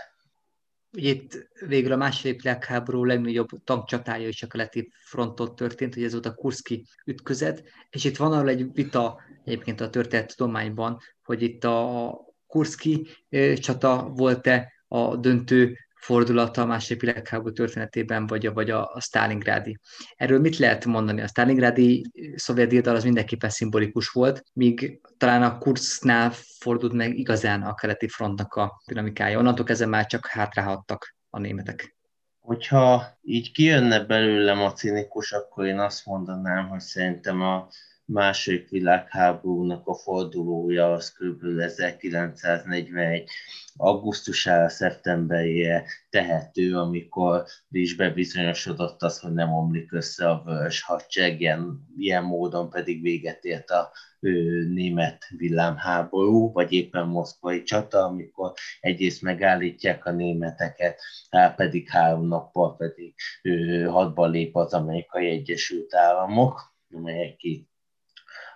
[0.97, 6.11] Ugye itt végül a második világháború legnagyobb tankcsatája is a keleti fronton történt, hogy ez
[6.11, 11.41] volt a Kurszki ütközet, és itt van arra egy vita egyébként a történet tudományban, hogy
[11.41, 12.11] itt a
[12.47, 13.07] Kurszki
[13.55, 19.77] csata volt-e a döntő fordulata a második világháború történetében, vagy a, vagy a, a Stalingrádi.
[20.15, 21.21] Erről mit lehet mondani?
[21.21, 22.05] A Stalingrádi
[22.35, 28.07] szovjet diadal az mindenképpen szimbolikus volt, míg talán a Kurszknál fordult meg igazán a keleti
[28.07, 29.37] frontnak a dinamikája.
[29.37, 31.97] Onnantól kezdve már csak hátrahattak a németek.
[32.39, 37.67] Hogyha így kijönne belőlem a cinikus, akkor én azt mondanám, hogy szerintem a
[38.05, 41.59] második világháborúnak a fordulója az kb.
[41.59, 43.29] 1941
[43.77, 51.87] augusztusára, szeptemberére tehető, amikor is bebizonyosodott az, hogy nem omlik össze a vörös hadsereg, ilyen,
[51.97, 59.21] ilyen módon pedig véget ért a ő, német villámháború, vagy éppen moszkvai csata, amikor egyrészt
[59.21, 66.73] megállítják a németeket, hát pedig három nappal pedig ő, hadba lép az amerikai Egyesült Államok,
[66.91, 67.73] amelyek itt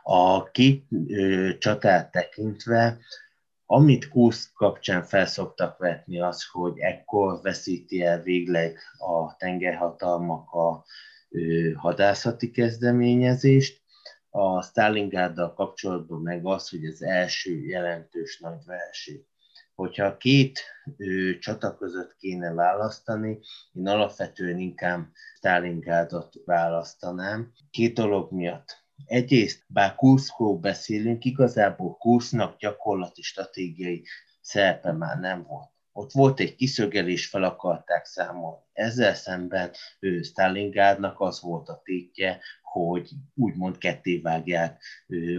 [0.04, 2.98] a két ö, csatát tekintve,
[3.66, 10.86] amit Kursz kapcsán felszoktak vetni az, hogy ekkor veszíti el végleg a tengerhatalmak a
[11.30, 13.82] ö, hadászati kezdeményezést,
[14.30, 19.26] a Stalingráddal kapcsolatban meg az, hogy az első jelentős nagy verseny.
[19.76, 20.60] Hogyha a két
[20.98, 23.40] ö, csata között kéne választani,
[23.74, 25.08] én alapvetően inkább
[25.38, 27.52] Stalingrádot választanám.
[27.72, 28.88] Két dolog miatt.
[29.06, 34.04] Egyrészt, bár Kurszról beszélünk, igazából Kursznak gyakorlati stratégiai
[34.42, 35.70] szerepe már nem volt.
[35.92, 38.64] Ott volt egy kiszögelés, fel akarták számolni.
[38.74, 44.84] Ezzel szemben ő Stalingradnak az volt a tétje, hogy úgymond kettévágják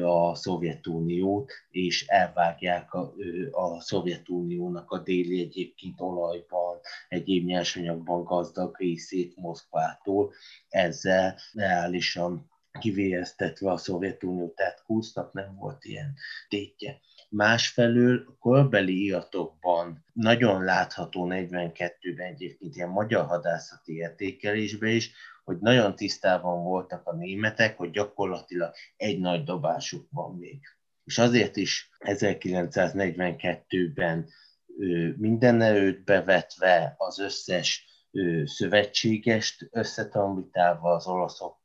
[0.03, 3.13] a Szovjetuniót, és elvágják a,
[3.51, 6.79] a Szovjetuniónak a déli egyébként olajban,
[7.09, 10.33] egyéb nyersanyagban gazdag részét Moszkvától,
[10.69, 16.15] ezzel reálisan kivéeztetve a Szovjetunió, tehát Kusznak nem volt ilyen
[16.49, 17.01] tétje.
[17.29, 25.13] Másfelől a korbeli iratokban nagyon látható 42-ben egyébként ilyen magyar hadászati értékelésben is,
[25.45, 30.61] hogy nagyon tisztában voltak a németek, hogy gyakorlatilag egy nagy dobásuk van még.
[31.05, 34.29] És azért is 1942-ben
[35.17, 37.85] minden erőt bevetve az összes
[38.45, 41.60] szövetségest összetambítálva az olaszoktól,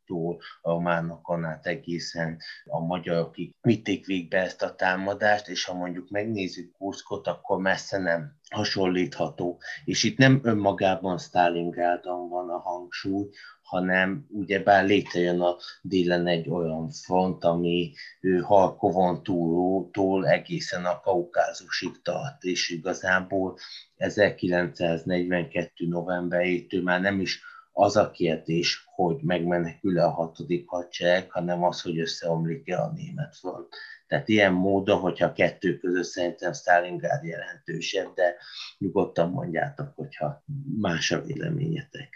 [0.62, 6.72] a románokon át egészen a magyarokig vitték végbe ezt a támadást, és ha mondjuk megnézzük
[6.78, 9.62] Kurszkot, akkor messze nem hasonlítható.
[9.86, 13.30] És itt nem önmagában Stalingrádon van a hangsúly,
[13.62, 17.94] hanem ugyebár létrejön a délen egy olyan front, ami
[18.42, 23.58] Harkovon túltól egészen a Kaukázusig tart, és igazából
[23.96, 25.88] 1942.
[25.88, 27.42] novemberétől már nem is
[27.78, 33.68] az a kérdés, hogy megmenekül-e a hatodik hadsereg, hanem az, hogy összeomlik-e a német front.
[34.08, 38.36] Tehát ilyen módon, hogyha kettő között szerintem Stalingrad jelentősebb, de
[38.78, 40.44] nyugodtan mondjátok, hogyha
[40.78, 42.16] más a véleményetek.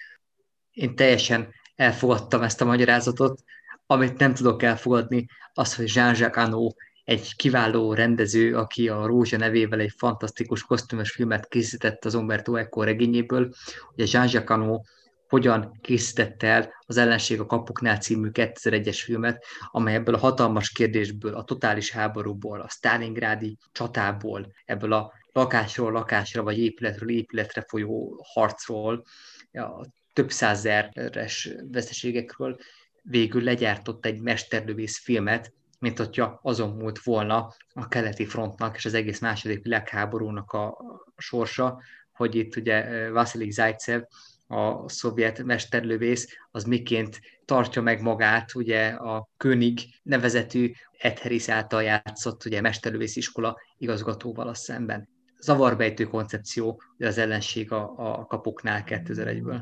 [0.71, 3.41] Én teljesen elfogadtam ezt a magyarázatot.
[3.85, 6.69] Amit nem tudok elfogadni, az, hogy Jean-Jacques Anno
[7.03, 12.83] egy kiváló rendező, aki a Rózsa nevével egy fantasztikus kosztümös filmet készített az Umberto Eco
[12.83, 13.49] regényéből,
[13.95, 14.81] a Jean-Jacques Anno
[15.29, 21.35] hogyan készítette el az Ellenség a kapuknál című 2001-es filmet, amely ebből a hatalmas kérdésből,
[21.35, 29.03] a totális háborúból, a Stalingrádi csatából, ebből a lakásról lakásra vagy épületről épületre folyó harcról,
[29.51, 32.57] a több százezeres veszteségekről
[33.01, 38.93] végül legyártott egy mesterlövész filmet, mint hogyha azon múlt volna a keleti frontnak és az
[38.93, 40.77] egész második világháborúnak a
[41.17, 41.81] sorsa,
[42.11, 44.01] hogy itt ugye Vasily Zaitsev,
[44.51, 52.45] a szovjet mesterlövész, az miként tartja meg magát, ugye a König nevezetű Etheris által játszott
[52.45, 55.09] ugye mesterlövész iskola igazgatóval a szemben.
[55.39, 59.59] Zavarbejtő koncepció az ellenség a, a kapoknál 2001-ből.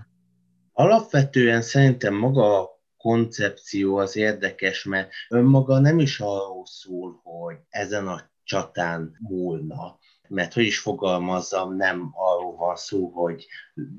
[0.73, 8.07] Alapvetően szerintem maga a koncepció az érdekes, mert önmaga nem is arról szól, hogy ezen
[8.07, 9.99] a csatán múlna,
[10.29, 13.45] mert hogy is fogalmazzam, nem arról van szó, hogy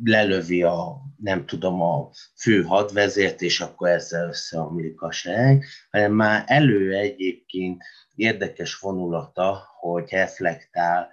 [0.05, 6.45] lelövi a, nem tudom, a fő hadvezért, és akkor ezzel összeomlik a sereg, hanem már
[6.47, 7.83] elő egyébként
[8.19, 11.11] érdekes vonulata, hogy reflektál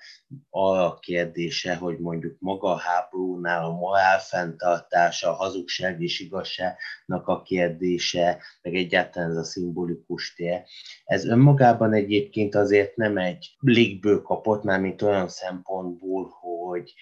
[0.50, 7.42] a kérdése, hogy mondjuk maga a háborúnál a morál fenntartása, a hazugság és igazságnak a
[7.42, 10.64] kérdése, meg egyáltalán ez a szimbolikus tér.
[11.06, 16.94] Ez önmagában egyébként azért nem egy légből kapott, már mint olyan szempontból, hogy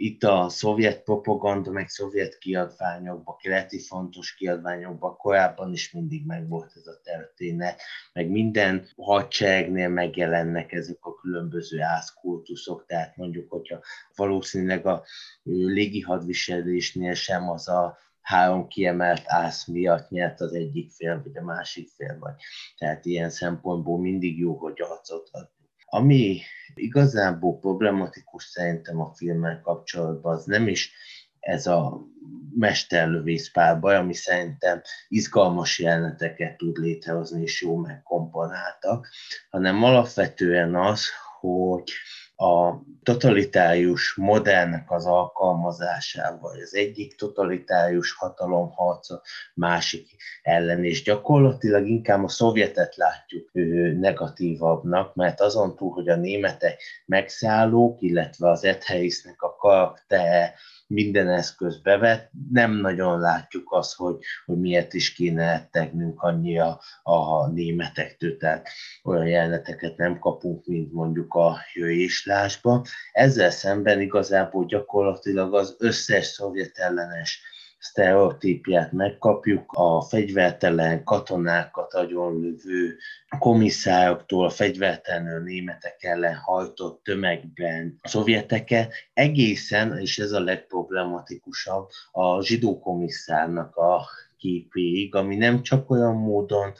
[0.00, 6.86] itt a szovjet propaganda, meg szovjet kiadványokban, keleti fontos kiadványokban korábban is mindig megvolt ez
[6.86, 13.80] a történet, meg minden hadseregnél megjelennek ezek a különböző ászkultuszok, tehát mondjuk, hogyha
[14.14, 15.04] valószínűleg a
[15.42, 21.44] légi hadviselésnél sem az a három kiemelt ász miatt nyert az egyik fél, vagy a
[21.44, 22.34] másik fél, vagy.
[22.76, 25.56] Tehát ilyen szempontból mindig jó, hogy arcot ad
[25.90, 26.40] ami
[26.74, 30.92] igazából problematikus szerintem a filmmel kapcsolatban, az nem is
[31.40, 32.06] ez a
[32.54, 39.08] mesterlövész párbaj, ami szerintem izgalmas jeleneteket tud létrehozni, és jó megkomponáltak,
[39.50, 41.06] hanem alapvetően az,
[41.40, 41.92] hogy
[42.40, 49.22] a totalitárius modellnek az alkalmazásával, az egyik totalitárius hatalom harca
[49.54, 50.06] másik
[50.42, 53.50] ellen, és gyakorlatilag inkább a szovjetet látjuk
[53.98, 60.54] negatívabbnak, mert azon túl, hogy a németek megszállók, illetve az Edheisnek a karaktere
[60.88, 67.46] minden eszköz bevet, nem nagyon látjuk azt, hogy, hogy miért is kéne ettegnünk annyira a
[67.46, 68.68] németektől, tehát
[69.02, 72.84] olyan jeleneteket nem kapunk, mint mondjuk a jöjéslásba.
[73.12, 77.42] Ezzel szemben igazából gyakorlatilag az összes szovjet ellenes
[77.78, 82.96] sztereotípiát megkapjuk, a fegyvertelen katonákat agyonlövő
[83.38, 92.42] komisszároktól a fegyvertelenül németek ellen hajtott tömegben a szovjeteket, egészen, és ez a legproblematikusabb, a
[92.42, 96.72] zsidó komisszárnak a képéig, ami nem csak olyan módon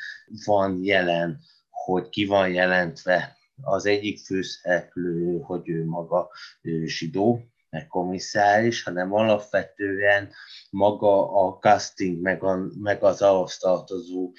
[0.45, 6.31] van jelen, hogy ki van jelentve az egyik főszereplő, hogy ő maga
[6.63, 10.33] ő zsidó, meg komisszáris, hanem alapvetően
[10.71, 14.33] maga a casting, meg, a, meg az ahhoz tartozó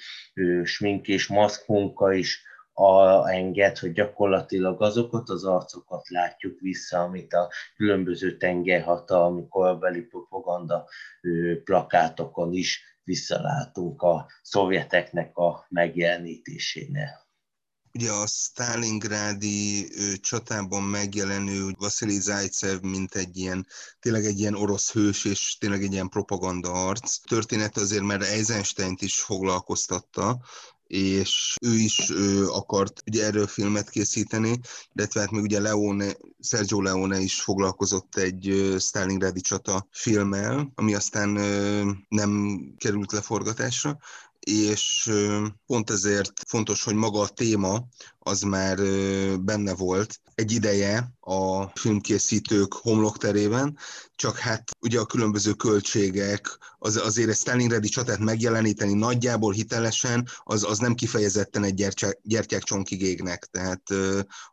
[0.64, 2.42] smink és maszk munka is
[2.72, 10.88] a, enged, hogy gyakorlatilag azokat az arcokat látjuk vissza, amit a különböző tengerhatalmi korbeli propaganda
[11.20, 17.29] ő, plakátokon is visszalátunk a szovjeteknek a megjelenítésénél.
[17.94, 19.88] Ugye a Stalingrádi
[20.20, 23.66] csatában megjelenő Vasili Zajcev, mint egy ilyen,
[24.00, 27.16] tényleg egy ilyen orosz hős, és tényleg egy ilyen propaganda arc.
[27.16, 30.40] Történet azért, mert Eisenstein-t is foglalkoztatta,
[30.86, 34.60] és ő is ő akart ugye erről filmet készíteni,
[34.92, 41.28] illetve hát még ugye Leone, Sergio Leone is foglalkozott egy Stalingrádi csata filmmel, ami aztán
[42.08, 43.98] nem került leforgatásra,
[44.50, 45.10] és
[45.66, 48.76] pont ezért fontos, hogy maga a téma az már
[49.40, 53.78] benne volt egy ideje a filmkészítők homlokterében,
[54.14, 60.64] csak hát ugye a különböző költségek, az, azért egy Stalingradi csatát megjeleníteni nagyjából hitelesen, az,
[60.64, 61.86] az nem kifejezetten egy
[62.22, 63.82] gyertyák, csonkig égnek, tehát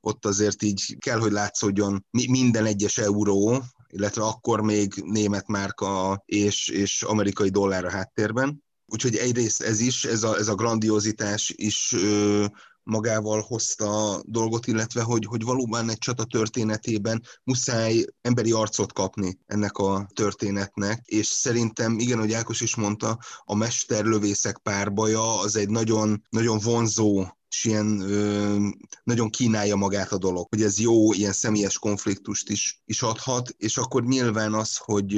[0.01, 6.67] ott azért így kell, hogy látszódjon minden egyes euró, illetve akkor még német márka és,
[6.67, 8.65] és amerikai dollár a háttérben.
[8.87, 12.45] Úgyhogy egyrészt ez is, ez a, ez a grandiozitás is ö,
[12.83, 19.77] magával hozta dolgot, illetve hogy, hogy valóban egy csata történetében muszáj emberi arcot kapni ennek
[19.77, 26.23] a történetnek, és szerintem, igen, hogy Ákos is mondta, a mesterlövészek párbaja az egy nagyon,
[26.29, 28.55] nagyon vonzó és ilyen ö,
[29.03, 33.77] nagyon kínálja magát a dolog, hogy ez jó, ilyen személyes konfliktust is, is adhat, és
[33.77, 35.13] akkor nyilván az, hogy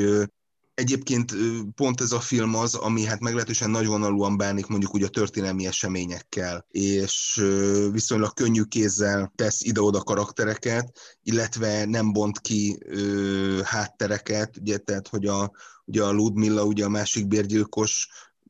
[0.80, 1.36] Egyébként
[1.76, 6.66] pont ez a film az, ami hát meglehetősen nagyvonalúan bánik mondjuk úgy a történelmi eseményekkel,
[6.72, 7.46] és
[7.92, 15.26] viszonylag könnyű kézzel tesz ide-oda karaktereket, illetve nem bont ki ö, háttereket, ugye, tehát hogy
[15.26, 15.52] a,
[15.86, 18.08] ugye a Ludmilla, ugye a másik bérgyilkos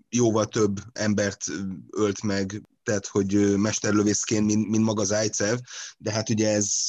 [0.10, 1.46] jóval több embert
[1.90, 5.58] ölt meg, tehát hogy mesterlövészként, mint, mint maga Zajcev,
[5.98, 6.84] de hát ugye ez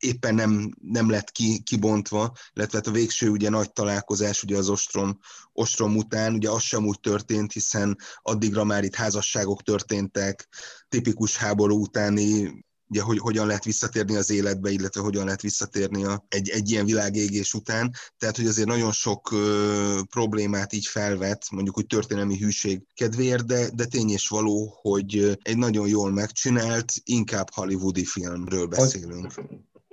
[0.00, 4.68] éppen nem, nem lett ki, kibontva, illetve hát a végső ugye nagy találkozás ugye az
[4.68, 5.18] ostrom,
[5.52, 10.48] ostrom után, ugye az sem úgy történt, hiszen addigra már itt házasságok történtek,
[10.88, 12.52] tipikus háború utáni
[12.90, 16.84] ugye, hogy hogyan lehet visszatérni az életbe, illetve hogyan lehet visszatérni a, egy, egy ilyen
[16.84, 17.94] világégés után.
[18.18, 23.70] Tehát, hogy azért nagyon sok ö, problémát így felvet, mondjuk úgy történelmi hűség kedvéért, de,
[23.74, 29.32] de tény és való, hogy egy nagyon jól megcsinált, inkább hollywoodi filmről beszélünk.
[29.32, 29.44] Hogy,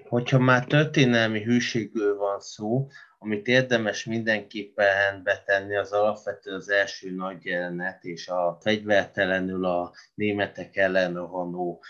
[0.09, 2.88] hogyha már történelmi hűségről van szó,
[3.19, 10.75] amit érdemes mindenképpen betenni, az alapvető az első nagy jelenet, és a fegyvertelenül a németek
[10.75, 11.84] ellen rohanó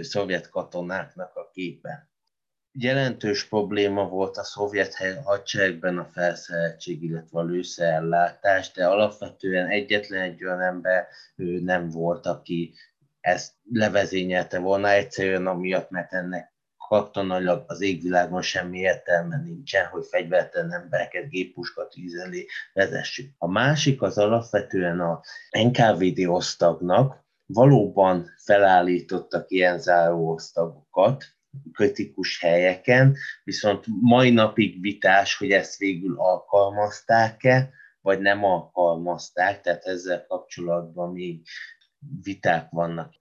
[0.00, 2.08] szovjet katonáknak a képe.
[2.72, 4.94] Jelentős probléma volt a szovjet
[5.24, 11.06] hadseregben a felszereltség, illetve a lőszerellátás, de alapvetően egyetlen egy olyan ember
[11.36, 12.74] ő nem volt, aki
[13.20, 16.53] ezt levezényelte volna egyszerűen amiatt, mert ennek
[16.94, 23.30] katonailag az égvilágon semmi értelme nincsen, hogy fegyvertelen embereket géppuska tűz elé vezessük.
[23.38, 31.24] A másik az alapvetően a NKVD osztagnak valóban felállítottak ilyen záró osztagokat,
[31.72, 40.26] kritikus helyeken, viszont mai napig vitás, hogy ezt végül alkalmazták-e, vagy nem alkalmazták, tehát ezzel
[40.26, 41.46] kapcsolatban még
[42.22, 43.12] viták vannak.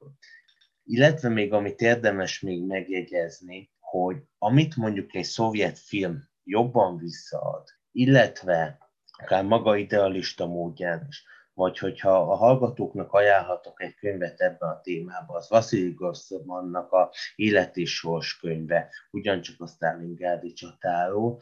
[0.84, 8.78] Illetve még amit érdemes még megjegyezni, hogy amit mondjuk egy szovjet film jobban visszaad, illetve
[9.12, 11.24] akár maga idealista módján is,
[11.54, 17.78] vagy hogyha a hallgatóknak ajánlhatok egy könyvet ebben a témában, az Vasili Gorszmannak a Élet
[17.78, 21.42] és Sors könyve, ugyancsak a Stalingrádi csatáról,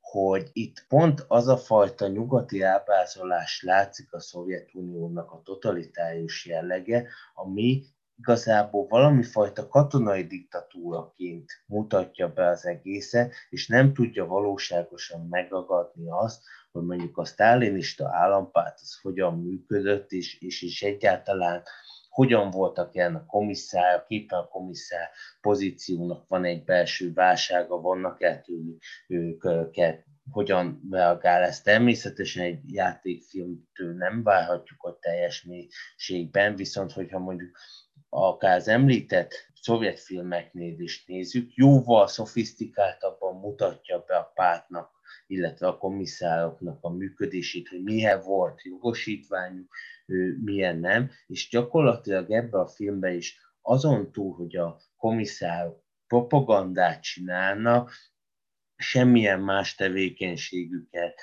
[0.00, 7.84] hogy itt pont az a fajta nyugati ábrázolás látszik a Szovjetuniónak a totalitárius jellege, ami
[8.22, 16.42] igazából valami fajta katonai diktatúraként mutatja be az egészet, és nem tudja valóságosan megragadni azt,
[16.72, 21.62] hogy mondjuk a sztálinista állampárt az hogyan működött, és, és, és egyáltalán
[22.08, 25.08] hogyan voltak jelen a komisszár, a képen a komisszár
[25.40, 28.44] pozíciónak van egy belső válsága, vannak el
[29.08, 29.44] ők, ők
[30.30, 31.60] hogyan reagál ez.
[31.60, 37.58] Természetesen egy játékfilmtől nem várhatjuk a teljes mélységben, viszont hogyha mondjuk
[38.14, 44.90] akár az említett szovjet filmeknél is nézzük, jóval szofisztikáltabban mutatja be a pártnak
[45.26, 49.74] illetve a komisszároknak a működését, hogy milyen volt jogosítványuk,
[50.44, 57.92] milyen nem, és gyakorlatilag ebbe a filmbe is azon túl, hogy a komisszárok propagandát csinálnak,
[58.76, 61.20] semmilyen más tevékenységüket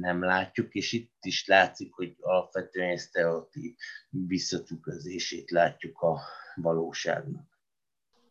[0.00, 3.76] nem látjuk, és itt is látszik, hogy alapvetően sztereotíp
[4.10, 6.20] visszatükrözését látjuk a
[6.54, 7.52] valóságnak.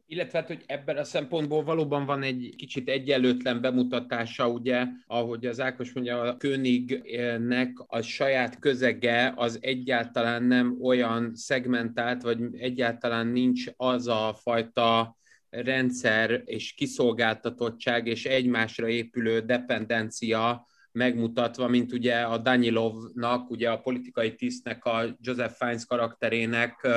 [0.06, 5.60] Illetve hát, hogy ebben a szempontból valóban van egy kicsit egyenlőtlen bemutatása, ugye, ahogy az
[5.60, 13.66] Ákos mondja, a Könignek a saját közege az egyáltalán nem olyan szegmentált, vagy egyáltalán nincs
[13.76, 15.18] az a fajta
[15.50, 24.36] rendszer és kiszolgáltatottság és egymásra épülő dependencia megmutatva, mint ugye a Danilovnak, ugye a politikai
[24.36, 26.88] tisztnek, a Joseph Fiennes karakterének,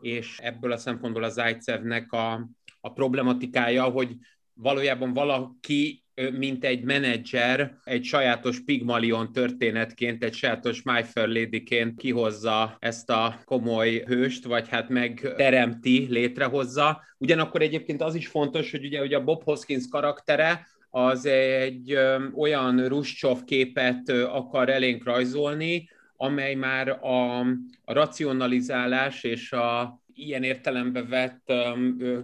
[0.00, 2.48] és ebből a szempontból a Zajcevnek a,
[2.80, 4.16] a problematikája, hogy
[4.54, 6.02] valójában valaki
[6.38, 13.40] mint egy menedzser, egy sajátos Pigmalion történetként, egy sajátos My Fair Lady-ként kihozza ezt a
[13.44, 17.02] komoly hőst, vagy hát megteremti, létrehozza.
[17.18, 21.98] Ugyanakkor egyébként az is fontos, hogy ugye, ugye a Bob Hoskins karaktere, az egy
[22.36, 27.40] olyan Ruscsov képet akar elénk rajzolni, amely már a,
[27.84, 31.52] a racionalizálás és a ilyen értelembe vett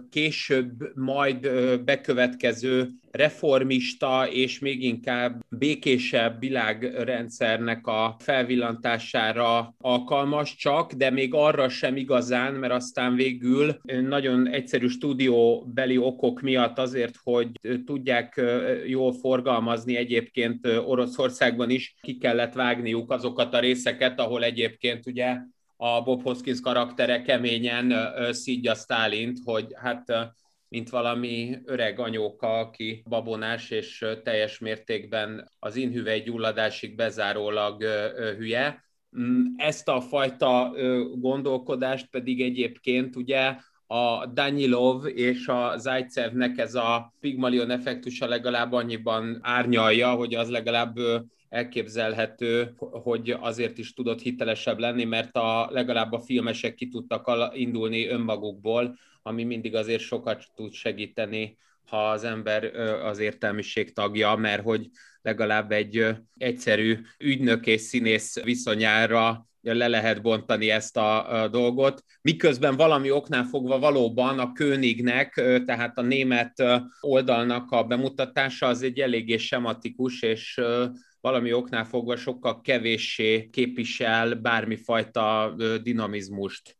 [0.09, 1.51] később majd
[1.83, 11.95] bekövetkező reformista és még inkább békésebb világrendszernek a felvillantására alkalmas csak, de még arra sem
[11.95, 17.49] igazán, mert aztán végül nagyon egyszerű stúdióbeli okok miatt azért, hogy
[17.85, 18.41] tudják
[18.87, 25.37] jól forgalmazni egyébként Oroszországban is ki kellett vágniuk azokat a részeket, ahol egyébként ugye
[25.81, 27.93] a Bob Hoskins karaktere keményen
[28.31, 30.35] szídja Stálint, hogy hát
[30.67, 37.83] mint valami öreg anyóka, aki babonás és teljes mértékben az inhüvely gyulladásig bezárólag
[38.37, 38.83] hülye.
[39.19, 40.73] Mm, ezt a fajta
[41.15, 43.55] gondolkodást pedig egyébként ugye
[43.87, 50.95] a Danilov és a Zajcevnek ez a Pigmalion effektusa legalább annyiban árnyalja, hogy az legalább
[51.49, 58.07] elképzelhető, hogy azért is tudott hitelesebb lenni, mert a, legalább a filmesek ki tudtak indulni
[58.07, 62.63] önmagukból, ami mindig azért sokat tud segíteni, ha az ember
[63.03, 64.89] az értelmiség tagja, mert hogy
[65.21, 66.05] legalább egy
[66.37, 73.79] egyszerű ügynök és színész viszonyára le lehet bontani ezt a, dolgot, miközben valami oknál fogva
[73.79, 75.33] valóban a Könignek,
[75.65, 76.63] tehát a német
[77.01, 80.61] oldalnak a bemutatása az egy eléggé sematikus, és
[81.21, 86.77] valami oknál fogva sokkal kevéssé képvisel bármifajta dinamizmust.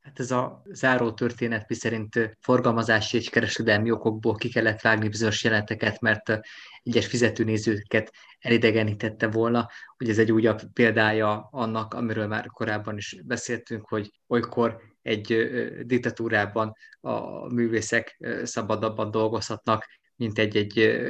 [0.00, 6.00] Hát ez a záró történet, miszerint forgalmazási és kereskedelmi okokból ki kellett vágni bizonyos jeleneteket,
[6.00, 6.40] mert
[6.82, 13.88] egyes fizetőnézőket elidegenítette volna, hogy ez egy újabb példája annak, amiről már korábban is beszéltünk,
[13.88, 15.48] hogy olykor egy
[15.82, 19.86] diktatúrában a művészek szabadabban dolgozhatnak,
[20.18, 21.00] mint egy-egy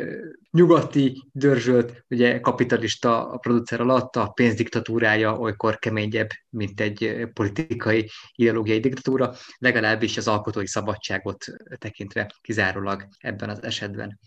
[0.51, 8.81] nyugati, dörzsölt, ugye kapitalista a producer alatt, a pénzdiktatúrája olykor keményebb, mint egy politikai, ideológiai
[8.81, 11.45] diktatúra, legalábbis az alkotói szabadságot
[11.79, 14.19] tekintve kizárólag ebben az esetben.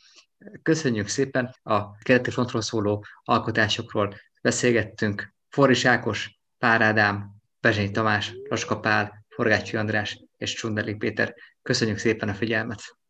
[0.61, 5.33] Köszönjük szépen, a keleti frontról szóló alkotásokról beszélgettünk.
[5.49, 11.35] Forris Ákos, Pár Ádám, Bezsény Tamás, Laska Pál, Forgácsi András és Csundeli Péter.
[11.61, 13.00] Köszönjük szépen a figyelmet!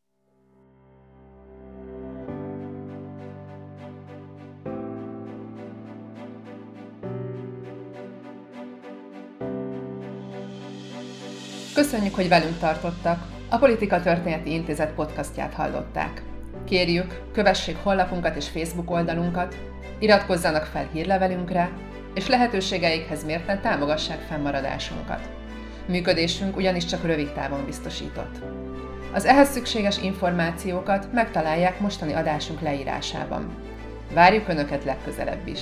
[11.81, 13.27] Köszönjük, hogy velünk tartottak.
[13.49, 16.21] A Politika Történeti Intézet podcastját hallották.
[16.65, 19.55] Kérjük, kövessék honlapunkat és Facebook oldalunkat,
[19.99, 21.71] iratkozzanak fel hírlevelünkre,
[22.13, 25.29] és lehetőségeikhez mérten támogassák fennmaradásunkat.
[25.87, 28.35] Működésünk ugyanis csak rövid távon biztosított.
[29.13, 33.55] Az ehhez szükséges információkat megtalálják mostani adásunk leírásában.
[34.13, 35.61] Várjuk Önöket legközelebb is!